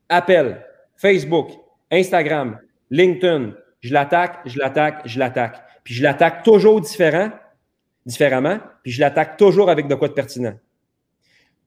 appel, 0.09 0.65
Facebook, 0.97 1.51
Instagram, 1.91 2.59
LinkedIn. 2.91 3.53
Je 3.81 3.93
l'attaque, 3.93 4.41
je 4.47 4.59
l'attaque, 4.59 5.03
je 5.05 5.19
l'attaque. 5.19 5.63
Puis 5.85 5.95
je 5.95 6.03
l'attaque 6.03 6.43
toujours 6.43 6.81
différent, 6.81 7.31
différemment, 8.05 8.59
puis 8.83 8.93
je 8.93 9.01
l'attaque 9.01 9.37
toujours 9.37 9.71
avec 9.71 9.87
de 9.87 9.95
quoi 9.95 10.09
de 10.09 10.15
pertinent. 10.15 10.55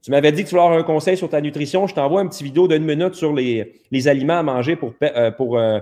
Tu 0.01 0.11
m'avais 0.11 0.31
dit 0.31 0.43
que 0.43 0.49
tu 0.49 0.55
voulais 0.55 0.65
avoir 0.65 0.79
un 0.79 0.83
conseil 0.83 1.17
sur 1.17 1.29
ta 1.29 1.41
nutrition. 1.41 1.87
Je 1.87 1.93
t'envoie 1.93 2.21
un 2.21 2.27
petit 2.27 2.43
vidéo 2.43 2.67
d'une 2.67 2.85
minute 2.85 3.15
sur 3.15 3.33
les, 3.33 3.81
aliments 4.07 4.39
à 4.39 4.43
manger 4.43 4.75
pour, 4.75 4.93
euh, 5.03 5.31
pour, 5.31 5.57
euh, 5.57 5.79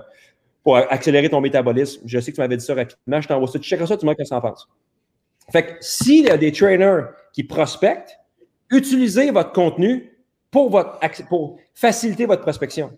pour 0.64 0.76
accélérer 0.76 1.28
ton 1.28 1.40
métabolisme. 1.40 2.02
Je 2.04 2.18
sais 2.18 2.32
que 2.32 2.36
tu 2.36 2.40
m'avais 2.40 2.56
dit 2.56 2.64
ça 2.64 2.74
rapidement. 2.74 3.20
Je 3.20 3.28
t'envoie 3.28 3.48
ça. 3.48 3.58
Tu 3.58 3.68
checkeras 3.68 3.86
ça, 3.86 3.96
tu 3.96 4.06
me 4.06 4.12
dis 4.12 4.16
ce 4.18 4.24
que 4.24 4.28
tu 4.28 4.34
en 4.34 4.40
penses. 4.40 4.68
Fait 5.50 5.62
que 5.64 5.72
s'il 5.80 6.26
y 6.26 6.30
a 6.30 6.36
des 6.36 6.52
trainers 6.52 7.04
qui 7.32 7.44
prospectent, 7.44 8.18
utilisez 8.70 9.30
votre 9.30 9.52
contenu 9.52 10.12
pour, 10.50 10.70
votre, 10.70 10.98
pour 11.28 11.58
faciliter 11.74 12.26
votre 12.26 12.42
prospection. 12.42 12.90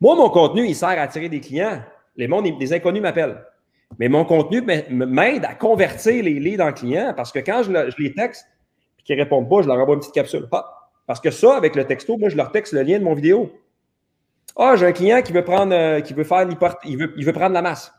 Moi, 0.00 0.14
mon 0.14 0.30
contenu, 0.30 0.66
il 0.66 0.74
sert 0.74 0.90
à 0.90 1.02
attirer 1.02 1.28
des 1.28 1.40
clients. 1.40 1.82
Les, 2.16 2.28
mondes, 2.28 2.46
les 2.58 2.72
inconnus 2.72 3.02
m'appellent. 3.02 3.42
Mais 3.98 4.08
mon 4.08 4.24
contenu 4.24 4.62
m'aide 4.90 5.44
à 5.44 5.54
convertir 5.54 6.22
les 6.22 6.40
leads 6.40 6.62
en 6.62 6.72
clients 6.72 7.14
parce 7.16 7.32
que 7.32 7.38
quand 7.38 7.62
je, 7.62 8.02
les 8.02 8.14
texte 8.14 8.46
qu'ils 9.06 9.16
ne 9.16 9.22
répondent 9.22 9.48
pas, 9.48 9.62
je 9.62 9.68
leur 9.68 9.78
envoie 9.78 9.94
une 9.94 10.00
petite 10.00 10.14
capsule. 10.14 10.48
Parce 11.06 11.20
que 11.20 11.30
ça, 11.30 11.56
avec 11.56 11.76
le 11.76 11.84
texto, 11.84 12.18
moi, 12.18 12.28
je 12.28 12.36
leur 12.36 12.50
texte 12.50 12.72
le 12.72 12.82
lien 12.82 12.98
de 12.98 13.04
mon 13.04 13.14
vidéo. 13.14 13.52
Ah, 14.56 14.74
j'ai 14.76 14.86
un 14.86 14.92
client 14.92 15.22
qui 15.22 15.32
veut 15.32 15.44
prendre, 15.44 15.74
euh, 15.74 16.00
qui 16.00 16.14
veut 16.14 16.24
faire 16.24 16.46
il 16.84 16.98
veut, 16.98 17.14
il 17.16 17.24
veut 17.24 17.32
prendre 17.32 17.52
la 17.52 17.62
masse. 17.62 17.92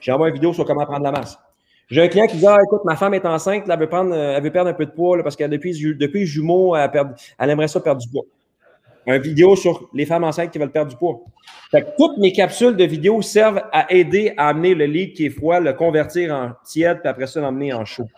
J'envoie 0.00 0.28
une 0.28 0.34
vidéo 0.34 0.52
sur 0.52 0.64
comment 0.64 0.86
prendre 0.86 1.02
la 1.02 1.12
masse. 1.12 1.38
J'ai 1.90 2.02
un 2.02 2.08
client 2.08 2.26
qui 2.26 2.36
dit 2.36 2.46
Ah, 2.46 2.56
écoute, 2.64 2.82
ma 2.84 2.96
femme 2.96 3.14
est 3.14 3.26
enceinte, 3.26 3.64
elle, 3.68 3.78
veut 3.78 3.88
prendre, 3.88 4.14
elle 4.14 4.42
veut 4.42 4.50
perdre 4.50 4.70
un 4.70 4.74
peu 4.74 4.86
de 4.86 4.90
poids 4.90 5.22
parce 5.22 5.36
que 5.36 5.44
depuis, 5.44 5.72
depuis 5.94 6.24
jumeau, 6.24 6.76
elle, 6.76 7.50
aimerait 7.50 7.68
ça 7.68 7.80
perdre 7.80 8.00
du 8.00 8.08
poids. 8.08 8.24
Un 9.06 9.18
vidéo 9.18 9.56
sur 9.56 9.88
les 9.94 10.04
femmes 10.04 10.24
enceintes 10.24 10.50
qui 10.50 10.58
veulent 10.58 10.70
perdre 10.70 10.90
du 10.90 10.96
poids. 10.96 11.20
toutes 11.96 12.18
mes 12.18 12.32
capsules 12.32 12.76
de 12.76 12.84
vidéo 12.84 13.22
servent 13.22 13.62
à 13.72 13.90
aider 13.92 14.34
à 14.36 14.48
amener 14.48 14.74
le 14.74 14.84
lead 14.84 15.14
qui 15.14 15.26
est 15.26 15.30
froid, 15.30 15.60
le 15.60 15.72
convertir 15.72 16.34
en 16.34 16.52
tiède, 16.62 17.00
puis 17.00 17.08
après 17.08 17.26
ça, 17.26 17.40
l'emmener 17.40 17.72
en 17.72 17.86
chaud. 17.86 18.08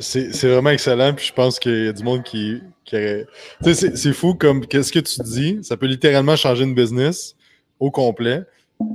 C'est 0.00 0.48
vraiment 0.48 0.70
excellent, 0.70 1.14
puis 1.14 1.26
je 1.26 1.32
pense 1.32 1.58
qu'il 1.58 1.84
y 1.86 1.88
a 1.88 1.92
du 1.92 2.02
monde 2.04 2.22
qui, 2.22 2.60
qui 2.84 2.96
aurait. 2.96 3.26
Tu 3.64 3.74
sais, 3.74 3.96
c'est 3.96 4.12
fou 4.12 4.34
comme 4.34 4.66
qu'est-ce 4.66 4.92
que 4.92 4.98
tu 4.98 5.20
dis, 5.22 5.58
ça 5.62 5.76
peut 5.76 5.86
littéralement 5.86 6.36
changer 6.36 6.64
une 6.64 6.74
business 6.74 7.34
au 7.80 7.90
complet. 7.90 8.42
Tu 8.78 8.86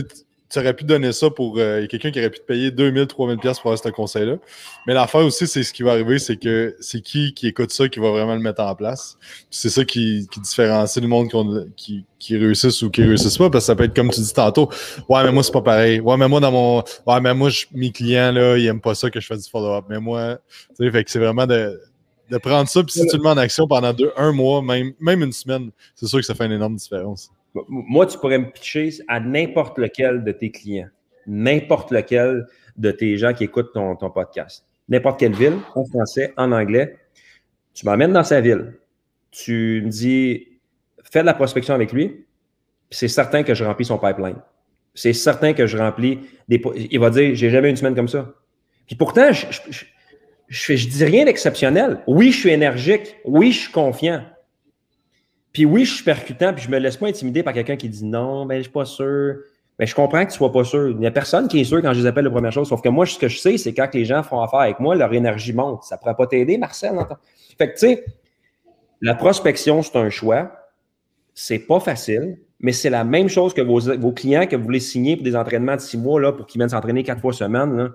sais, 0.00 0.04
tu 0.50 0.58
aurais 0.58 0.74
pu 0.74 0.84
donner 0.84 1.12
ça 1.12 1.28
pour 1.28 1.56
euh, 1.58 1.86
quelqu'un 1.86 2.10
qui 2.10 2.18
aurait 2.18 2.30
pu 2.30 2.38
te 2.38 2.44
payer 2.44 2.70
2000, 2.70 3.06
3000 3.06 3.38
pièces 3.38 3.58
pour 3.58 3.70
avoir 3.70 3.84
ce 3.84 3.90
conseil-là. 3.90 4.36
Mais 4.86 4.94
l'affaire 4.94 5.20
aussi, 5.20 5.46
c'est 5.46 5.62
ce 5.62 5.72
qui 5.72 5.82
va 5.82 5.92
arriver, 5.92 6.18
c'est 6.18 6.36
que 6.36 6.74
c'est 6.80 7.02
qui 7.02 7.34
qui 7.34 7.48
écoute 7.48 7.70
ça 7.70 7.88
qui 7.88 8.00
va 8.00 8.10
vraiment 8.10 8.34
le 8.34 8.40
mettre 8.40 8.62
en 8.62 8.74
place. 8.74 9.18
C'est 9.50 9.68
ça 9.68 9.84
qui, 9.84 10.26
qui, 10.30 10.40
différencie 10.40 11.02
le 11.02 11.08
monde 11.08 11.28
qui, 11.76 12.04
qui 12.18 12.36
réussissent 12.36 12.80
ou 12.82 12.90
qui 12.90 13.02
réussissent 13.02 13.36
pas, 13.36 13.50
parce 13.50 13.64
que 13.64 13.66
ça 13.66 13.76
peut 13.76 13.84
être 13.84 13.94
comme 13.94 14.10
tu 14.10 14.20
dis 14.20 14.32
tantôt, 14.32 14.70
ouais, 15.08 15.22
mais 15.24 15.32
moi, 15.32 15.42
c'est 15.42 15.52
pas 15.52 15.62
pareil. 15.62 16.00
Ouais, 16.00 16.16
mais 16.16 16.28
moi, 16.28 16.40
dans 16.40 16.52
mon, 16.52 16.82
ouais, 17.06 17.20
mais 17.20 17.34
moi, 17.34 17.50
mes 17.72 17.92
clients, 17.92 18.32
là, 18.32 18.56
ils 18.56 18.66
aiment 18.66 18.80
pas 18.80 18.94
ça 18.94 19.10
que 19.10 19.20
je 19.20 19.26
fasse 19.26 19.44
du 19.44 19.50
follow-up. 19.50 19.84
Mais 19.90 20.00
moi, 20.00 20.38
tu 20.70 20.84
sais, 20.84 20.90
fait 20.90 21.04
que 21.04 21.10
c'est 21.10 21.18
vraiment 21.18 21.46
de, 21.46 21.78
de 22.30 22.38
prendre 22.38 22.68
ça, 22.68 22.82
puis 22.82 22.92
si 22.92 23.06
tu 23.06 23.16
le 23.16 23.22
mets 23.22 23.30
en 23.30 23.36
action 23.36 23.66
pendant 23.66 23.92
deux, 23.92 24.12
un 24.16 24.32
mois, 24.32 24.62
même, 24.62 24.92
même 24.98 25.22
une 25.22 25.32
semaine, 25.32 25.70
c'est 25.94 26.06
sûr 26.06 26.18
que 26.18 26.24
ça 26.24 26.34
fait 26.34 26.46
une 26.46 26.52
énorme 26.52 26.76
différence. 26.76 27.30
Moi, 27.54 28.06
tu 28.06 28.18
pourrais 28.18 28.38
me 28.38 28.50
pitcher 28.50 28.90
à 29.08 29.20
n'importe 29.20 29.78
lequel 29.78 30.24
de 30.24 30.32
tes 30.32 30.50
clients, 30.50 30.88
n'importe 31.26 31.90
lequel 31.90 32.46
de 32.76 32.90
tes 32.90 33.16
gens 33.16 33.32
qui 33.32 33.44
écoutent 33.44 33.72
ton, 33.72 33.96
podcast. 34.10 34.64
N'importe 34.88 35.20
quelle 35.20 35.34
ville, 35.34 35.56
en 35.74 35.84
français, 35.84 36.32
en 36.36 36.52
anglais. 36.52 36.96
Tu 37.74 37.86
m'emmènes 37.86 38.12
dans 38.12 38.24
sa 38.24 38.40
ville. 38.40 38.74
Tu 39.30 39.82
me 39.84 39.90
dis, 39.90 40.48
fais 41.04 41.20
de 41.20 41.26
la 41.26 41.34
prospection 41.34 41.74
avec 41.74 41.92
lui, 41.92 42.26
c'est 42.90 43.08
certain 43.08 43.42
que 43.42 43.54
je 43.54 43.64
remplis 43.64 43.84
son 43.84 43.98
pipeline. 43.98 44.36
c'est 44.94 45.12
certain 45.12 45.52
que 45.52 45.66
je 45.66 45.76
remplis 45.76 46.20
des. 46.48 46.60
Il 46.90 46.98
va 46.98 47.10
dire 47.10 47.34
J'ai 47.34 47.50
jamais 47.50 47.68
une 47.70 47.76
semaine 47.76 47.94
comme 47.94 48.08
ça. 48.08 48.34
Puis 48.86 48.96
pourtant, 48.96 49.30
je, 49.32 49.46
je, 49.50 49.84
je, 50.48 50.76
je 50.76 50.88
dis 50.88 51.04
rien 51.04 51.26
d'exceptionnel. 51.26 52.02
Oui, 52.06 52.32
je 52.32 52.38
suis 52.38 52.50
énergique. 52.50 53.16
Oui, 53.24 53.52
je 53.52 53.60
suis 53.60 53.72
confiant. 53.72 54.24
Puis 55.52 55.64
oui, 55.64 55.84
je 55.84 55.94
suis 55.94 56.04
percutant, 56.04 56.52
puis 56.52 56.64
je 56.64 56.70
me 56.70 56.78
laisse 56.78 56.96
pas 56.96 57.06
intimider 57.06 57.42
par 57.42 57.52
quelqu'un 57.52 57.76
qui 57.76 57.88
dit 57.88 58.04
non, 58.04 58.46
ben 58.46 58.58
je 58.58 58.62
suis 58.62 58.72
pas 58.72 58.84
sûr. 58.84 59.36
Ben, 59.78 59.86
je 59.86 59.94
comprends 59.94 60.24
que 60.24 60.32
tu 60.32 60.36
sois 60.36 60.52
pas 60.52 60.64
sûr. 60.64 60.88
Il 60.88 60.96
n'y 60.98 61.06
a 61.06 61.10
personne 61.12 61.46
qui 61.46 61.60
est 61.60 61.64
sûr 61.64 61.80
quand 61.80 61.92
je 61.92 62.00
les 62.00 62.06
appelle 62.06 62.24
la 62.24 62.30
première 62.30 62.52
chose. 62.52 62.68
Sauf 62.68 62.82
que 62.82 62.88
moi, 62.88 63.06
ce 63.06 63.16
que 63.16 63.28
je 63.28 63.38
sais, 63.38 63.56
c'est 63.58 63.72
quand 63.72 63.88
les 63.94 64.04
gens 64.04 64.24
font 64.24 64.40
affaire 64.40 64.60
avec 64.60 64.80
moi, 64.80 64.96
leur 64.96 65.12
énergie 65.12 65.52
monte. 65.52 65.84
Ça 65.84 65.96
pourrait 65.96 66.16
pas 66.16 66.26
t'aider, 66.26 66.58
Marcel. 66.58 66.98
Fait 67.56 67.68
que, 67.68 67.72
tu 67.74 67.86
sais, 67.86 68.04
la 69.00 69.14
prospection, 69.14 69.82
c'est 69.82 69.96
un 69.96 70.10
choix. 70.10 70.50
C'est 71.32 71.60
pas 71.60 71.78
facile, 71.78 72.38
mais 72.58 72.72
c'est 72.72 72.90
la 72.90 73.04
même 73.04 73.28
chose 73.28 73.54
que 73.54 73.60
vos, 73.60 74.12
clients 74.12 74.46
que 74.46 74.56
vous 74.56 74.64
voulez 74.64 74.80
signer 74.80 75.14
pour 75.14 75.22
des 75.22 75.36
entraînements 75.36 75.76
de 75.76 75.80
six 75.80 75.96
mois 75.96 76.20
là, 76.20 76.32
pour 76.32 76.46
qu'ils 76.46 76.58
viennent 76.58 76.70
s'entraîner 76.70 77.04
quatre 77.04 77.20
fois 77.20 77.32
semaine. 77.32 77.76
Là. 77.76 77.90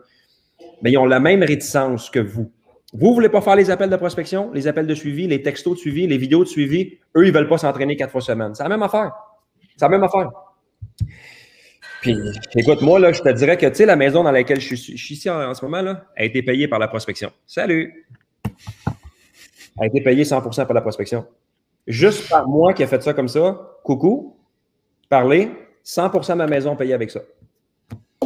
Mais 0.82 0.92
ils 0.92 0.98
ont 0.98 1.06
la 1.06 1.20
même 1.20 1.44
réticence 1.44 2.10
que 2.10 2.20
vous. 2.20 2.50
Vous 2.94 3.10
ne 3.10 3.14
voulez 3.14 3.30
pas 3.30 3.42
faire 3.42 3.56
les 3.56 3.72
appels 3.72 3.90
de 3.90 3.96
prospection, 3.96 4.52
les 4.54 4.68
appels 4.68 4.86
de 4.86 4.94
suivi, 4.94 5.26
les 5.26 5.42
textos 5.42 5.74
de 5.74 5.80
suivi, 5.80 6.06
les 6.06 6.18
vidéos 6.18 6.44
de 6.44 6.50
suivi. 6.50 7.00
Eux, 7.18 7.26
ils 7.26 7.32
ne 7.32 7.38
veulent 7.38 7.48
pas 7.48 7.58
s'entraîner 7.58 7.96
quatre 7.96 8.12
fois 8.12 8.22
semaine. 8.22 8.54
C'est 8.54 8.62
la 8.62 8.70
même 8.70 8.84
affaire. 8.84 9.12
C'est 9.76 9.82
la 9.82 9.90
même 9.90 10.04
affaire. 10.04 10.30
Puis, 12.02 12.16
écoute, 12.56 12.82
moi, 12.82 13.00
là, 13.00 13.12
je 13.12 13.22
te 13.22 13.30
dirais 13.30 13.58
que, 13.58 13.66
tu 13.66 13.76
sais, 13.76 13.86
la 13.88 13.96
maison 13.96 14.24
dans 14.24 14.32
laquelle 14.32 14.60
je 14.60 14.76
suis, 14.76 14.98
je 14.98 15.04
suis 15.04 15.16
ici 15.16 15.30
en, 15.30 15.54
ce 15.56 15.66
moment, 15.66 15.82
là, 15.82 16.06
a 16.16 16.24
été 16.24 16.44
payée 16.44 16.68
par 16.68 16.78
la 16.78 16.88
prospection. 16.88 17.32
Salut! 17.48 18.06
A 19.80 19.88
été 19.88 20.02
payée 20.02 20.24
100% 20.24 20.68
par 20.68 20.74
la 20.74 20.82
prospection. 20.82 21.26
Juste 21.88 22.30
par 22.30 22.48
moi 22.48 22.74
qui 22.74 22.84
a 22.84 22.88
fait 22.88 23.02
ça 23.02 23.14
comme 23.14 23.28
ça, 23.28 23.80
coucou, 23.84 24.38
parler, 25.10 25.50
100 25.84 26.10
de 26.10 26.34
ma 26.34 26.46
maison 26.46 26.76
payée 26.76 26.94
avec 26.94 27.10
ça. 27.10 27.22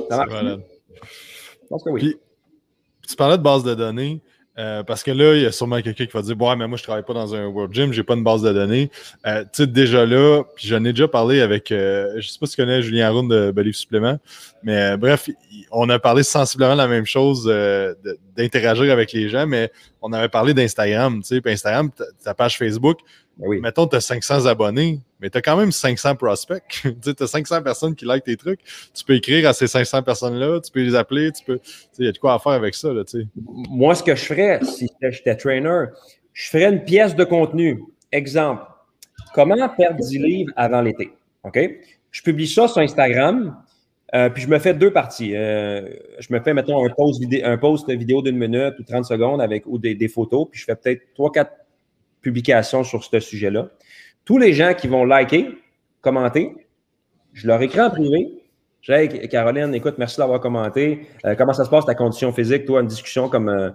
Ça 0.10 0.18
marche? 0.18 0.34
Je 0.34 1.68
pense 1.70 1.84
que 1.84 1.90
oui. 1.90 2.02
Puis, 2.02 2.20
tu 3.08 3.16
parlais 3.16 3.38
de 3.38 3.44
base 3.44 3.64
de 3.64 3.74
données. 3.74 4.22
Euh, 4.60 4.84
parce 4.84 5.04
que 5.04 5.12
là, 5.12 5.36
il 5.36 5.44
y 5.44 5.46
a 5.46 5.52
sûrement 5.52 5.82
quelqu'un 5.82 6.06
qui 6.06 6.12
va 6.12 6.22
dire 6.22 6.40
Ouais, 6.40 6.56
mais 6.56 6.68
moi, 6.68 6.78
je 6.78 6.84
travaille 6.84 7.04
pas 7.04 7.14
dans 7.14 7.36
un 7.36 7.46
World 7.46 7.74
Gym, 7.74 7.94
j'ai 7.94 8.04
pas 8.04 8.16
une 8.16 8.24
base 8.24 8.42
de 8.42 8.52
données. 8.52 8.90
Euh, 9.26 9.44
tu 9.44 9.64
sais, 9.64 9.68
déjà 9.68 10.06
là, 10.06 10.44
puis 10.56 10.68
j'en 10.68 10.84
ai 10.84 10.94
déjà 10.94 11.08
parlé 11.08 11.42
avec, 11.42 11.72
euh, 11.72 12.14
je 12.18 12.28
sais 12.28 12.40
pas 12.40 12.48
si 12.48 12.56
tu 12.56 12.62
connais 12.62 12.82
Julien 12.82 13.08
Aroun 13.08 13.28
de 13.28 13.52
Belief 13.52 13.76
Supplément, 13.76 14.18
mais 14.64 14.98
bref, 14.98 15.30
on 15.72 15.88
a 15.90 16.00
parlé 16.00 16.24
sensiblement 16.24 16.74
de 16.74 16.78
la 16.78 16.88
même 16.88 17.06
chose, 17.06 17.46
d'interagir 18.36 18.92
avec 18.92 19.12
les 19.12 19.30
gens, 19.30 19.46
mais 19.46 19.72
on 20.02 20.12
avait 20.12 20.30
parlé 20.30 20.54
d'Instagram. 20.54 21.22
Tu 21.22 21.40
sais, 21.40 21.42
Instagram, 21.46 21.92
ta 22.24 22.34
page 22.34 22.58
Facebook, 22.58 23.00
oui. 23.40 23.60
Mettons, 23.60 23.88
tu 23.88 23.96
as 23.96 24.02
500 24.02 24.46
abonnés, 24.46 25.00
mais 25.20 25.30
tu 25.30 25.38
as 25.38 25.42
quand 25.42 25.58
même 25.58 25.72
500 25.72 26.16
prospects. 26.16 26.64
tu 27.04 27.24
as 27.24 27.28
500 27.28 27.62
personnes 27.62 27.96
qui 27.96 28.06
like 28.06 28.24
tes 28.24 28.38
trucs. 28.38 28.62
Tu 28.94 29.04
peux 29.04 29.16
écrire 29.16 29.48
à 29.48 29.54
ces 29.54 29.68
500 29.68 30.04
personnes-là, 30.04 30.60
tu 30.62 30.72
peux 30.72 30.82
les 30.82 30.96
appeler, 30.96 31.32
tu 31.32 31.44
peux. 31.44 31.60
Il 32.00 32.06
y 32.06 32.10
a 32.10 32.12
de 32.12 32.18
quoi 32.18 32.34
à 32.34 32.40
faire 32.40 32.54
avec 32.54 32.74
ça. 32.74 32.92
Là, 32.92 33.04
Moi, 33.36 33.96
ce 33.96 34.04
que 34.04 34.16
je 34.16 34.26
ferais, 34.26 34.60
si 34.64 34.88
j'étais 35.02 35.36
trainer, 35.36 35.86
je 36.34 36.50
ferais 36.50 36.72
une 36.72 36.84
pièce 36.84 37.16
de 37.16 37.24
contenu. 37.24 37.84
Exemple, 38.12 38.64
comment 39.34 39.70
perdre 39.70 40.00
10 40.00 40.18
livres 40.20 40.54
avant 40.56 40.82
l'été? 40.82 41.12
OK? 41.44 41.60
Je 42.10 42.22
publie 42.24 42.48
ça 42.48 42.68
sur 42.68 42.82
Instagram, 42.82 43.56
euh, 44.16 44.30
puis 44.30 44.42
je 44.42 44.48
me 44.48 44.58
fais 44.58 44.74
deux 44.74 44.92
parties. 44.92 45.36
Euh, 45.36 45.88
je 46.20 46.34
me 46.34 46.40
fais, 46.40 46.54
mettons, 46.54 46.84
un 46.84 46.90
post, 46.90 47.20
vidéo, 47.20 47.42
un 47.46 47.58
post 47.58 47.90
vidéo 47.90 48.22
d'une 48.22 48.38
minute 48.38 48.80
ou 48.80 48.84
30 48.84 49.06
secondes 49.06 49.42
avec 49.42 49.66
ou 49.68 49.78
des, 49.78 49.94
des 49.94 50.08
photos, 50.08 50.48
puis 50.50 50.60
je 50.60 50.66
fais 50.66 50.76
peut-être 50.76 51.02
3-4 51.18 51.48
publication 52.28 52.84
sur 52.84 53.06
ce 53.06 53.20
sujet-là. 53.20 53.70
Tous 54.26 54.38
les 54.38 54.52
gens 54.52 54.74
qui 54.74 54.88
vont 54.88 55.06
liker, 55.06 55.48
commenter, 56.02 56.52
je 57.32 57.48
leur 57.48 57.62
écris 57.62 57.80
en 57.80 57.90
privé. 57.90 58.34
Je 58.82 58.92
hey, 58.94 59.30
Caroline, 59.30 59.74
écoute, 59.74 59.96
merci 59.98 60.18
d'avoir 60.18 60.42
commenté. 60.42 61.08
Euh, 61.26 61.36
comment 61.36 61.54
ça 61.54 61.64
se 61.64 61.70
passe 61.70 61.86
ta 61.86 61.96
condition 61.96 62.32
physique, 62.34 62.66
toi, 62.66 62.82
une 62.82 62.88
discussion 62.88 63.30
comme 63.30 63.50
euh, 63.50 63.70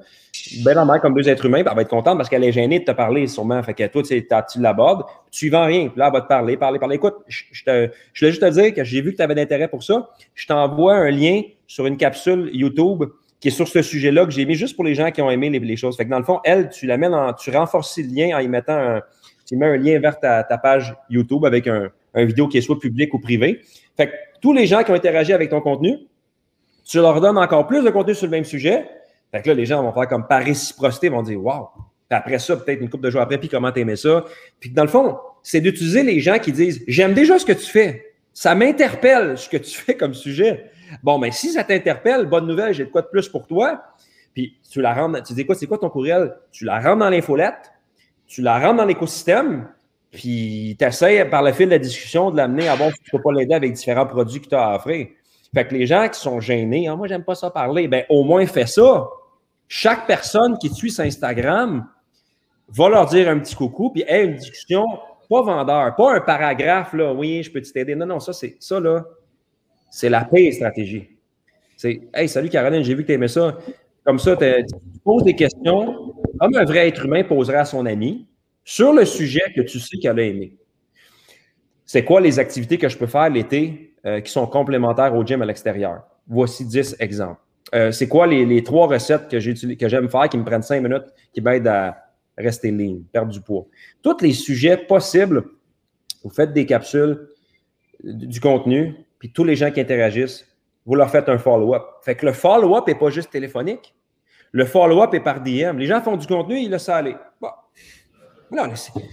ben 0.65 0.99
comme 1.01 1.15
deux 1.15 1.29
êtres 1.29 1.47
humains, 1.47 1.63
elle 1.67 1.75
va 1.75 1.83
être 1.83 1.89
contente 1.89 2.19
parce 2.19 2.29
qu'elle 2.29 2.45
est 2.45 2.53
gênée 2.53 2.81
de 2.81 2.85
te 2.85 2.93
parler 2.93 3.27
sûrement. 3.27 3.63
Fait 3.63 3.75
que 3.75 3.87
toi, 3.87 4.03
tu 4.03 4.61
l'abordes, 4.61 5.05
tu 5.31 5.49
vends 5.49 5.67
rien. 5.67 5.89
Puis 5.89 5.99
là, 5.99 6.07
elle 6.09 6.13
va 6.13 6.21
te 6.21 6.29
parler, 6.29 6.57
parler, 6.57 6.79
parler. 6.79 6.97
Écoute, 6.97 7.17
je, 7.27 7.45
je, 7.53 7.65
te, 7.65 7.91
je 8.13 8.21
voulais 8.21 8.33
juste 8.33 8.43
te 8.43 8.51
dire 8.51 8.75
que 8.75 8.85
j'ai 8.85 9.01
vu 9.01 9.13
que 9.13 9.17
tu 9.17 9.23
avais 9.23 9.35
d'intérêt 9.35 9.69
pour 9.69 9.83
ça. 9.83 10.11
Je 10.35 10.47
t'envoie 10.47 10.95
un 10.95 11.11
lien 11.11 11.43
sur 11.67 11.87
une 11.87 11.97
capsule 11.97 12.51
YouTube 12.53 13.05
qui 13.43 13.49
est 13.49 13.51
sur 13.51 13.67
ce 13.67 13.83
sujet-là 13.83 14.25
que 14.25 14.31
j'ai 14.31 14.47
mis 14.47 14.55
juste 14.55 14.77
pour 14.77 14.85
les 14.85 14.95
gens 14.95 15.11
qui 15.11 15.21
ont 15.21 15.29
aimé 15.29 15.51
les, 15.51 15.77
choses. 15.77 15.97
Fait 15.97 16.05
que 16.05 16.11
dans 16.11 16.19
le 16.21 16.25
fond, 16.25 16.39
elle, 16.45 16.71
tu 16.71 16.87
l'amènes 16.87 17.13
en, 17.13 17.33
tu 17.33 17.51
renforces 17.51 17.99
le 17.99 18.05
lien 18.05 18.37
en 18.37 18.39
y 18.39 18.47
mettant 18.47 18.79
un, 18.79 19.03
tu 19.45 19.57
mets 19.57 19.67
un 19.67 19.77
lien 19.77 19.99
vers 19.99 20.21
ta, 20.21 20.45
page 20.63 20.95
YouTube 21.11 21.45
avec 21.45 21.67
un, 21.67 21.91
vidéo 22.15 22.47
qui 22.47 22.59
est 22.59 22.61
soit 22.61 22.79
public 22.79 23.13
ou 23.15 23.19
privé. 23.19 23.61
Fait 23.97 24.07
que 24.07 24.13
tous 24.41 24.53
les 24.53 24.67
gens 24.67 24.85
qui 24.85 24.93
ont 24.93 24.95
interagi 24.95 25.33
avec 25.33 25.51
ton 25.51 25.61
contenu, 25.61 25.99
tu 26.85 26.99
leur 26.99 27.21
donnes 27.21 27.37
encore 27.37 27.67
plus 27.67 27.83
de 27.83 27.91
contenu 27.91 28.15
sur 28.15 28.27
le 28.27 28.31
même 28.31 28.45
sujet. 28.45 28.87
Fait 29.33 29.43
que 29.43 29.49
là, 29.49 29.55
les 29.55 29.67
gens 29.67 29.83
vont 29.83 29.93
faire 29.93 30.07
comme 30.07 30.29
par 30.29 30.45
réciprocité, 30.45 31.09
vont 31.09 31.23
dire 31.23 31.45
Wow! 31.45 31.69
Puis 32.09 32.17
après 32.17 32.39
ça, 32.39 32.57
peut-être 32.57 32.81
une 32.81 32.91
couple 32.91 33.05
de 33.05 33.11
jours 33.11 33.23
après, 33.23 33.39
puis 33.39 33.49
comment 33.49 33.73
t'aimais 33.73 33.97
ça. 33.97 34.25
Puis 34.61 34.71
dans 34.71 34.83
le 34.83 34.89
fond, 34.89 35.17
c'est 35.43 35.61
d'utiliser 35.61 36.05
les 36.05 36.21
gens 36.21 36.39
qui 36.39 36.53
disent 36.53 36.85
J'aime 36.87 37.13
déjà 37.13 37.41
ce 37.41 37.45
que 37.45 37.53
tu 37.53 37.67
fais. 37.67 38.15
Ça 38.33 38.55
m'interpelle 38.55 39.37
ce 39.37 39.49
que 39.49 39.57
tu 39.57 39.77
fais 39.77 39.97
comme 39.97 40.15
sujet. 40.15 40.71
Bon, 41.03 41.19
mais 41.19 41.29
ben, 41.29 41.33
si 41.33 41.53
ça 41.53 41.65
t'interpelle, 41.65 42.27
bonne 42.27 42.47
nouvelle, 42.47 42.75
j'ai 42.75 42.85
de 42.85 42.91
quoi 42.91 43.03
de 43.03 43.09
plus 43.09 43.29
pour 43.29 43.47
toi. 43.47 43.83
Puis 44.35 44.59
tu 44.71 44.81
la 44.81 44.95
rends, 44.95 45.13
tu 45.23 45.35
dis 45.35 45.45
quoi, 45.45 45.55
c'est 45.55 45.67
quoi 45.67 45.79
ton 45.79 45.91
courriel? 45.91 46.35
Tu 46.51 46.65
la 46.65 46.81
rends 46.81 46.97
dans 46.97 47.11
l'infolette, 47.11 47.73
tu 48.27 48.43
la 48.43 48.59
rends 48.59 48.75
dans 48.75 48.85
l'écosystème, 48.85 49.69
puis 50.11 50.77
tu 50.79 50.85
essaies 50.85 51.25
par 51.27 51.43
le 51.43 51.53
fil 51.53 51.67
de 51.67 51.73
la 51.73 51.79
discussion 51.79 52.31
de 52.31 52.37
l'amener 52.37 52.69
à 52.69 52.77
si 52.77 53.03
tu 53.05 53.11
peux 53.11 53.21
pas 53.21 53.33
l'aider 53.33 53.55
avec 53.55 53.73
différents 53.73 54.07
produits 54.07 54.41
que 54.41 54.49
tu 54.49 54.55
as 54.55 54.71
à 54.71 54.77
offrir. 54.77 55.09
Fait 55.55 55.67
que 55.67 55.75
les 55.75 55.87
gens 55.87 56.09
qui 56.09 56.19
sont 56.19 56.41
gênés, 56.41 56.89
ah, 56.89 56.97
moi, 56.97 57.09
j'aime 57.09 57.25
pas 57.25 57.35
ça 57.35 57.51
parler, 57.51 57.89
ben 57.89 58.05
au 58.09 58.25
moins 58.25 58.47
fais 58.47 58.67
ça. 58.67 59.07
Chaque 59.69 60.07
personne 60.07 60.57
qui 60.59 60.71
suit 60.71 60.91
sur 60.91 61.05
Instagram 61.05 61.87
va 62.69 62.89
leur 62.89 63.07
dire 63.07 63.29
un 63.29 63.39
petit 63.39 63.55
coucou, 63.55 63.91
puis 63.91 64.05
hey, 64.07 64.27
une 64.27 64.37
discussion, 64.37 64.85
pas 65.29 65.43
vendeur, 65.43 65.95
pas 65.95 66.15
un 66.15 66.21
paragraphe, 66.21 66.95
là, 66.95 67.13
oui, 67.13 67.43
je 67.43 67.51
peux 67.51 67.61
t'aider. 67.61 67.95
Non, 67.95 68.07
non, 68.07 68.21
ça, 68.21 68.33
c'est 68.33 68.57
ça, 68.61 68.81
là, 68.81 69.05
c'est 69.93 70.09
la 70.09 70.25
pire 70.25 70.53
stratégie. 70.55 71.07
C'est 71.77 72.01
Hey, 72.15 72.27
salut 72.27 72.49
Caroline, 72.49 72.83
j'ai 72.83 72.95
vu 72.95 73.03
que 73.03 73.09
tu 73.09 73.13
aimais 73.13 73.29
ça. 73.29 73.59
Comme 74.05 74.19
ça, 74.19 74.35
tu 74.37 74.75
poses 75.05 75.23
des 75.23 75.37
questions 75.37 76.15
comme 76.41 76.57
un 76.57 76.65
vrai 76.65 76.89
être 76.89 77.05
humain 77.05 77.23
poserait 77.23 77.59
à 77.59 77.65
son 77.67 77.85
ami 77.85 78.27
sur 78.65 78.95
le 78.95 79.05
sujet 79.05 79.43
que 79.55 79.61
tu 79.61 79.79
sais 79.79 79.99
qu'elle 79.99 80.19
a 80.19 80.23
aimé. 80.23 80.57
C'est 81.85 82.05
quoi 82.05 82.23
les 82.23 82.39
activités 82.39 82.79
que 82.79 82.89
je 82.89 82.97
peux 82.97 83.07
faire 83.07 83.29
l'été 83.29 83.95
euh, 84.07 84.21
qui 84.21 84.33
sont 84.33 84.47
complémentaires 84.47 85.15
au 85.15 85.25
gym 85.25 85.43
à 85.43 85.47
l'extérieur? 85.47 86.03
Voici 86.27 86.65
10 86.65 86.97
exemples. 86.99 87.41
Euh, 87.75 87.93
c'est 87.93 88.09
quoi 88.09 88.27
les, 88.27 88.63
trois 88.63 88.87
recettes 88.87 89.29
que, 89.29 89.75
que 89.75 89.89
j'aime 89.89 90.09
faire 90.09 90.29
qui 90.29 90.39
me 90.39 90.45
prennent 90.45 90.63
cinq 90.63 90.83
minutes, 90.83 91.13
qui 91.35 91.43
m'aident 91.43 91.69
à 91.69 91.99
rester 92.39 92.71
ligne, 92.71 93.03
perdre 93.13 93.31
du 93.31 93.43
poids? 93.43 93.67
Tous 94.03 94.17
les 94.23 94.33
sujets 94.33 94.79
possibles, 94.79 95.45
vous 96.25 96.31
faites 96.31 96.55
des 96.55 96.65
capsules, 96.65 97.29
du 98.03 98.41
contenu, 98.41 98.95
puis 99.23 99.31
tous 99.31 99.45
les 99.45 99.55
gens 99.55 99.71
qui 99.71 99.81
interagissent, 99.81 100.45
vous 100.85 100.97
leur 100.97 101.09
faites 101.09 101.29
un 101.29 101.39
follow-up. 101.39 101.85
Fait 102.03 102.17
que 102.17 102.27
le 102.27 102.33
follow-up 102.33 102.89
n'est 102.89 102.97
pas 102.97 103.09
juste 103.09 103.31
téléphonique. 103.31 103.95
Le 104.51 104.65
follow-up 104.65 105.15
est 105.15 105.21
par 105.21 105.41
DM. 105.41 105.79
Les 105.79 105.87
gens 105.87 106.01
font 106.01 106.17
du 106.17 106.27
contenu, 106.27 106.59
ils 106.59 106.69
laissent 106.69 106.89
aller. 106.89 107.15
Bon. 107.41 107.51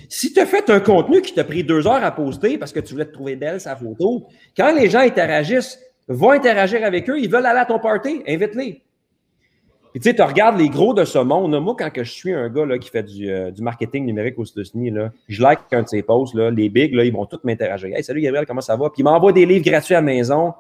si 0.10 0.34
tu 0.34 0.40
as 0.40 0.48
fait 0.48 0.68
un 0.72 0.80
contenu 0.80 1.22
qui 1.22 1.36
t'a 1.36 1.44
pris 1.44 1.64
deux 1.64 1.86
heures 1.86 2.04
à 2.04 2.10
poster 2.10 2.58
parce 2.58 2.74
que 2.74 2.80
tu 2.80 2.94
voulais 2.94 3.06
te 3.06 3.12
trouver 3.12 3.36
belle 3.36 3.62
sa 3.62 3.76
photo, 3.76 4.26
quand 4.58 4.74
les 4.74 4.90
gens 4.90 5.02
interagissent, 5.02 5.80
vont 6.08 6.32
interagir 6.32 6.84
avec 6.84 7.08
eux, 7.08 7.20
ils 7.20 7.30
veulent 7.30 7.46
aller 7.46 7.60
à 7.60 7.66
ton 7.66 7.78
party, 7.78 8.24
invite-les. 8.28 8.82
Puis 9.92 10.00
tu 10.00 10.10
sais, 10.10 10.16
tu 10.16 10.22
regardes 10.22 10.60
les 10.60 10.70
gros 10.70 10.94
de 10.94 11.04
ce 11.04 11.18
monde. 11.18 11.60
Moi, 11.60 11.76
quand 11.78 11.90
que 11.90 12.04
je 12.04 12.12
suis 12.12 12.32
un 12.32 12.48
gars 12.50 12.66
là, 12.66 12.78
qui 12.78 12.90
fait 12.90 13.04
du, 13.04 13.30
euh, 13.30 13.52
marketing 13.60 14.06
numérique 14.06 14.38
aux 14.38 14.46
États-Unis, 14.46 14.94
je 15.28 15.42
like 15.42 15.60
un 15.72 15.82
de 15.82 15.88
ses 15.88 16.04
posts, 16.04 16.36
là, 16.36 16.52
les 16.52 16.70
bigs, 16.70 16.94
là, 16.94 17.04
ils 17.04 17.14
vont 17.14 17.26
tous 17.26 17.40
m'interagir. 17.44 17.96
Hey, 17.96 18.04
salut 18.04 18.22
Gabriel, 18.22 18.46
comment 18.46 18.62
ça 18.62 18.76
va? 18.76 18.90
Puis 18.90 19.02
ils 19.02 19.04
m'envoient 19.04 19.34
des 19.34 19.48
livres 19.48 19.66
gratuits 19.66 19.96
à 19.96 19.98
la 19.98 20.06
maison. 20.06 20.54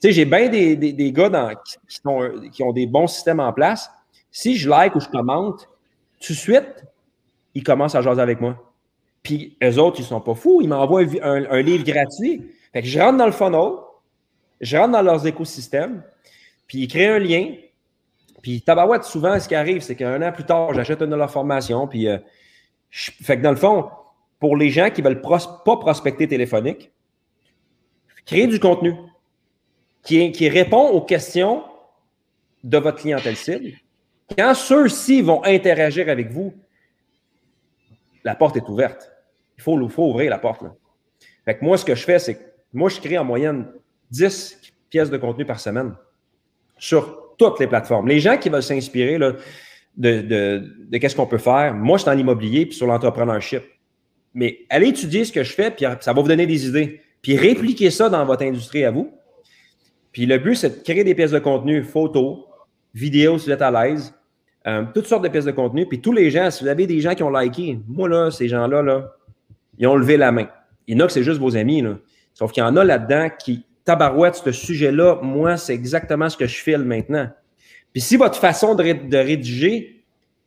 Tu 0.00 0.08
sais, 0.08 0.12
j'ai 0.12 0.24
bien 0.24 0.48
des, 0.48 1.12
gars 1.12 1.54
qui, 1.64 1.76
qui, 2.52 2.62
ont 2.62 2.72
des 2.72 2.86
bons 2.86 3.08
systèmes 3.08 3.40
en 3.40 3.52
place. 3.52 3.90
Si 4.30 4.56
je 4.56 4.68
like 4.68 4.94
ou 4.94 5.00
je 5.00 5.08
commente, 5.08 5.68
tout 6.20 6.32
de 6.32 6.38
suite, 6.38 6.84
ils 7.54 7.64
commencent 7.64 7.94
à 7.96 8.02
jaser 8.02 8.20
avec 8.20 8.40
moi. 8.40 8.56
Puis 9.22 9.56
eux 9.64 9.78
autres, 9.78 9.98
ils 9.98 10.04
sont 10.04 10.20
pas 10.20 10.34
fous. 10.34 10.60
Ils 10.62 10.68
m'envoient 10.68 11.02
un, 11.22 11.50
un, 11.50 11.62
livre 11.62 11.84
gratuit. 11.84 12.44
Fait 12.72 12.82
que 12.82 12.86
je 12.86 13.00
rentre 13.00 13.16
dans 13.18 13.26
le 13.26 13.32
funnel, 13.32 13.72
je 14.60 14.76
rentre 14.76 14.92
dans 14.92 15.02
leurs 15.02 15.26
écosystèmes, 15.26 16.04
puis 16.66 16.82
ils 16.82 16.88
créent 16.88 17.08
un 17.08 17.18
lien 17.18 17.54
puis 18.46 18.62
Tabarouette, 18.62 19.02
souvent, 19.02 19.40
ce 19.40 19.48
qui 19.48 19.56
arrive, 19.56 19.82
c'est 19.82 19.96
qu'un 19.96 20.22
an 20.22 20.30
plus 20.30 20.44
tard, 20.44 20.72
j'achète 20.72 21.02
une 21.02 21.10
de 21.10 21.16
leurs 21.16 21.32
formations. 21.32 21.88
Puis, 21.88 22.06
euh, 22.06 22.16
fait 22.92 23.38
que 23.38 23.42
dans 23.42 23.50
le 23.50 23.56
fond, 23.56 23.90
pour 24.38 24.56
les 24.56 24.70
gens 24.70 24.88
qui 24.88 25.02
ne 25.02 25.08
veulent 25.08 25.20
pas 25.20 25.76
prospecter 25.78 26.28
téléphonique, 26.28 26.92
créer 28.24 28.46
du 28.46 28.60
contenu 28.60 28.94
qui, 30.04 30.48
répond 30.48 30.90
aux 30.90 31.00
questions 31.00 31.64
de 32.62 32.78
votre 32.78 33.00
clientèle 33.00 33.34
cible. 33.34 33.72
Quand 34.38 34.54
ceux-ci 34.54 35.22
vont 35.22 35.42
interagir 35.42 36.08
avec 36.08 36.30
vous, 36.30 36.54
la 38.22 38.36
porte 38.36 38.56
est 38.56 38.68
ouverte. 38.68 39.10
Il 39.58 39.62
faut, 39.64 39.88
faut 39.88 40.10
ouvrir 40.10 40.30
la 40.30 40.38
porte. 40.38 40.62
Fait 41.44 41.58
que 41.58 41.64
moi, 41.64 41.76
ce 41.78 41.84
que 41.84 41.96
je 41.96 42.04
fais, 42.04 42.20
c'est 42.20 42.36
que 42.36 42.44
moi, 42.72 42.90
je 42.90 43.00
crée 43.00 43.18
en 43.18 43.24
moyenne 43.24 43.66
10 44.12 44.72
pièces 44.88 45.10
de 45.10 45.16
contenu 45.16 45.44
par 45.44 45.58
semaine 45.58 45.96
sur 46.78 47.25
toutes 47.38 47.60
les 47.60 47.66
plateformes. 47.66 48.08
Les 48.08 48.20
gens 48.20 48.36
qui 48.36 48.48
veulent 48.48 48.62
s'inspirer 48.62 49.18
de, 49.96 50.98
qu'est-ce 50.98 51.16
qu'on 51.16 51.26
peut 51.26 51.38
faire, 51.38 51.74
moi, 51.74 51.98
je 51.98 52.02
suis 52.02 52.10
en 52.10 52.18
immobilier 52.18 52.66
puis 52.66 52.76
sur 52.76 52.86
l'entrepreneurship. 52.86 53.62
Mais 54.34 54.60
allez 54.68 54.88
étudier 54.88 55.24
ce 55.24 55.32
que 55.32 55.42
je 55.42 55.52
fais, 55.52 55.70
puis 55.70 55.86
ça 56.00 56.12
va 56.12 56.20
vous 56.20 56.28
donner 56.28 56.46
des 56.46 56.68
idées. 56.68 57.00
Puis 57.22 57.36
répliquez 57.36 57.90
ça 57.90 58.08
dans 58.08 58.24
votre 58.24 58.44
industrie 58.44 58.84
à 58.84 58.90
vous. 58.90 59.10
Puis 60.12 60.26
le 60.26 60.38
but, 60.38 60.54
c'est 60.54 60.78
de 60.78 60.82
créer 60.82 61.04
des 61.04 61.14
pièces 61.14 61.30
de 61.30 61.38
contenu, 61.38 61.82
photos, 61.82 62.38
vidéos 62.94 63.38
si 63.38 63.46
vous 63.46 63.52
êtes 63.52 63.62
à 63.62 63.70
l'aise, 63.70 64.14
euh, 64.66 64.84
toutes 64.94 65.06
sortes 65.06 65.24
de 65.24 65.28
pièces 65.28 65.44
de 65.44 65.52
contenu. 65.52 65.86
Puis 65.86 66.00
tous 66.00 66.12
les 66.12 66.30
gens, 66.30 66.50
si 66.50 66.64
vous 66.64 66.70
avez 66.70 66.86
des 66.86 67.00
gens 67.00 67.14
qui 67.14 67.22
ont 67.22 67.30
liké, 67.30 67.78
moi, 67.86 68.08
là, 68.08 68.30
ces 68.30 68.48
gens-là, 68.48 68.82
là, 68.82 69.12
ils 69.78 69.86
ont 69.86 69.96
levé 69.96 70.16
la 70.16 70.32
main. 70.32 70.48
Il 70.86 70.96
y 70.96 71.00
en 71.00 71.04
a 71.04 71.06
que 71.06 71.12
c'est 71.12 71.22
juste 71.22 71.40
vos 71.40 71.56
amis, 71.56 71.82
là. 71.82 71.98
Sauf 72.34 72.52
qu'il 72.52 72.62
y 72.62 72.66
en 72.66 72.76
a 72.76 72.84
là-dedans 72.84 73.28
qui, 73.38 73.64
tabarouette, 73.86 74.34
ce 74.34 74.52
sujet-là, 74.52 75.20
moi, 75.22 75.56
c'est 75.56 75.72
exactement 75.72 76.28
ce 76.28 76.36
que 76.36 76.46
je 76.46 76.60
file 76.60 76.80
maintenant. 76.80 77.30
Puis 77.92 78.02
si 78.02 78.16
votre 78.18 78.38
façon 78.38 78.74
de, 78.74 79.16
rédiger 79.16 80.04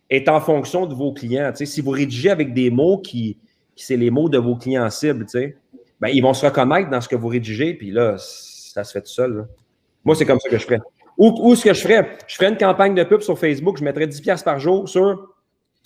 est 0.09 0.29
en 0.29 0.39
fonction 0.39 0.85
de 0.85 0.93
vos 0.93 1.13
clients, 1.13 1.51
si 1.55 1.81
vous 1.81 1.91
rédigez 1.91 2.29
avec 2.29 2.53
des 2.53 2.69
mots 2.69 2.99
qui, 2.99 3.37
c'est 3.75 3.97
les 3.97 4.11
mots 4.11 4.29
de 4.29 4.37
vos 4.37 4.55
clients 4.55 4.89
cibles, 4.89 5.25
ben, 5.99 6.09
ils 6.09 6.21
vont 6.21 6.33
se 6.33 6.45
reconnaître 6.45 6.89
dans 6.89 7.01
ce 7.01 7.07
que 7.07 7.15
vous 7.15 7.29
rédigez, 7.29 7.73
puis 7.73 7.91
là, 7.91 8.15
ça 8.17 8.83
se 8.83 8.91
fait 8.91 9.01
tout 9.01 9.07
seul. 9.07 9.47
Moi, 10.03 10.15
c'est 10.15 10.25
comme 10.25 10.39
ça 10.39 10.49
que 10.49 10.57
je 10.57 10.65
ferais. 10.65 10.79
Ou, 11.17 11.55
ce 11.55 11.63
que 11.63 11.73
je 11.73 11.81
ferais, 11.81 12.17
je 12.27 12.35
ferais 12.35 12.49
une 12.49 12.57
campagne 12.57 12.95
de 12.95 13.03
pub 13.03 13.21
sur 13.21 13.37
Facebook, 13.37 13.77
je 13.77 13.83
mettrais 13.83 14.07
10$ 14.07 14.43
par 14.43 14.59
jour 14.59 14.87
sur 14.87 15.35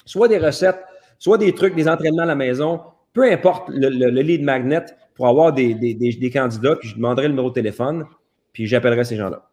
soit 0.06 0.28
des 0.28 0.38
recettes, 0.38 0.80
soit 1.18 1.38
des 1.38 1.54
trucs, 1.54 1.76
des 1.76 1.88
entraînements 1.88 2.24
à 2.24 2.28
la 2.28 2.36
maison, 2.36 2.82
peu 3.14 3.32
importe 3.32 3.70
le, 3.70 4.10
lead 4.10 4.44
magnet 4.44 4.86
pour 5.16 5.28
avoir 5.28 5.54
des, 5.54 6.32
candidats, 6.34 6.76
puis 6.76 6.90
je 6.90 6.96
demanderais 6.96 7.28
le 7.28 7.34
numéro 7.34 7.50
de 7.50 7.54
téléphone, 7.54 8.06
puis 8.52 8.68
j'appellerais 8.68 9.04
ces 9.04 9.16
gens-là. 9.16 9.48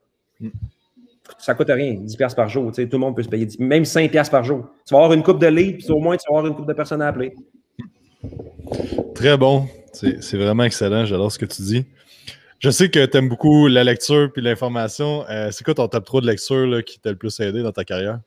Ça 1.38 1.52
ne 1.52 1.58
coûte 1.58 1.68
rien, 1.68 1.94
10$ 1.94 2.34
par 2.34 2.48
jour. 2.48 2.72
tout 2.72 2.80
le 2.80 2.98
monde 2.98 3.14
peut 3.14 3.22
se 3.22 3.28
payer, 3.28 3.46
même 3.58 3.84
5$ 3.84 4.30
par 4.30 4.44
jour. 4.44 4.68
Tu 4.86 4.94
vas 4.94 5.00
avoir 5.00 5.12
une 5.12 5.22
coupe 5.22 5.38
de 5.38 5.46
leads, 5.46 5.78
puis 5.78 5.90
au 5.90 5.98
moins 5.98 6.16
tu 6.16 6.24
vas 6.28 6.38
avoir 6.38 6.50
une 6.50 6.56
coupe 6.56 6.66
de 6.66 6.72
personnes 6.72 7.02
à 7.02 7.08
appeler. 7.08 7.34
Très 9.14 9.36
bon. 9.36 9.66
C'est 9.92 10.36
vraiment 10.36 10.64
excellent. 10.64 11.04
J'adore 11.04 11.32
ce 11.32 11.38
que 11.38 11.46
tu 11.46 11.62
dis. 11.62 11.84
Je 12.58 12.70
sais 12.70 12.90
que 12.90 13.04
tu 13.06 13.16
aimes 13.16 13.28
beaucoup 13.28 13.68
la 13.68 13.84
lecture 13.84 14.30
et 14.36 14.40
l'information. 14.40 15.24
Euh, 15.30 15.50
c'est 15.50 15.64
quoi 15.64 15.74
ton 15.74 15.88
top 15.88 16.04
3 16.04 16.20
de 16.20 16.26
lecture 16.26 16.84
qui 16.84 17.00
t'a 17.00 17.10
le 17.10 17.16
plus 17.16 17.40
aidé 17.40 17.62
dans 17.62 17.72
ta 17.72 17.84
carrière? 17.84 18.20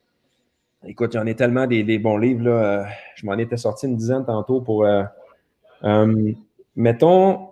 Écoute, 0.86 1.14
il 1.14 1.16
y 1.16 1.20
en 1.20 1.26
a 1.26 1.34
tellement 1.34 1.66
des, 1.66 1.98
bons 1.98 2.16
livres. 2.16 2.48
Euh, 2.48 2.82
je 3.14 3.24
m'en 3.26 3.38
étais 3.38 3.56
sorti 3.56 3.86
une 3.86 3.96
dizaine 3.96 4.24
tantôt 4.24 4.60
pour. 4.60 4.84
Euh, 4.84 5.04
mettons. 6.76 7.50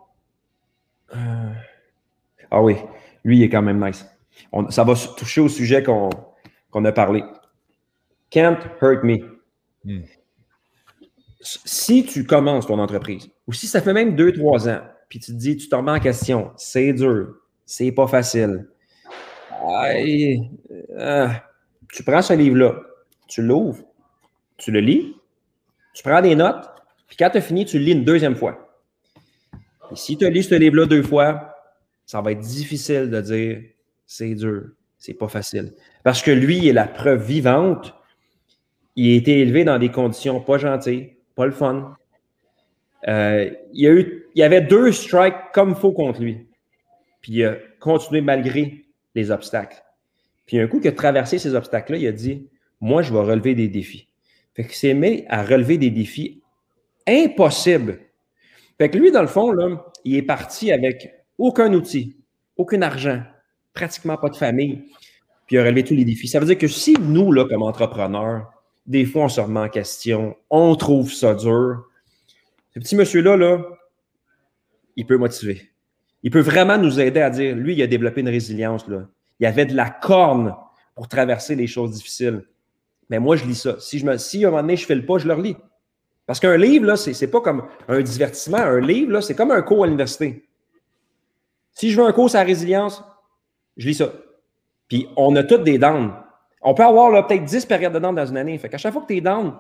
ah 1.13 2.63
oui, 2.63 2.77
lui, 3.25 3.39
il 3.39 3.43
est 3.43 3.49
quand 3.49 3.63
même 3.63 3.85
nice. 3.85 4.07
ça 4.71 4.85
va 4.85 4.95
toucher 5.17 5.41
au 5.41 5.49
sujet 5.49 5.83
qu'on 5.83 6.85
a 6.85 6.93
parlé. 6.93 7.23
Can't 8.31 8.59
hurt 8.81 9.05
me. 9.05 9.41
Hmm 9.85 10.03
si 11.43 12.05
tu 12.05 12.25
commences 12.25 12.67
ton 12.67 12.79
entreprise, 12.79 13.29
ou 13.47 13.53
si 13.53 13.67
ça 13.67 13.81
fait 13.81 13.93
même 13.93 14.15
deux, 14.17 14.33
trois 14.33 14.69
ans, 14.69 14.81
puis 15.09 15.19
tu 15.19 15.33
te 15.33 15.37
dis, 15.37 15.57
tu 15.57 15.69
te 15.69 15.75
remets 15.75 15.93
en 15.93 16.01
question, 16.01 16.53
c'est 16.57 16.93
dur, 16.93 17.35
c'est 17.67 17.93
pas 17.93 18.07
facile. 18.07 18.69
Euh, 20.99 21.29
tu 21.93 22.03
prends 22.05 22.23
ce 22.23 22.33
livre-là, 22.33 22.77
tu 23.29 23.43
l'ouvres, 23.43 23.83
tu 24.57 24.71
le 24.71 24.81
lis, 24.81 25.17
tu 25.95 26.03
prends 26.03 26.23
des 26.23 26.35
notes, 26.35 26.69
puis 27.09 27.17
quand 27.17 27.31
tu 27.31 27.39
as 27.39 27.43
fini, 27.43 27.65
tu 27.65 27.79
le 27.79 27.85
lis 27.85 27.93
une 27.93 28.05
deuxième 28.05 28.37
fois. 28.37 28.72
Si 29.95 30.17
tu 30.17 30.31
lis 30.31 30.45
ce 30.45 30.55
livre-là 30.55 30.87
deux 30.87 31.03
fois, 31.03 31.55
ça 32.07 32.21
va 32.21 32.33
être 32.33 32.41
difficile 32.41 33.11
de 33.11 33.21
dire 33.21 33.63
c'est 34.07 34.35
dur, 34.35 34.65
c'est 34.99 35.15
pas 35.15 35.29
facile. 35.29 35.73
Parce 36.05 36.23
que 36.23 36.31
lui, 36.31 36.59
il 36.59 36.69
est 36.69 36.73
la 36.73 36.87
preuve 36.87 37.25
vivante. 37.25 37.95
Il 38.97 39.13
a 39.13 39.17
été 39.17 39.41
élevé 39.41 39.65
dans 39.65 39.79
des 39.79 39.91
conditions 39.91 40.41
pas 40.41 40.59
gentilles, 40.59 41.17
pas 41.35 41.47
le 41.47 41.53
fun. 41.53 41.97
Euh, 43.09 43.51
il, 43.73 43.81
y 43.81 43.87
a 43.87 43.91
eu, 43.93 44.27
il 44.35 44.43
avait 44.43 44.61
deux 44.61 44.93
strikes 44.93 45.53
comme 45.53 45.75
faux 45.75 45.93
contre 45.93 46.21
lui. 46.21 46.47
Puis 47.21 47.33
il 47.33 47.45
a 47.45 47.57
continué 47.81 48.21
malgré 48.21 48.85
les 49.15 49.31
obstacles. 49.31 49.83
Puis 50.47 50.59
un 50.59 50.67
coup 50.67 50.79
qu'il 50.79 50.89
a 50.89 50.93
traversé 50.93 51.39
ces 51.39 51.55
obstacles-là, 51.55 51.99
il 51.99 52.07
a 52.07 52.13
dit 52.13 52.49
Moi, 52.81 53.03
je 53.03 53.13
vais 53.13 53.21
relever 53.21 53.55
des 53.55 53.69
défis. 53.69 54.09
Fait 54.55 54.65
qu'il 54.65 54.75
s'est 54.75 54.95
mis 54.95 55.25
à 55.29 55.43
relever 55.43 55.79
des 55.79 55.91
défis 55.91 56.43
impossibles. 57.07 58.01
Fait 58.83 58.93
lui, 58.97 59.13
dans 59.13 59.21
le 59.21 59.29
fond, 59.29 59.55
il 60.05 60.17
est 60.17 60.23
parti 60.23 60.73
avec 60.73 61.15
aucun 61.39 61.73
outil, 61.73 62.17
aucun 62.57 62.83
argent, 62.83 63.23
pratiquement 63.73 64.17
pas 64.17 64.29
de 64.29 64.35
famille, 64.35 64.87
puis 65.47 65.55
il 65.55 65.59
a 65.61 65.63
relevé 65.63 65.85
tous 65.85 65.95
les 65.95 66.05
défis. 66.05 66.27
Ça 66.27 66.41
veut 66.41 66.47
dire 66.47 66.59
que 66.59 66.67
si 66.67 66.97
nous, 67.01 67.31
là, 67.31 67.45
comme 67.45 67.63
entrepreneurs, 67.63 68.51
des 68.85 69.05
fois, 69.05 69.23
on 69.23 69.29
se 69.29 69.41
remet 69.41 69.61
en 69.61 69.69
question. 69.69 70.35
On 70.51 70.75
trouve 70.75 71.13
ça 71.13 71.37
dur. 71.37 71.85
Ce 72.75 72.81
petit 72.81 72.97
monsieur-là, 72.97 73.37
là, 73.37 73.63
il 74.97 75.07
peut 75.07 75.17
motiver. 75.17 75.63
Il 76.25 76.33
peut 76.33 76.41
vraiment 76.41 76.77
nous 76.77 76.99
aider 76.99 77.21
à 77.21 77.31
dire, 77.31 77.55
lui, 77.55 77.75
il 77.77 77.83
a 77.83 77.87
développé 77.87 78.23
une 78.23 78.31
résilience. 78.31 78.85
Il 79.39 79.47
avait 79.47 79.67
de 79.67 79.77
la 79.77 79.91
corne 79.91 80.57
pour 80.97 81.07
traverser 81.07 81.55
les 81.55 81.69
choses 81.69 81.93
difficiles. 81.93 82.43
Mais 83.11 83.21
moi, 83.21 83.37
je 83.37 83.45
lis 83.45 83.55
ça. 83.55 83.79
Si, 83.79 84.01
je 84.01 84.07
me, 84.07 84.19
si 84.19 84.45
à 84.45 84.49
un 84.49 84.51
moment 84.51 84.63
donné, 84.63 84.77
je 84.77 84.87
fais 84.87 84.97
le 84.97 85.07
pas, 85.07 85.19
je 85.19 85.29
le 85.29 85.35
relis. 85.35 85.57
Parce 86.33 86.41
qu'un 86.41 86.57
livre, 86.57 86.87
là, 86.87 86.97
c'est, 86.97 87.27
pas 87.27 87.43
comme 87.43 87.69
un 87.89 88.01
divertissement. 88.01 88.57
Un 88.57 88.81
livre, 88.81 89.13
là, 89.13 89.21
c'est 89.21 89.35
comme 89.35 89.51
un 89.51 89.61
cours 89.61 89.85
à 89.85 89.87
l'université. 89.87 90.49
Si 91.73 91.91
je 91.91 92.01
veux 92.01 92.07
un 92.07 92.13
cours 92.13 92.31
sur 92.31 92.39
la 92.39 92.45
résilience, 92.47 93.05
je 93.77 93.87
lis 93.87 93.97
ça. 93.97 94.11
Puis 94.89 95.07
on 95.19 95.37
a 95.37 95.43
toutes 95.43 95.63
des 95.63 95.77
dents. 95.77 96.11
On 96.63 96.73
peut 96.73 96.85
avoir 96.85 97.27
peut-être 97.27 97.45
10 97.45 97.67
périodes 97.67 97.93
de 97.93 97.99
down 97.99 98.15
dans 98.15 98.25
une 98.25 98.39
année. 98.39 98.57
Fait 98.57 98.75
chaque 98.79 98.95
fois 98.95 99.03
que 99.03 99.09
tu 99.09 99.19
es 99.19 99.21
down, 99.21 99.57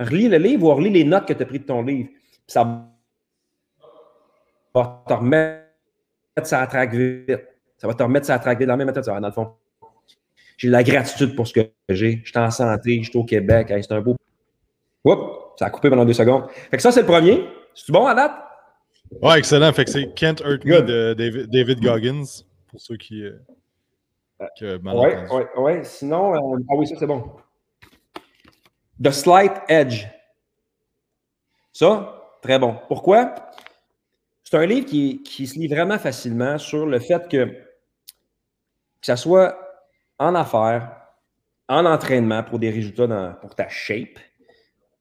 relis 0.00 0.28
le 0.28 0.38
livre 0.38 0.64
ou 0.64 0.74
relis 0.74 0.90
les 0.90 1.04
notes 1.04 1.28
que 1.28 1.32
tu 1.32 1.44
as 1.44 1.46
prises 1.46 1.60
de 1.60 1.66
ton 1.66 1.82
livre. 1.82 2.08
Puis 2.08 2.40
ça 2.48 2.88
va 4.74 5.04
te 5.06 5.12
remettre 5.12 5.62
ça 6.42 6.66
traque 6.66 6.92
vite. 6.92 7.46
Ça 7.78 7.86
va 7.86 7.94
te 7.94 8.02
remettre 8.02 8.26
ça 8.26 8.36
traque 8.40 8.58
vite. 8.58 8.66
Dans 8.66 8.72
la 8.72 8.78
même 8.78 8.88
méthode, 8.88 9.04
dans 9.04 9.20
le 9.20 9.30
fond, 9.30 9.52
j'ai 10.56 10.66
de 10.66 10.72
la 10.72 10.82
gratitude 10.82 11.36
pour 11.36 11.46
ce 11.46 11.52
que 11.52 11.70
j'ai. 11.88 12.20
Je 12.24 12.30
suis 12.30 12.38
en 12.40 12.50
santé, 12.50 13.00
je 13.00 13.10
suis 13.10 13.16
au 13.16 13.22
Québec. 13.24 13.68
c'est 13.68 13.92
un 13.92 14.00
beau. 14.00 14.16
Oups, 15.04 15.45
ça 15.56 15.66
a 15.66 15.70
coupé 15.70 15.90
pendant 15.90 16.04
deux 16.04 16.12
secondes. 16.12 16.48
Fait 16.70 16.76
que 16.76 16.82
ça, 16.82 16.92
c'est 16.92 17.00
le 17.00 17.06
premier. 17.06 17.48
C'est 17.74 17.92
bon 17.92 18.06
à 18.06 18.14
date? 18.14 18.32
Ouais, 19.22 19.38
excellent. 19.38 19.72
Fait 19.72 19.84
que 19.84 19.90
c'est 19.90 20.12
Can't 20.14 20.40
Hurt 20.44 20.64
Me 20.64 20.82
de 20.82 21.14
David, 21.14 21.80
Goggins, 21.80 22.24
pour 22.68 22.80
ceux 22.80 22.96
qui. 22.96 23.22
Euh, 23.22 23.38
oui, 24.60 25.10
oui, 25.30 25.42
oui. 25.56 25.72
Sinon, 25.84 26.34
euh, 26.34 26.58
ah 26.70 26.74
oui, 26.76 26.86
ça 26.86 26.96
c'est 26.98 27.06
bon. 27.06 27.24
The 29.02 29.10
Slight 29.10 29.52
Edge. 29.68 30.06
Ça, 31.72 32.22
très 32.42 32.58
bon. 32.58 32.76
Pourquoi? 32.88 33.34
C'est 34.44 34.56
un 34.56 34.66
livre 34.66 34.86
qui, 34.86 35.22
qui, 35.22 35.46
se 35.46 35.58
lit 35.58 35.68
vraiment 35.68 35.98
facilement 35.98 36.56
sur 36.58 36.86
le 36.86 36.98
fait 37.00 37.28
que, 37.28 37.46
que 37.46 37.56
ça 39.02 39.16
soit 39.16 39.58
en 40.18 40.34
affaires, 40.34 40.90
en 41.68 41.84
entraînement 41.84 42.42
pour 42.42 42.58
des 42.58 42.70
résultats 42.70 43.06
dans, 43.06 43.34
pour 43.34 43.54
ta 43.54 43.68
shape, 43.68 44.18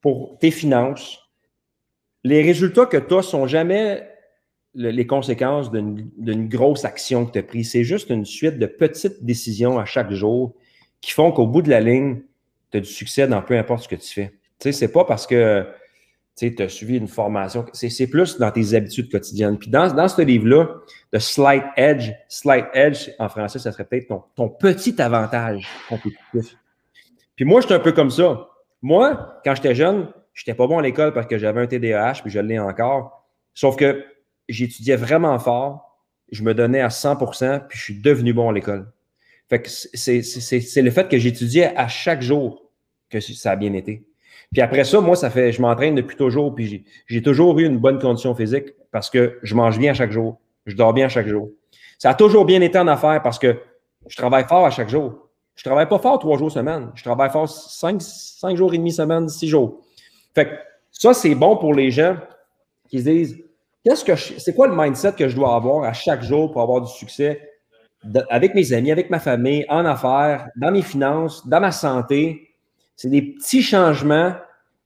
pour 0.06 0.38
tes 0.38 0.51
finances. 0.51 1.18
Les 2.24 2.43
résultats 2.43 2.86
que 2.86 2.97
tu 2.97 3.16
as 3.16 3.24
sont 3.24 3.47
jamais 3.47 4.08
les 4.76 5.08
conséquences 5.08 5.72
d'une 5.72 6.47
grosse 6.47 6.86
action 6.86 7.26
que 7.26 7.32
tu 7.32 7.39
as 7.39 7.43
prise. 7.43 7.72
C'est 7.72 7.84
juste 7.84 8.12
une 8.12 8.24
suite 8.24 8.60
de 8.60 8.68
petites 8.68 9.24
décisions 9.26 9.80
à 9.80 9.86
chaque 9.86 10.12
jour 10.12 10.53
qui 11.01 11.12
font 11.12 11.32
qu'au 11.32 11.47
bout 11.47 11.64
de 11.64 11.72
la 11.72 11.80
ligne, 11.80 12.22
tu 12.70 12.78
as 12.78 12.82
du 12.82 12.88
succès 12.88 13.28
dans 13.28 13.41
peu 13.41 13.58
importe 13.58 13.86
ce 13.86 13.88
que 13.88 13.95
tu 13.95 14.14
fais. 14.14 14.34
Tu 14.60 14.72
sais, 14.72 14.88
pas 14.89 15.06
parce 15.06 15.26
que 15.26 15.66
tu 16.38 16.53
as 16.60 16.70
suivi 16.70 16.97
une 16.97 17.08
formation, 17.08 17.66
c'est 17.74 18.06
plus 18.06 18.38
dans 18.38 18.51
tes 18.51 18.76
habitudes 18.76 19.10
quotidiennes. 19.12 19.58
Puis 19.58 19.72
dans, 19.72 19.91
dans 19.91 20.08
ce 20.08 20.22
livre-là, 20.22 20.70
The 21.14 21.18
Slight 21.20 21.64
Edge, 21.78 22.12
Slight 22.30 22.68
Edge, 22.76 23.10
en 23.18 23.28
français, 23.28 23.58
ça 23.58 23.72
serait 23.72 23.86
peut-être 23.86 24.14
ton, 24.36 24.49
petit 24.49 25.01
avantage 25.01 25.68
compétitif. 25.89 26.56
Puis 27.36 27.43
moi, 27.43 27.62
j'étais 27.62 27.74
un 27.74 27.80
peu 27.80 27.91
comme 27.91 28.12
ça. 28.12 28.51
Moi, 28.82 29.40
quand 29.44 29.56
j'étais 29.56 29.76
jeune, 29.76 30.08
j'étais 30.34 30.54
pas 30.54 30.68
bon 30.68 30.78
à 30.78 30.82
l'école 30.82 31.14
parce 31.14 31.28
que 31.28 31.38
j'avais 31.38 31.62
un 31.62 31.68
TDAH, 31.68 32.22
puis 32.22 32.32
je 32.32 32.40
l'ai 32.40 32.60
encore. 32.60 33.28
Sauf 33.54 33.76
que 33.76 34.06
j'étudiais 34.50 34.96
vraiment 34.96 35.38
fort, 35.40 36.04
je 36.32 36.44
me 36.44 36.54
donnais 36.54 36.82
à 36.82 36.90
100% 36.90 37.68
puis 37.68 37.78
je 37.78 37.84
suis 37.84 38.02
devenu 38.02 38.34
bon 38.34 38.50
à 38.50 38.54
l'école. 38.54 38.92
Fait 39.50 39.62
que 39.62 39.70
c'est 39.70 40.82
le 40.82 40.92
fait 40.92 41.08
que 41.08 41.18
j'étudiais 41.18 41.76
à 41.76 41.88
chaque 41.88 42.22
jour 42.22 42.72
que 43.10 43.20
ça 43.20 43.52
a 43.52 43.56
bien 43.56 43.74
été. 43.74 44.04
Puis 44.52 44.62
après 44.62 44.84
ça, 44.84 45.02
moi, 45.02 45.16
ça 45.16 45.30
fait, 45.30 45.52
je 45.52 45.62
m'entraîne 45.62 45.96
depuis 45.96 46.18
toujours, 46.18 46.54
puis 46.54 46.86
j'ai 47.08 47.22
toujours 47.22 47.60
eu 47.60 47.66
une 47.66 47.78
bonne 47.78 48.00
condition 48.00 48.34
physique 48.36 48.70
parce 48.92 49.10
que 49.10 49.40
je 49.44 49.56
mange 49.56 49.78
bien 49.78 49.94
chaque 49.94 50.12
jour, 50.12 50.40
je 50.66 50.76
dors 50.76 50.94
bien 50.94 51.10
chaque 51.10 51.28
jour. 51.28 51.50
Ça 52.00 52.10
a 52.12 52.14
toujours 52.14 52.46
bien 52.46 52.62
été 52.62 52.78
en 52.78 52.88
affaires 52.88 53.22
parce 53.22 53.40
que 53.40 53.58
je 54.08 54.16
travaille 54.16 54.46
fort 54.46 54.66
à 54.66 54.72
chaque 54.72 54.90
jour. 54.90 55.25
Je 55.56 55.64
travaille 55.64 55.88
pas 55.88 55.99
fort 55.99 56.20
trois 56.20 56.38
jours 56.38 56.51
semaine. 56.51 56.91
Je 56.95 57.03
travaille 57.03 57.30
fort 57.30 57.49
cinq, 57.49 58.01
cinq 58.01 58.58
jours 58.58 58.74
et 58.74 58.78
demi 58.78 58.91
semaine, 58.91 59.30
six 59.30 59.47
jours. 59.47 59.82
Fait 60.34 60.45
que 60.45 60.51
ça, 60.91 61.14
c'est 61.14 61.36
bon 61.36 61.58
pour 61.58 61.74
les 61.74 61.91
gens 61.91 62.18
qui 62.89 62.99
se 62.99 63.10
disent 63.10 63.43
qu'est-ce 63.84 64.03
que 64.03 64.16
c'est 64.16 64.53
quoi 64.53 64.68
le 64.68 64.76
mindset 64.76 65.14
que 65.14 65.28
je 65.30 65.36
dois 65.36 65.56
avoir 65.56 65.84
à 65.84 65.93
chaque 65.93 66.24
jour 66.24 66.51
pour 66.51 66.62
avoir 66.62 66.82
du 66.82 66.91
succès 66.91 67.51
avec 68.30 68.53
mes 68.53 68.72
amis, 68.74 68.91
avec 68.91 69.10
ma 69.10 69.20
famille, 69.20 69.66
en 69.70 69.86
affaires, 69.86 70.49
dans 70.58 70.72
mes 70.72 70.82
finances, 70.82 71.47
dans 71.47 71.60
ma 71.60 71.72
santé? 71.72 72.53
C'est 72.95 73.10
des 73.10 73.22
petits 73.22 73.64
changements, 73.64 74.34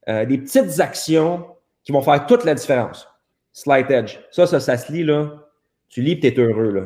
euh, 0.08 0.26
des 0.26 0.38
petites 0.38 0.80
actions 0.80 1.46
qui 1.84 1.92
vont 1.92 2.02
faire 2.02 2.26
toute 2.26 2.44
la 2.44 2.56
différence. 2.56 3.08
Slight 3.52 3.90
edge. 3.92 4.20
Ça, 4.32 4.48
ça, 4.48 4.60
ça 4.60 4.78
se 4.78 4.92
lit, 4.92 5.04
là. 5.04 5.32
Tu 5.90 6.02
lis 6.02 6.14
et 6.14 6.20
tu 6.20 6.28
es 6.28 6.40
heureux, 6.40 6.72
là. 6.72 6.82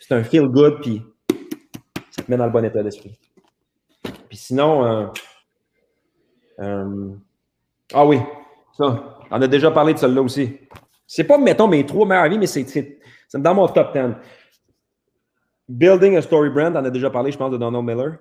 C'est 0.00 0.14
un 0.14 0.22
feel 0.22 0.48
good, 0.48 0.80
puis 0.82 1.02
ça 2.14 2.22
te 2.22 2.30
met 2.30 2.36
dans 2.36 2.46
le 2.46 2.52
bon 2.52 2.64
état 2.64 2.82
d'esprit. 2.82 3.18
Puis 4.28 4.38
sinon, 4.38 4.84
euh, 4.84 5.06
euh, 6.60 7.14
ah 7.92 8.06
oui, 8.06 8.20
ça, 8.76 9.18
on 9.30 9.42
a 9.42 9.46
déjà 9.48 9.70
parlé 9.72 9.94
de 9.94 9.98
celle-là 9.98 10.22
aussi. 10.22 10.60
C'est 11.06 11.24
pas, 11.24 11.38
mettons, 11.38 11.66
mes 11.66 11.84
trois 11.84 12.06
meilleures 12.06 12.28
vies, 12.28 12.38
mais 12.38 12.46
c'est 12.46 12.98
dans 13.34 13.54
mon 13.54 13.66
top 13.66 13.92
10. 13.92 14.14
Building 15.68 16.16
a 16.16 16.22
story 16.22 16.50
brand, 16.50 16.76
on 16.76 16.84
a 16.84 16.90
déjà 16.90 17.10
parlé, 17.10 17.32
je 17.32 17.38
pense, 17.38 17.50
de 17.50 17.56
Donald 17.56 17.84
Miller. 17.84 18.18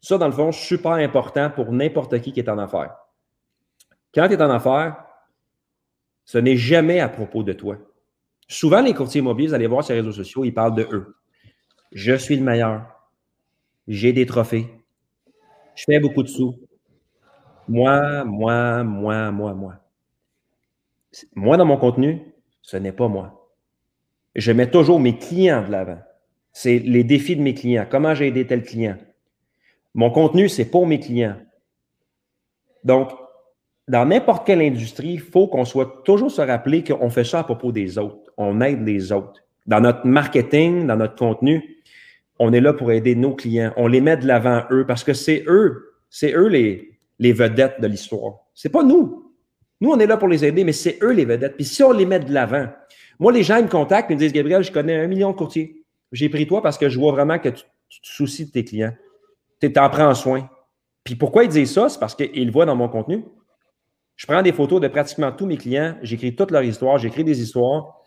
Ça, 0.00 0.16
dans 0.16 0.26
le 0.26 0.32
fond, 0.32 0.52
super 0.52 0.92
important 0.92 1.50
pour 1.50 1.72
n'importe 1.72 2.18
qui 2.20 2.32
qui 2.32 2.40
est 2.40 2.48
en 2.48 2.58
affaires. 2.58 2.94
Quand 4.14 4.26
tu 4.28 4.34
es 4.34 4.42
en 4.42 4.50
affaires, 4.50 5.04
ce 6.24 6.38
n'est 6.38 6.56
jamais 6.56 7.00
à 7.00 7.08
propos 7.08 7.42
de 7.42 7.52
toi. 7.52 7.76
Souvent, 8.48 8.80
les 8.80 8.94
courtiers 8.94 9.20
immobiliers, 9.20 9.48
vous 9.48 9.54
allez 9.54 9.66
voir 9.66 9.84
sur 9.84 9.94
les 9.94 10.00
réseaux 10.00 10.12
sociaux, 10.12 10.44
ils 10.44 10.54
parlent 10.54 10.74
de 10.74 10.86
eux. 10.90 11.16
Je 11.92 12.14
suis 12.14 12.36
le 12.36 12.42
meilleur. 12.42 12.86
J'ai 13.88 14.12
des 14.12 14.26
trophées. 14.26 14.66
Je 15.74 15.84
fais 15.84 16.00
beaucoup 16.00 16.22
de 16.22 16.28
sous. 16.28 16.58
Moi, 17.68 18.24
moi, 18.24 18.82
moi, 18.84 19.30
moi, 19.30 19.54
moi. 19.54 19.74
Moi, 21.34 21.56
dans 21.56 21.64
mon 21.64 21.76
contenu, 21.76 22.20
ce 22.62 22.76
n'est 22.76 22.92
pas 22.92 23.08
moi. 23.08 23.50
Je 24.34 24.52
mets 24.52 24.70
toujours 24.70 25.00
mes 25.00 25.18
clients 25.18 25.64
de 25.64 25.72
l'avant. 25.72 25.98
C'est 26.52 26.78
les 26.78 27.04
défis 27.04 27.36
de 27.36 27.42
mes 27.42 27.54
clients. 27.54 27.86
Comment 27.88 28.14
j'ai 28.14 28.28
aidé 28.28 28.46
tel 28.46 28.62
client? 28.62 28.96
Mon 29.94 30.10
contenu, 30.10 30.48
c'est 30.48 30.66
pour 30.66 30.86
mes 30.86 31.00
clients. 31.00 31.36
Donc, 32.84 33.10
dans 33.88 34.04
n'importe 34.04 34.46
quelle 34.46 34.62
industrie, 34.62 35.14
il 35.14 35.20
faut 35.20 35.48
qu'on 35.48 35.64
soit 35.64 36.02
toujours 36.04 36.30
se 36.30 36.42
rappeler 36.42 36.82
qu'on 36.82 37.08
fait 37.08 37.24
ça 37.24 37.40
à 37.40 37.44
propos 37.44 37.72
des 37.72 37.98
autres. 37.98 38.32
On 38.36 38.60
aide 38.60 38.86
les 38.86 39.12
autres. 39.12 39.45
Dans 39.66 39.80
notre 39.80 40.06
marketing, 40.06 40.86
dans 40.86 40.96
notre 40.96 41.16
contenu, 41.16 41.76
on 42.38 42.52
est 42.52 42.60
là 42.60 42.72
pour 42.72 42.92
aider 42.92 43.14
nos 43.14 43.34
clients. 43.34 43.72
On 43.76 43.86
les 43.86 44.00
met 44.00 44.16
de 44.16 44.26
l'avant 44.26 44.64
eux 44.70 44.84
parce 44.86 45.04
que 45.04 45.14
c'est 45.14 45.44
eux, 45.46 45.94
c'est 46.10 46.34
eux 46.34 46.48
les, 46.48 46.98
vedettes 47.18 47.80
de 47.80 47.86
l'histoire. 47.86 48.34
C'est 48.54 48.68
pas 48.68 48.84
nous. 48.84 49.32
Nous, 49.80 49.90
on 49.90 49.98
est 49.98 50.06
là 50.06 50.16
pour 50.16 50.28
les 50.28 50.44
aider, 50.44 50.64
mais 50.64 50.72
c'est 50.72 50.98
eux 51.02 51.12
les 51.12 51.24
vedettes. 51.24 51.56
Puis 51.56 51.64
si 51.64 51.82
on 51.82 51.92
les 51.92 52.06
met 52.06 52.20
de 52.20 52.32
l'avant, 52.32 52.68
moi, 53.18 53.32
les 53.32 53.42
gens 53.42 53.56
ils 53.56 53.64
me 53.64 53.68
contactent 53.68 54.10
et 54.10 54.14
me 54.14 54.18
disent 54.18 54.32
Gabriel, 54.32 54.62
je 54.62 54.72
connais 54.72 54.96
un 54.96 55.06
million 55.06 55.30
de 55.32 55.36
courtiers. 55.36 55.84
J'ai 56.12 56.28
pris 56.28 56.46
toi 56.46 56.62
parce 56.62 56.78
que 56.78 56.88
je 56.88 56.98
vois 56.98 57.12
vraiment 57.12 57.38
que 57.38 57.48
tu, 57.48 57.62
te 57.62 58.06
soucies 58.06 58.46
de 58.46 58.50
tes 58.50 58.64
clients. 58.64 58.94
Tu 59.60 59.72
t'en 59.72 59.88
prends 59.88 60.14
soin. 60.14 60.48
Puis 61.04 61.14
pourquoi 61.14 61.44
ils 61.44 61.50
disent 61.50 61.72
ça? 61.72 61.88
C'est 61.88 61.98
parce 61.98 62.14
qu'ils 62.14 62.46
le 62.46 62.52
voient 62.52 62.66
dans 62.66 62.76
mon 62.76 62.88
contenu. 62.88 63.24
Je 64.16 64.26
prends 64.26 64.42
des 64.42 64.52
photos 64.52 64.80
de 64.80 64.88
pratiquement 64.88 65.30
tous 65.30 65.46
mes 65.46 65.56
clients, 65.56 65.96
j'écris 66.02 66.34
toute 66.34 66.50
leur 66.50 66.62
histoire, 66.62 66.98
j'écris 66.98 67.22
des 67.22 67.42
histoires. 67.42 68.00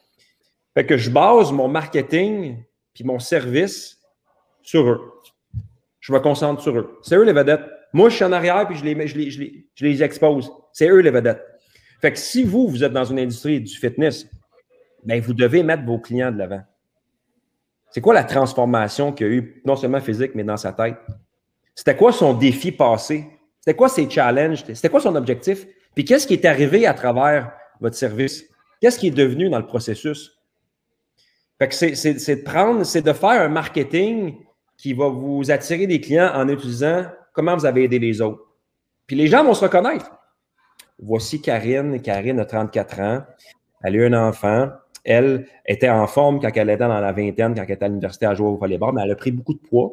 Fait 0.74 0.86
que 0.86 0.98
je 0.98 1.10
base 1.10 1.52
mon 1.52 1.68
marketing 1.68 2.64
puis 2.94 3.04
mon 3.04 3.20
service 3.20 4.00
sur 4.62 4.88
eux. 4.90 5.14
Je 6.00 6.14
me 6.14 6.20
concentre 6.20 6.62
sur 6.62 6.78
eux. 6.78 7.00
C'est 7.02 7.16
eux 7.16 7.24
les 7.24 7.34
vedettes. 7.34 7.66
Moi, 7.94 8.10
je 8.10 8.16
suis 8.16 8.26
en 8.26 8.32
arrière 8.32 8.68
puis 8.68 8.78
je 8.78 9.86
les, 9.86 10.04
expose. 10.04 10.52
C'est 10.72 10.90
eux 10.90 11.00
les 11.00 11.12
vedettes. 11.12 11.44
Fait 12.02 12.12
que 12.12 12.18
si 12.18 12.44
vous, 12.44 12.68
vous 12.68 12.84
êtes 12.84 12.94
dans 12.94 13.06
une 13.06 13.20
industrie 13.20 13.60
du 13.60 13.76
fitness, 13.76 14.28
bien, 15.04 15.20
vous 15.20 15.34
devez 15.34 15.64
mettre 15.64 15.84
vos 15.84 16.00
clients 16.00 16.32
de 16.32 16.38
l'avant. 16.38 16.62
C'est 17.92 18.02
quoi 18.02 18.14
la 18.14 18.24
transformation 18.24 19.12
qu'il 19.12 19.28
y 19.28 19.30
a 19.30 19.34
eu, 19.34 19.62
non 19.66 19.76
seulement 19.76 20.00
physique, 20.00 20.32
mais 20.36 20.44
dans 20.44 20.58
sa 20.58 20.72
tête? 20.72 20.98
C'était 21.74 21.96
quoi 21.96 22.12
son 22.12 22.34
défi 22.34 22.72
passé? 22.72 23.26
C'était 23.60 23.76
quoi 23.76 23.90
ses 23.90 24.10
challenges? 24.10 24.64
C'était 24.66 24.90
quoi 24.90 25.00
son 25.00 25.16
objectif? 25.16 25.66
Puis 25.96 26.06
qu'est-ce 26.06 26.28
qui 26.28 26.34
est 26.34 26.46
arrivé 26.46 26.86
à 26.86 26.94
travers 26.94 27.52
votre 27.82 27.96
service? 27.96 28.46
Qu'est-ce 28.80 29.00
qui 29.00 29.08
est 29.08 29.12
devenu 29.12 29.50
dans 29.50 29.60
le 29.60 29.66
processus? 29.66 30.39
Fait 31.60 31.68
que 31.68 31.76
c'est 31.76 32.36
de 32.36 32.42
prendre, 32.42 32.86
c'est 32.86 33.02
de 33.02 33.12
faire 33.12 33.42
un 33.42 33.50
marketing 33.50 34.38
qui 34.78 34.94
va 34.94 35.10
vous 35.10 35.52
attirer 35.52 35.88
des 35.88 36.00
clients 36.00 36.32
en 36.34 36.48
utilisant 36.48 37.06
comment 37.34 37.56
vous 37.56 37.66
avez 37.66 37.84
aidé 37.84 38.00
les 38.00 38.22
autres. 38.22 38.42
Puis 39.06 39.18
les 39.18 39.28
gens 39.28 39.44
vont 39.44 39.54
se 39.54 39.66
reconnaître. 39.66 40.10
Voici 40.98 41.42
Karine. 41.42 42.02
Karine 42.02 42.40
a 42.40 42.46
34 42.46 43.00
ans. 43.02 43.24
Elle 43.84 43.96
a 43.96 43.98
eu 43.98 44.06
un 44.06 44.28
enfant. 44.28 44.70
Elle 45.04 45.48
était 45.66 45.90
en 45.90 46.08
forme 46.08 46.40
quand 46.40 46.50
elle 46.54 46.70
était 46.70 46.88
dans 46.88 47.00
la 47.00 47.12
vingtaine, 47.12 47.56
quand 47.56 47.64
elle 47.64 47.72
était 47.72 47.86
à 47.86 47.88
l'université 47.88 48.26
à 48.26 48.36
jouer 48.36 48.48
au 48.48 48.58
volleyball, 48.58 48.94
mais 48.94 49.02
elle 49.04 49.12
a 49.12 49.16
pris 49.16 49.32
beaucoup 49.32 49.54
de 49.54 49.60
poids. 49.60 49.92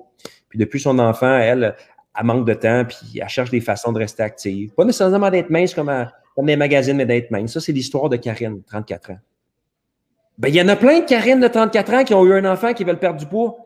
Puis 0.49 0.59
depuis 0.59 0.81
son 0.81 0.99
enfant, 0.99 1.39
elle, 1.39 1.75
elle 2.19 2.27
manque 2.27 2.47
de 2.47 2.55
temps, 2.55 2.85
puis 2.85 3.21
elle 3.21 3.29
cherche 3.29 3.51
des 3.51 3.61
façons 3.61 3.93
de 3.93 3.99
rester 3.99 4.23
active. 4.23 4.73
Pas 4.75 4.85
nécessairement 4.85 5.31
d'être 5.31 5.51
mince 5.51 5.75
comme, 5.75 5.93
comme 6.35 6.47
les 6.47 6.57
magazines, 6.57 6.97
mais 6.97 7.07
d'être 7.07 7.31
mince. 7.31 7.53
Ça, 7.53 7.61
c'est 7.61 7.73
l'histoire 7.73 8.09
de 8.09 8.17
Karine, 8.17 8.63
34 8.65 9.13
ans. 9.13 9.19
Ben, 10.39 10.49
il 10.49 10.55
y 10.55 10.61
en 10.61 10.69
a 10.69 10.77
plein 10.77 11.01
de 11.01 11.07
Karine 11.07 11.41
de 11.41 11.49
34 11.49 11.95
ans 11.95 12.05
qui 12.05 12.13
ont 12.13 12.25
eu 12.27 12.35
un 12.35 12.45
enfant 12.45 12.75
qui 12.75 12.85
veulent 12.85 12.99
perdre 12.99 13.19
du 13.19 13.27
poids. 13.27 13.57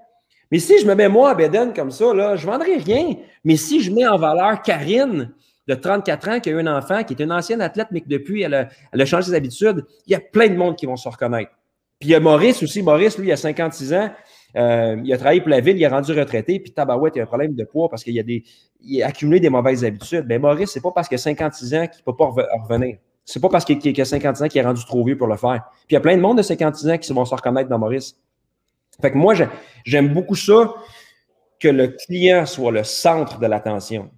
Mais 0.52 0.58
si 0.58 0.78
je 0.80 0.86
me 0.86 0.94
mets 0.94 1.08
moi 1.08 1.30
à 1.30 1.34
Beden 1.34 1.72
comme 1.72 1.90
ça, 1.90 2.12
là, 2.14 2.36
je 2.36 2.46
ne 2.46 2.52
vendrai 2.52 2.76
rien. 2.76 3.16
Mais 3.44 3.56
si 3.56 3.82
je 3.82 3.92
mets 3.92 4.06
en 4.06 4.18
valeur 4.18 4.62
Karine 4.62 5.32
de 5.66 5.74
34 5.74 6.28
ans 6.28 6.40
qui 6.40 6.48
a 6.48 6.52
eu 6.52 6.60
un 6.60 6.76
enfant, 6.76 7.02
qui 7.04 7.14
est 7.14 7.22
une 7.22 7.32
ancienne 7.32 7.60
athlète, 7.60 7.88
mais 7.90 8.00
que 8.00 8.08
depuis, 8.08 8.42
elle 8.42 8.54
a, 8.54 9.04
changé 9.04 9.28
ses 9.30 9.34
habitudes, 9.34 9.84
il 10.06 10.12
y 10.12 10.14
a 10.14 10.20
plein 10.20 10.48
de 10.48 10.56
monde 10.56 10.76
qui 10.76 10.86
vont 10.86 10.96
se 10.96 11.08
reconnaître. 11.08 11.50
Puis 11.98 12.08
il 12.08 12.12
y 12.12 12.14
a 12.14 12.20
Maurice 12.20 12.62
aussi. 12.62 12.82
Maurice, 12.82 13.18
lui, 13.18 13.28
il 13.28 13.32
a 13.32 13.36
56 13.36 13.92
ans. 13.92 14.10
Euh, 14.56 14.96
il 15.04 15.12
a 15.12 15.16
travaillé 15.16 15.40
pour 15.40 15.50
la 15.50 15.60
ville, 15.60 15.76
il 15.76 15.82
est 15.82 15.88
rendu 15.88 16.12
retraité, 16.12 16.58
puis 16.58 16.72
Tabarouette, 16.72 17.14
il 17.14 17.20
a 17.20 17.22
un 17.22 17.26
problème 17.26 17.54
de 17.54 17.62
poids 17.62 17.88
parce 17.88 18.02
qu'il 18.02 18.18
a, 18.18 19.04
a 19.04 19.08
accumulé 19.08 19.38
des 19.38 19.50
mauvaises 19.50 19.84
habitudes. 19.84 20.24
Mais 20.26 20.38
ben, 20.38 20.42
Maurice, 20.42 20.70
c'est 20.70 20.80
pas 20.80 20.90
parce 20.92 21.08
qu'il 21.08 21.16
a 21.16 21.18
56 21.18 21.74
ans 21.74 21.86
qu'il 21.86 22.00
ne 22.00 22.12
peut 22.12 22.16
pas 22.16 22.30
revenir. 22.68 22.96
C'est 23.32 23.38
pas 23.38 23.48
parce 23.48 23.64
qu'il 23.64 24.00
a 24.00 24.04
56 24.04 24.42
ans 24.42 24.48
qu'il 24.48 24.60
est 24.60 24.64
rendu 24.64 24.84
trop 24.84 25.04
vieux 25.04 25.16
pour 25.16 25.28
le 25.28 25.36
faire. 25.36 25.62
Puis 25.86 25.90
il 25.90 25.94
y 25.94 25.96
a 25.96 26.00
plein 26.00 26.16
de 26.16 26.20
monde 26.20 26.38
de 26.38 26.42
56 26.42 26.88
ans 26.90 26.98
qui 26.98 27.12
vont 27.12 27.24
se 27.24 27.32
reconnaître 27.32 27.70
dans 27.70 27.78
Maurice. 27.78 28.16
Fait 29.00 29.12
que 29.12 29.16
moi, 29.16 29.34
j'aime 29.84 30.12
beaucoup 30.12 30.34
ça, 30.34 30.74
que 31.60 31.68
le 31.68 31.88
client 31.88 32.44
soit 32.44 32.72
le 32.72 32.82
centre 32.82 33.38
de 33.38 33.46
l'attention. 33.46 34.10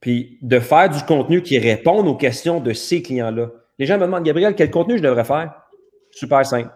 Puis 0.00 0.38
de 0.42 0.60
faire 0.60 0.90
du 0.90 1.02
contenu 1.04 1.40
qui 1.40 1.58
réponde 1.58 2.06
aux 2.06 2.14
questions 2.14 2.60
de 2.60 2.74
ces 2.74 3.00
clients-là. 3.00 3.48
Les 3.78 3.86
gens 3.86 3.96
me 3.96 4.02
demandent, 4.02 4.24
Gabriel, 4.24 4.54
quel 4.54 4.70
contenu 4.70 4.98
je 4.98 5.02
devrais 5.02 5.24
faire? 5.24 5.54
Super 6.10 6.44
simple. 6.44 6.70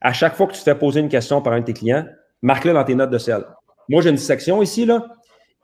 À 0.00 0.14
chaque 0.14 0.36
fois 0.36 0.46
que 0.46 0.52
tu 0.52 0.60
te 0.60 0.64
fais 0.64 0.74
poser 0.74 1.00
une 1.00 1.10
question 1.10 1.42
par 1.42 1.52
un 1.52 1.60
de 1.60 1.66
tes 1.66 1.74
clients, 1.74 2.06
marque-le 2.40 2.72
dans 2.72 2.84
tes 2.84 2.94
notes 2.94 3.10
de 3.10 3.18
sel. 3.18 3.44
Moi, 3.90 4.00
j'ai 4.00 4.08
une 4.08 4.16
section 4.16 4.62
ici, 4.62 4.86
là, 4.86 5.06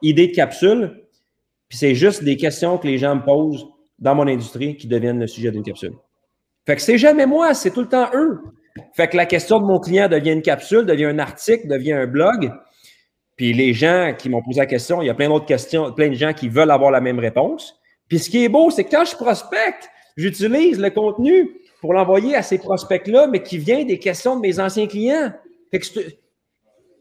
idée 0.02 0.26
de 0.26 0.34
capsule, 0.34 1.06
puis 1.66 1.78
c'est 1.78 1.94
juste 1.94 2.24
des 2.24 2.36
questions 2.36 2.76
que 2.76 2.86
les 2.86 2.98
gens 2.98 3.16
me 3.16 3.24
posent 3.24 3.66
dans 3.98 4.14
mon 4.14 4.26
industrie 4.26 4.76
qui 4.76 4.86
deviennent 4.86 5.20
le 5.20 5.26
sujet 5.26 5.50
d'une 5.50 5.62
capsule. 5.62 5.94
Fait 6.66 6.76
que 6.76 6.82
c'est 6.82 6.98
jamais 6.98 7.26
moi, 7.26 7.54
c'est 7.54 7.70
tout 7.70 7.80
le 7.80 7.88
temps 7.88 8.10
eux. 8.14 8.40
Fait 8.94 9.08
que 9.08 9.16
la 9.16 9.26
question 9.26 9.60
de 9.60 9.64
mon 9.64 9.78
client 9.78 10.08
devient 10.08 10.32
une 10.32 10.42
capsule, 10.42 10.84
devient 10.84 11.06
un 11.06 11.18
article, 11.18 11.68
devient 11.68 11.92
un 11.92 12.06
blog. 12.06 12.52
Puis 13.36 13.52
les 13.52 13.72
gens 13.72 14.14
qui 14.16 14.28
m'ont 14.28 14.42
posé 14.42 14.60
la 14.60 14.66
question, 14.66 15.02
il 15.02 15.06
y 15.06 15.10
a 15.10 15.14
plein 15.14 15.28
d'autres 15.28 15.46
questions, 15.46 15.92
plein 15.92 16.08
de 16.08 16.14
gens 16.14 16.32
qui 16.32 16.48
veulent 16.48 16.70
avoir 16.70 16.90
la 16.90 17.00
même 17.00 17.18
réponse. 17.18 17.78
Puis 18.08 18.18
ce 18.18 18.30
qui 18.30 18.44
est 18.44 18.48
beau, 18.48 18.70
c'est 18.70 18.84
que 18.84 18.90
quand 18.90 19.04
je 19.04 19.16
prospecte, 19.16 19.88
j'utilise 20.16 20.78
le 20.78 20.90
contenu 20.90 21.60
pour 21.80 21.92
l'envoyer 21.92 22.34
à 22.34 22.42
ces 22.42 22.58
prospects-là, 22.58 23.26
mais 23.28 23.42
qui 23.42 23.58
vient 23.58 23.84
des 23.84 23.98
questions 23.98 24.36
de 24.36 24.40
mes 24.40 24.58
anciens 24.58 24.86
clients. 24.86 25.32
Fait 25.70 25.78
que 25.78 25.86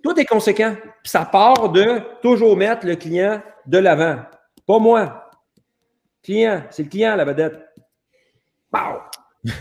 tout 0.03 0.19
est 0.19 0.25
conséquent. 0.25 0.75
Puis 1.03 1.11
ça 1.11 1.25
part 1.25 1.69
de 1.69 1.99
toujours 2.21 2.57
mettre 2.57 2.85
le 2.85 2.95
client 2.95 3.41
de 3.65 3.77
l'avant. 3.77 4.17
Pas 4.67 4.79
moi. 4.79 5.24
Client, 6.25 6.63
c'est 6.71 6.81
le 6.81 6.89
client 6.89 7.15
la 7.15 7.23
vedette. 7.23 7.59
Pow! 8.71 8.97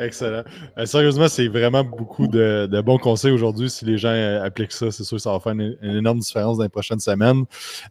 Excellent. 0.00 0.42
Euh, 0.76 0.84
sérieusement, 0.84 1.28
c'est 1.28 1.46
vraiment 1.46 1.84
beaucoup 1.84 2.26
de, 2.26 2.80
bons 2.84 2.98
conseils 2.98 3.30
aujourd'hui. 3.30 3.70
Si 3.70 3.84
les 3.84 3.98
gens 3.98 4.08
euh, 4.08 4.42
appliquent 4.42 4.72
ça, 4.72 4.90
c'est 4.90 5.04
sûr 5.04 5.16
que 5.16 5.22
ça 5.22 5.30
va 5.30 5.38
faire 5.38 5.52
une, 5.52 5.76
énorme 5.80 6.18
différence 6.18 6.56
dans 6.56 6.64
les 6.64 6.68
prochaines 6.68 6.98
semaines. 6.98 7.44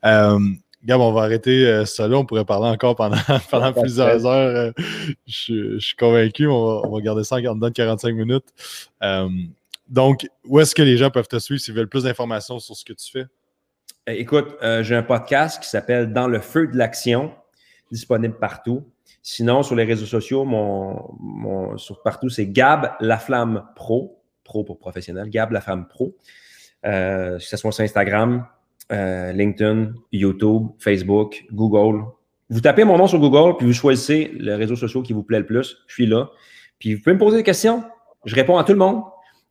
Euh, 0.03 0.39
Gab, 0.83 0.99
on 0.99 1.13
va 1.13 1.21
arrêter 1.21 1.85
ça 1.85 2.09
là. 2.09 2.17
On 2.17 2.25
pourrait 2.25 2.43
parler 2.43 2.67
encore 2.67 2.97
pendant, 2.97 3.15
pendant 3.49 3.71
plusieurs 3.71 4.25
heures. 4.25 4.73
Je, 5.25 5.79
suis 5.79 5.95
convaincu. 5.95 6.47
On 6.47 6.89
va, 6.89 7.01
garder 7.01 7.23
ça 7.23 7.37
en 7.37 7.55
dedans 7.55 7.69
de 7.69 7.73
45 7.73 8.13
minutes. 8.13 8.45
donc, 9.87 10.27
où 10.43 10.59
est-ce 10.59 10.75
que 10.75 10.81
les 10.81 10.97
gens 10.97 11.11
peuvent 11.11 11.29
te 11.29 11.39
suivre 11.39 11.61
s'ils 11.61 11.73
veulent 11.73 11.87
plus 11.87 12.03
d'informations 12.03 12.59
sur 12.59 12.75
ce 12.75 12.83
que 12.83 12.93
tu 12.93 13.09
fais? 13.09 13.25
Écoute, 14.07 14.55
j'ai 14.81 14.95
un 14.95 15.03
podcast 15.03 15.61
qui 15.61 15.67
s'appelle 15.67 16.13
Dans 16.13 16.27
le 16.27 16.39
feu 16.39 16.67
de 16.67 16.77
l'action, 16.77 17.33
disponible 17.91 18.37
partout. 18.39 18.85
Sinon, 19.21 19.63
sur 19.63 19.75
les 19.75 19.83
réseaux 19.83 20.05
sociaux, 20.05 20.45
mon, 20.45 21.77
sur 21.77 22.01
partout, 22.01 22.29
c'est 22.29 22.47
Gab 22.47 22.93
Laflamme 23.01 23.65
Pro, 23.75 24.23
pro 24.45 24.63
pour 24.63 24.79
professionnel, 24.79 25.29
Gab 25.29 25.51
Laflamme 25.51 25.89
Pro. 25.89 26.15
Euh, 26.85 27.37
que 27.37 27.57
soit 27.57 27.73
sur 27.73 27.83
Instagram, 27.83 28.45
euh, 28.93 29.33
LinkedIn, 29.33 29.91
YouTube, 30.13 30.67
Facebook, 30.79 31.43
Google, 31.51 32.05
Vous 32.49 32.61
tapez 32.61 32.85
mon 32.85 32.97
nom 32.97 33.07
sur 33.07 33.19
Google, 33.19 33.57
puis 33.57 33.67
vous 33.67 33.73
choisissez 33.73 34.31
le 34.39 34.55
réseau 34.55 34.77
social 34.77 35.03
qui 35.03 35.11
vous 35.11 35.23
plaît 35.23 35.39
le 35.39 35.45
plus. 35.45 35.79
Je 35.87 35.93
suis 35.93 36.05
là. 36.05 36.29
Puis 36.79 36.95
vous 36.95 37.01
pouvez 37.01 37.15
me 37.15 37.19
poser 37.19 37.35
des 37.35 37.43
questions. 37.43 37.83
Je 38.23 38.35
réponds 38.35 38.57
à 38.57 38.63
tout 38.63 38.71
le 38.71 38.79
monde. 38.79 39.03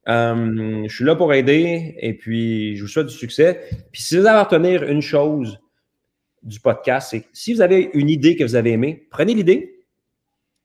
Euh, 0.08 0.84
je 0.86 0.94
suis 0.94 1.04
là 1.04 1.16
pour 1.16 1.34
aider 1.34 1.96
et 1.98 2.14
puis 2.14 2.76
je 2.76 2.82
vous 2.82 2.88
souhaite 2.88 3.06
du 3.06 3.14
succès. 3.14 3.68
Puis 3.92 4.02
si 4.02 4.16
vous 4.16 4.26
avez 4.26 4.38
à 4.38 4.44
retenir 4.44 4.84
une 4.84 5.02
chose 5.02 5.60
du 6.42 6.60
podcast, 6.60 7.08
c'est 7.10 7.24
si 7.32 7.54
vous 7.54 7.60
avez 7.60 7.90
une 7.94 8.08
idée 8.08 8.36
que 8.36 8.44
vous 8.44 8.54
avez 8.54 8.72
aimée, 8.72 9.06
prenez 9.10 9.34
l'idée, 9.34 9.84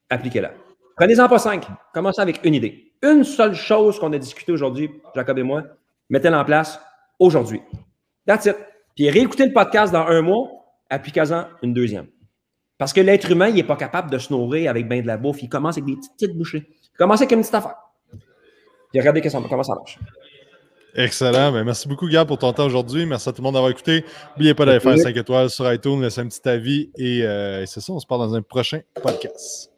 appliquez-la. 0.09 0.53
Prenez-en 0.95 1.27
pas 1.27 1.39
cinq. 1.39 1.65
Commencez 1.93 2.21
avec 2.21 2.41
une 2.43 2.53
idée. 2.53 2.93
Une 3.01 3.23
seule 3.23 3.55
chose 3.55 3.99
qu'on 3.99 4.13
a 4.13 4.19
discuté 4.19 4.51
aujourd'hui, 4.51 4.91
Jacob 5.15 5.39
et 5.39 5.43
moi, 5.43 5.63
mettez-la 6.09 6.41
en 6.41 6.45
place 6.45 6.79
aujourd'hui. 7.17 7.61
That's 8.27 8.45
it. 8.45 8.55
Puis 8.95 9.09
réécoutez 9.09 9.47
le 9.47 9.53
podcast 9.53 9.91
dans 9.91 10.05
un 10.05 10.21
mois, 10.21 10.49
appliquez-en 10.89 11.45
une 11.63 11.73
deuxième. 11.73 12.07
Parce 12.77 12.93
que 12.93 13.01
l'être 13.01 13.31
humain, 13.31 13.47
il 13.47 13.55
n'est 13.55 13.63
pas 13.63 13.75
capable 13.75 14.11
de 14.11 14.17
se 14.17 14.31
nourrir 14.31 14.69
avec 14.69 14.87
bien 14.87 15.01
de 15.01 15.07
la 15.07 15.17
bouffe. 15.17 15.41
Il 15.41 15.49
commence 15.49 15.77
avec 15.77 15.85
des 15.85 15.95
petites 15.95 16.37
bouchées. 16.37 16.67
Il 16.93 16.97
commence 16.97 17.21
avec 17.21 17.31
une 17.31 17.39
petite 17.39 17.55
affaire. 17.55 17.75
Puis 18.91 18.99
regardez 18.99 19.21
comment 19.21 19.63
ça 19.63 19.75
marche. 19.75 19.97
Excellent. 20.93 21.51
Ben, 21.51 21.63
merci 21.63 21.87
beaucoup, 21.87 22.07
Gab, 22.09 22.27
pour 22.27 22.37
ton 22.37 22.51
temps 22.51 22.65
aujourd'hui. 22.65 23.05
Merci 23.05 23.29
à 23.29 23.31
tout 23.31 23.41
le 23.41 23.43
monde 23.43 23.53
d'avoir 23.53 23.71
écouté. 23.71 24.03
N'oubliez 24.31 24.53
pas 24.53 24.65
d'aller 24.65 24.81
faire 24.81 24.97
5 24.97 25.15
étoiles 25.15 25.49
sur 25.49 25.71
iTunes, 25.71 26.01
laisser 26.01 26.21
un 26.21 26.27
petit 26.27 26.47
avis. 26.47 26.91
Et, 26.97 27.21
euh, 27.23 27.61
et 27.61 27.65
c'est 27.65 27.79
ça, 27.79 27.93
on 27.93 27.99
se 27.99 28.05
parle 28.05 28.21
dans 28.21 28.35
un 28.35 28.41
prochain 28.41 28.81
podcast. 29.01 29.70